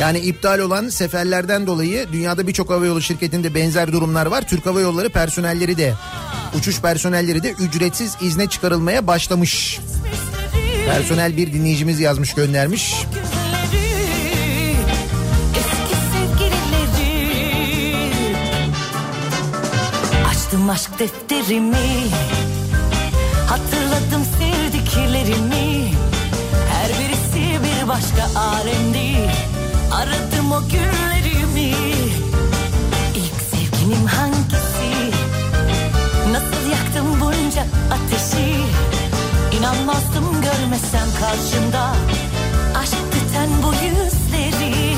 Yani 0.00 0.18
iptal 0.18 0.58
olan 0.58 0.88
seferlerden 0.88 1.66
dolayı 1.66 2.06
dünyada 2.12 2.46
birçok 2.46 2.70
havayolu 2.70 3.02
şirketinde 3.02 3.54
benzer 3.54 3.92
durumlar 3.92 4.26
var. 4.26 4.48
Türk 4.48 4.66
Hava 4.66 4.80
Yolları 4.80 5.08
personelleri 5.08 5.76
de 5.76 5.94
uçuş 6.58 6.80
personelleri 6.80 7.42
de 7.42 7.50
ücretsiz 7.50 8.16
izne 8.20 8.46
çıkarılmaya 8.46 9.06
başlamış. 9.06 9.80
Personel 10.88 11.36
bir 11.36 11.52
dinleyicimiz 11.52 12.00
yazmış 12.00 12.34
göndermiş. 12.34 12.94
Açtım 20.30 20.70
aşk 20.70 20.98
defterimi. 20.98 21.76
Hatırladım 23.46 24.26
sevdiklerimi. 24.38 25.92
Her 26.72 26.88
birisi 26.88 27.64
bir 27.64 27.88
başka 27.88 28.40
alemdi. 28.40 29.30
Aradım 29.92 30.52
o 30.52 30.62
günlerimi 30.68 31.07
göremezsem 40.78 41.08
karşımda 41.20 41.94
Aşktı 42.78 43.18
ten 43.34 43.48
bu 43.62 43.72
yüzleri 43.74 44.94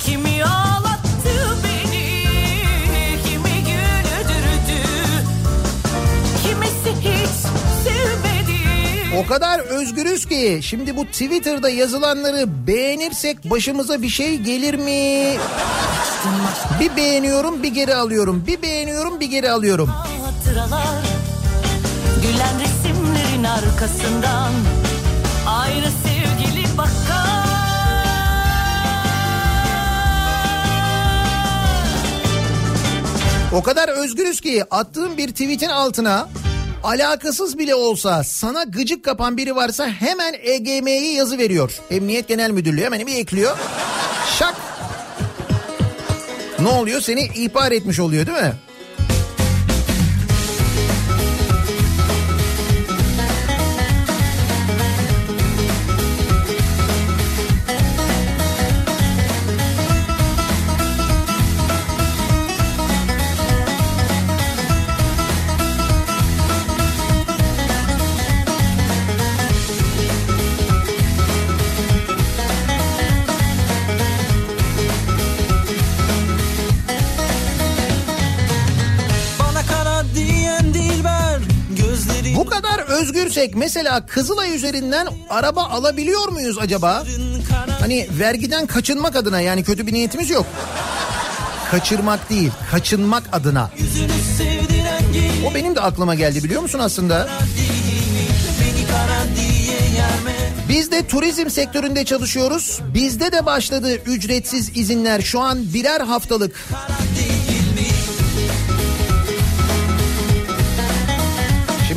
Kimi 0.00 0.44
ağlattı 0.44 1.56
beni 1.64 2.24
Kimi 3.24 3.64
güldürdü 3.64 4.82
Kimisi 6.42 7.00
hiç 7.00 7.30
sevmedi 7.84 9.16
O 9.24 9.26
kadar 9.26 9.60
özgürüz 9.60 10.26
ki 10.26 10.60
şimdi 10.62 10.96
bu 10.96 11.06
Twitter'da 11.06 11.68
yazılanları 11.68 12.66
beğenirsek 12.66 13.50
başımıza 13.50 14.02
bir 14.02 14.08
şey 14.08 14.38
gelir 14.38 14.74
mi? 14.74 15.38
Bir 16.80 16.96
beğeniyorum 16.96 17.62
bir 17.62 17.74
geri 17.74 17.94
alıyorum. 17.94 18.44
Bir 18.46 18.62
beğeniyorum 18.62 19.20
bir 19.20 19.26
geri 19.26 19.50
alıyorum. 19.50 19.88
hatıralar 19.88 21.02
Gülen 22.22 22.59
arkasından 23.50 24.52
Aynı 25.46 25.86
sevgili 26.04 26.78
bakar 26.78 27.40
O 33.52 33.62
kadar 33.62 33.88
özgürüz 33.88 34.40
ki 34.40 34.64
attığım 34.70 35.16
bir 35.16 35.28
tweetin 35.28 35.68
altına 35.68 36.28
alakasız 36.84 37.58
bile 37.58 37.74
olsa 37.74 38.24
sana 38.24 38.62
gıcık 38.62 39.04
kapan 39.04 39.36
biri 39.36 39.56
varsa 39.56 39.88
hemen 39.88 40.34
EGM'yi 40.42 41.14
yazı 41.14 41.38
veriyor. 41.38 41.80
Emniyet 41.90 42.28
Genel 42.28 42.50
Müdürlüğü 42.50 42.84
hemen 42.84 43.06
bir 43.06 43.16
ekliyor. 43.16 43.56
Şak. 44.38 44.54
Ne 46.60 46.68
oluyor? 46.68 47.00
Seni 47.00 47.20
ihbar 47.20 47.72
etmiş 47.72 48.00
oluyor 48.00 48.26
değil 48.26 48.38
mi? 48.38 48.52
Özgürsek 83.00 83.54
mesela 83.54 84.06
Kızılay 84.06 84.56
üzerinden 84.56 85.08
araba 85.30 85.64
alabiliyor 85.64 86.28
muyuz 86.28 86.58
acaba? 86.58 87.04
Hani 87.80 88.08
vergiden 88.18 88.66
kaçınmak 88.66 89.16
adına 89.16 89.40
yani 89.40 89.64
kötü 89.64 89.86
bir 89.86 89.92
niyetimiz 89.92 90.30
yok. 90.30 90.46
Kaçırmak 91.70 92.30
değil, 92.30 92.50
kaçınmak 92.70 93.22
adına. 93.32 93.70
O 95.50 95.54
benim 95.54 95.76
de 95.76 95.80
aklıma 95.80 96.14
geldi 96.14 96.44
biliyor 96.44 96.62
musun 96.62 96.78
aslında? 96.78 97.28
Biz 100.68 100.90
de 100.90 101.06
turizm 101.06 101.50
sektöründe 101.50 102.04
çalışıyoruz. 102.04 102.80
Bizde 102.94 103.32
de 103.32 103.46
başladı 103.46 103.94
ücretsiz 103.94 104.76
izinler. 104.76 105.20
Şu 105.20 105.40
an 105.40 105.74
birer 105.74 106.00
haftalık. 106.00 106.68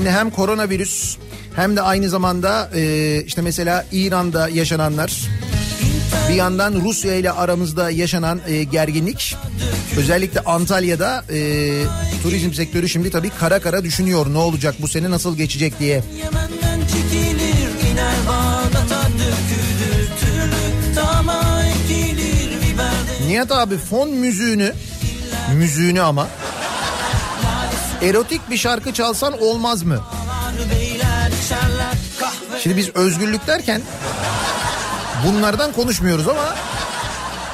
Şimdi 0.04 0.16
hem 0.16 0.30
koronavirüs 0.30 1.18
hem 1.56 1.76
de 1.76 1.82
aynı 1.82 2.10
zamanda 2.10 2.70
e, 2.76 3.22
işte 3.22 3.42
mesela 3.42 3.86
İran'da 3.92 4.50
yaşananlar 4.50 5.22
bir 6.30 6.34
yandan 6.34 6.74
Rusya 6.74 7.16
ile 7.16 7.32
aramızda 7.32 7.90
yaşanan 7.90 8.42
e, 8.48 8.64
gerginlik 8.64 9.36
özellikle 9.98 10.40
Antalya'da 10.40 11.26
e, 11.30 11.40
turizm 12.24 12.54
sektörü 12.54 12.90
şimdi 12.90 13.12
tabii 13.12 13.30
kara 13.30 13.60
kara 13.60 13.84
düşünüyor 13.84 14.26
ne 14.34 14.38
olacak 14.38 14.76
bu 14.80 14.88
sene 14.88 15.12
nasıl 15.12 15.38
geçecek 15.38 15.80
diye. 15.80 16.04
Nihat 23.28 23.52
abi 23.52 23.78
fon 23.78 24.10
müziğini 24.10 24.72
müziğini 25.56 26.02
ama 26.02 26.28
erotik 28.04 28.50
bir 28.50 28.58
şarkı 28.58 28.94
çalsan 28.94 29.42
olmaz 29.42 29.84
mı? 29.84 30.00
Şimdi 32.60 32.78
biz 32.78 32.90
özgürlük 32.96 33.48
derken 33.48 33.82
bunlardan 35.28 35.72
konuşmuyoruz 35.72 36.28
ama 36.28 36.56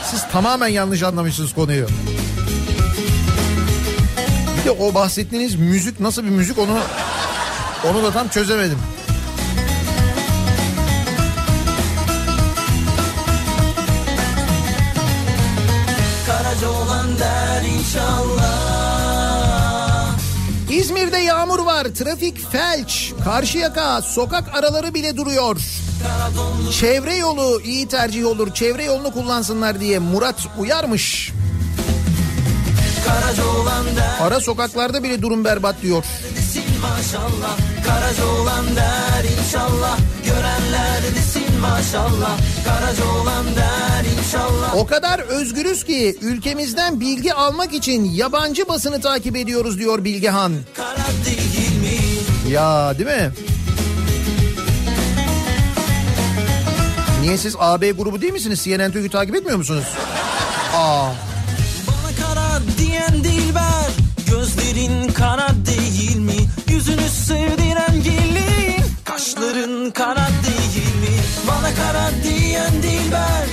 siz 0.04 0.28
tamamen 0.32 0.68
yanlış 0.68 1.04
anlamışsınız 1.04 1.54
konuyu. 1.54 1.88
Bir 4.60 4.66
de 4.66 4.72
o 4.72 4.94
bahsettiğiniz 4.94 5.56
müzik 5.56 6.00
nasıl 6.00 6.24
bir 6.24 6.30
müzik 6.30 6.58
onu 6.58 6.80
onu 7.90 8.04
da 8.04 8.12
tam 8.12 8.28
çözemedim. 8.28 8.80
Karaca 16.28 16.70
olan 16.70 17.20
der 17.20 17.64
inşallah 17.64 18.69
İzmir'de 20.80 21.18
yağmur 21.18 21.60
var, 21.60 21.84
trafik 21.84 22.52
felç, 22.52 23.14
Karşıyaka, 23.24 24.02
sokak 24.02 24.56
araları 24.56 24.94
bile 24.94 25.18
duruyor. 25.18 25.58
Çevre 26.80 27.16
yolu 27.16 27.62
iyi 27.62 27.88
tercih 27.88 28.26
olur, 28.26 28.54
çevre 28.54 28.84
yolunu 28.84 29.12
kullansınlar 29.14 29.80
diye 29.80 30.00
Murat 30.00 30.48
uyarmış. 30.58 31.32
Ara 34.22 34.40
sokaklarda 34.40 35.04
bile 35.04 35.22
durum 35.22 35.46
berbat 35.46 35.82
diyor. 35.82 36.04
maşallah 36.82 37.58
Karaca 37.86 38.26
olan 38.26 38.66
der 38.76 39.24
inşallah 39.40 39.98
Görenler 40.26 41.02
desin 41.16 41.60
maşallah 41.62 42.38
Karaca 42.66 43.06
olan 43.06 43.46
der 43.46 43.99
O 44.76 44.86
kadar 44.86 45.20
özgürüz 45.20 45.84
ki 45.84 46.18
ülkemizden 46.22 47.00
bilgi 47.00 47.34
almak 47.34 47.74
için 47.74 48.04
yabancı 48.04 48.68
basını 48.68 49.02
takip 49.02 49.36
ediyoruz 49.36 49.80
diyor 49.80 50.04
Bilgehan. 50.04 50.54
Ya 52.50 52.94
değil 52.98 53.10
mi? 53.10 53.32
Niye 57.22 57.38
siz 57.38 57.56
AB 57.60 57.92
grubu 57.92 58.22
değil 58.22 58.34
misiniz? 58.34 58.64
CNN 58.64 58.92
Türk'ü 58.92 59.10
takip 59.10 59.36
etmiyor 59.36 59.58
musunuz? 59.58 59.84
Aa, 60.76 61.10
Bana 61.88 62.26
kara 62.28 62.62
diyen 62.78 63.24
dilber 63.24 63.88
Gözlerin 64.32 65.08
kara 65.14 65.50
değil 65.66 66.18
mi? 66.18 66.36
Yüzünü 66.68 67.10
sevdiren 67.10 68.04
gelin 68.04 68.84
Kaşların 69.06 69.92
kara 69.92 70.28
değil 70.46 70.86
mi? 70.96 71.18
Bana 71.48 71.74
kara 71.76 72.10
diyen 72.24 72.74
dilber 72.84 73.46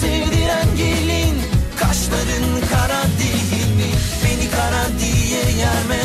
sevdiren 0.00 0.76
gelin 0.76 1.34
Kaşların 1.78 2.68
kara 2.70 3.02
değil 3.02 3.76
mi? 3.76 3.90
Beni 4.24 4.50
kara 4.50 4.84
diye 5.00 5.58
yerme 5.58 6.02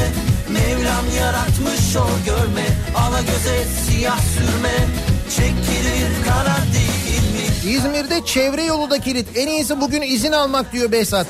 Mevlam 0.50 1.06
yaratmış 1.20 1.96
o 1.96 2.08
görme 2.26 2.66
Ala 2.96 3.22
göze 3.22 3.66
siyah 3.86 4.20
sürme 4.20 4.76
Çekilir 5.30 6.26
kara 6.28 6.58
değil 6.74 7.34
mi? 7.34 7.72
İzmir'de 7.76 8.26
çevre 8.26 8.64
yolu 8.64 8.90
da 8.90 9.00
kilit. 9.00 9.28
En 9.36 9.48
iyisi 9.48 9.82
bugün 9.82 10.02
izin 10.02 10.32
almak 10.32 10.74
diyor 10.74 10.92
Behzat. 10.92 11.28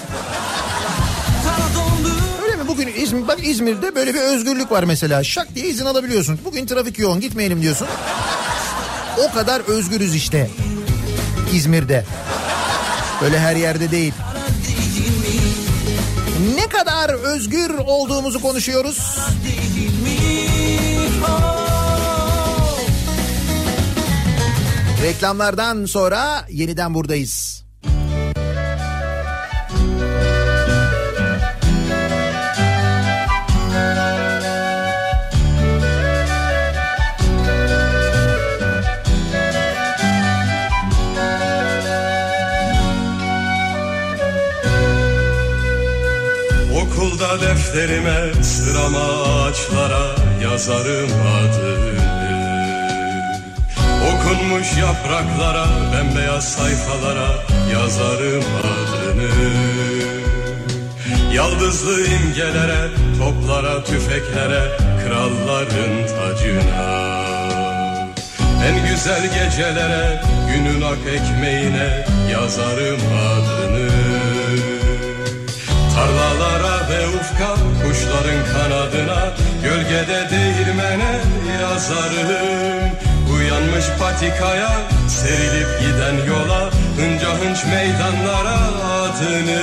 Bugün 2.67 2.87
İzmir, 2.87 3.27
bak 3.27 3.39
İzmir'de 3.43 3.95
böyle 3.95 4.13
bir 4.13 4.19
özgürlük 4.19 4.71
var 4.71 4.83
mesela. 4.83 5.23
Şak 5.23 5.55
diye 5.55 5.65
izin 5.67 5.85
alabiliyorsun. 5.85 6.39
Bugün 6.45 6.65
trafik 6.65 6.99
yoğun 6.99 7.19
gitmeyelim 7.19 7.61
diyorsun. 7.61 7.87
O 9.17 9.33
kadar 9.33 9.61
özgürüz 9.61 10.15
işte. 10.15 10.49
İzmir'de. 11.53 12.05
Böyle 13.21 13.39
her 13.39 13.55
yerde 13.55 13.91
değil. 13.91 14.13
Ne 16.55 16.67
kadar 16.67 17.09
özgür 17.09 17.69
olduğumuzu 17.69 18.41
konuşuyoruz. 18.41 19.19
Reklamlardan 25.03 25.85
sonra 25.85 26.45
yeniden 26.49 26.93
buradayız. 26.93 27.58
Defterime 47.41 48.43
sırama 48.43 48.99
ağaçlara 48.99 50.15
yazarım 50.43 51.09
adını. 51.37 51.99
Okunmuş 54.09 54.77
yapraklara 54.77 55.65
bembeyaz 55.93 56.53
sayfalara 56.53 57.29
yazarım 57.73 58.43
adını. 58.59 59.29
Yaldızlı 61.33 62.05
imgelere, 62.05 62.87
toplara, 63.19 63.83
tüfeklere, 63.83 64.63
kralların 65.05 66.07
tacına. 66.07 67.19
En 68.67 68.89
güzel 68.89 69.23
gecelere, 69.23 70.21
günün 70.53 70.81
ak 70.81 70.97
ekmeğine 71.13 72.05
yazarım 72.31 72.99
adını. 73.29 73.89
Tarlalara 75.95 76.58
ufka, 77.29 77.55
kuşların 77.83 78.45
kanadına, 78.53 79.33
gölgede 79.63 80.29
değirmene 80.31 81.19
yazarım 81.61 82.89
Uyanmış 83.35 83.85
patikaya, 83.99 84.71
serilip 85.07 85.79
giden 85.79 86.25
yola, 86.27 86.71
hınca 86.97 87.29
hınç 87.29 87.65
meydanlara 87.65 88.59
adını 88.91 89.61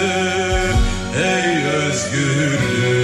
Ey 1.25 1.65
özgürlük 1.65 2.97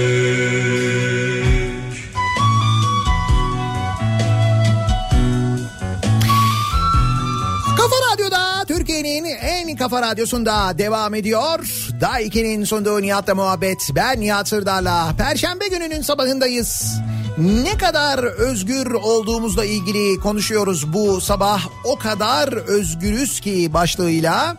Kafa 7.77 7.95
Radyo'da 8.13 8.65
Türkiye'nin 8.67 9.25
en 9.25 9.75
kafa 9.75 10.01
radyosunda 10.01 10.77
devam 10.77 11.13
ediyor. 11.13 11.82
Daiki'nin 12.03 12.63
sunduğu 12.63 13.01
Nihat'la 13.01 13.35
muhabbet. 13.35 13.89
Ben 13.95 14.21
Nihat 14.21 14.47
Sırdar'la. 14.47 15.15
Perşembe 15.17 15.67
gününün 15.67 16.01
sabahındayız. 16.01 16.93
Ne 17.37 17.77
kadar 17.77 18.23
özgür 18.23 18.91
olduğumuzla 18.91 19.65
ilgili 19.65 20.19
konuşuyoruz 20.19 20.93
bu 20.93 21.21
sabah. 21.21 21.67
O 21.83 21.95
kadar 21.95 22.53
özgürüz 22.53 23.39
ki 23.39 23.73
başlığıyla. 23.73 24.57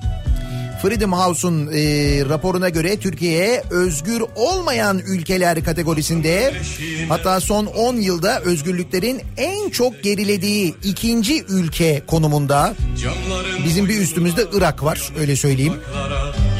Freedom 0.82 1.12
House'un 1.12 1.66
e, 1.66 1.80
raporuna 2.28 2.68
göre 2.68 2.96
Türkiye 2.96 3.62
özgür 3.70 4.22
olmayan 4.36 4.98
ülkeler 4.98 5.64
kategorisinde 5.64 6.54
hatta 7.08 7.40
son 7.40 7.66
10 7.66 7.96
yılda 7.96 8.40
özgürlüklerin 8.40 9.22
en 9.36 9.70
çok 9.70 10.02
gerilediği 10.02 10.74
ikinci 10.84 11.44
ülke 11.48 12.02
konumunda. 12.06 12.74
Bizim 13.64 13.88
bir 13.88 14.00
üstümüzde 14.00 14.44
Irak 14.52 14.84
var 14.84 15.12
öyle 15.18 15.36
söyleyeyim. 15.36 15.74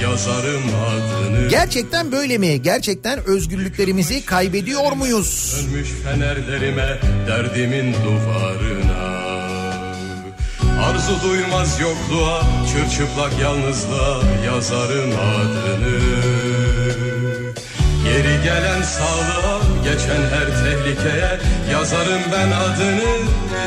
Yazarım 0.02 0.62
adını 0.88 1.48
Gerçekten 1.48 2.12
böyle 2.12 2.38
mi? 2.38 2.62
Gerçekten 2.62 3.24
özgürlüklerimizi 3.26 4.24
kaybediyor 4.24 4.92
muyuz? 4.92 5.26
Sönmüş 5.26 5.88
fenerlerime 6.04 6.98
derdimin 7.28 7.94
duvarına 7.94 9.14
Arzu 10.84 11.22
duymaz 11.28 11.80
yokluğa 11.80 12.42
çırçıplak 12.72 13.38
yalnızlığa 13.40 14.20
yazarım 14.46 15.10
adını 15.10 15.98
Geri 18.04 18.42
gelen 18.44 18.82
sağlığa 18.82 19.60
geçen 19.84 20.22
her 20.22 20.46
tehlikeye 20.64 21.38
yazarım 21.72 22.22
ben 22.32 22.50
adını 22.50 23.12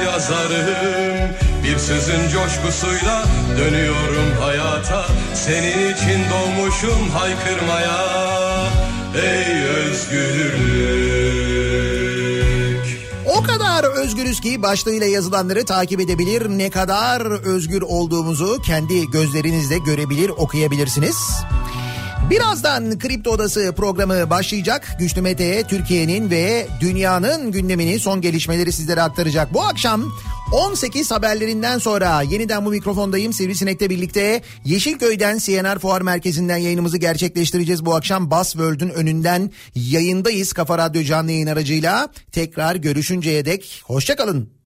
yazarım 0.06 1.47
Bir 1.68 1.78
sözün 1.78 2.30
coşkusuyla 2.30 3.24
dönüyorum 3.58 4.32
hayata 4.40 5.06
Senin 5.34 5.94
için 5.94 6.20
doğmuşum 6.32 7.10
haykırmaya 7.10 7.98
Ey 9.16 9.64
özgürlük 9.64 10.58
O 13.26 13.44
kadar 13.44 13.84
özgürüz 13.84 14.42
ki 14.42 14.62
başlığıyla 14.62 15.08
yazılanları 15.08 15.66
takip 15.66 16.00
edebilir. 16.00 16.50
Ne 16.50 16.70
kadar 16.70 17.22
özgür 17.32 17.82
olduğumuzu 17.82 18.62
kendi 18.62 19.12
gözlerinizle 19.12 19.78
görebilir, 19.78 20.30
okuyabilirsiniz. 20.30 21.18
Birazdan 22.30 23.00
Kripto 23.00 23.32
Odası 23.32 23.74
programı 23.78 24.30
başlayacak. 24.30 24.96
Güçlü 25.00 25.22
Mete 25.22 25.64
Türkiye'nin 25.64 26.30
ve 26.30 26.68
dünyanın 26.82 27.52
gündemini 27.52 28.00
son 28.00 28.22
gelişmeleri 28.22 28.72
sizlere 28.72 29.02
aktaracak. 29.02 29.54
Bu 29.54 29.62
akşam 29.62 30.04
18 30.52 31.12
haberlerinden 31.12 31.78
sonra 31.78 32.22
yeniden 32.22 32.66
bu 32.66 32.70
mikrofondayım 32.70 33.34
Sivrisinek'le 33.34 33.90
birlikte 33.90 34.42
Yeşilköy'den 34.66 35.38
CNR 35.38 35.80
Fuar 35.80 36.02
Merkezi'nden 36.02 36.58
yayınımızı 36.58 36.98
gerçekleştireceğiz. 36.98 37.86
Bu 37.86 37.96
akşam 37.96 38.32
Basworld'ün 38.32 38.90
önünden 38.90 39.52
yayındayız 39.76 40.54
Kafa 40.54 40.78
Radyo 40.78 41.04
canlı 41.04 41.32
yayın 41.32 41.48
aracıyla. 41.48 42.10
Tekrar 42.32 42.76
görüşünceye 42.76 43.46
dek 43.46 43.82
hoşçakalın. 43.86 44.50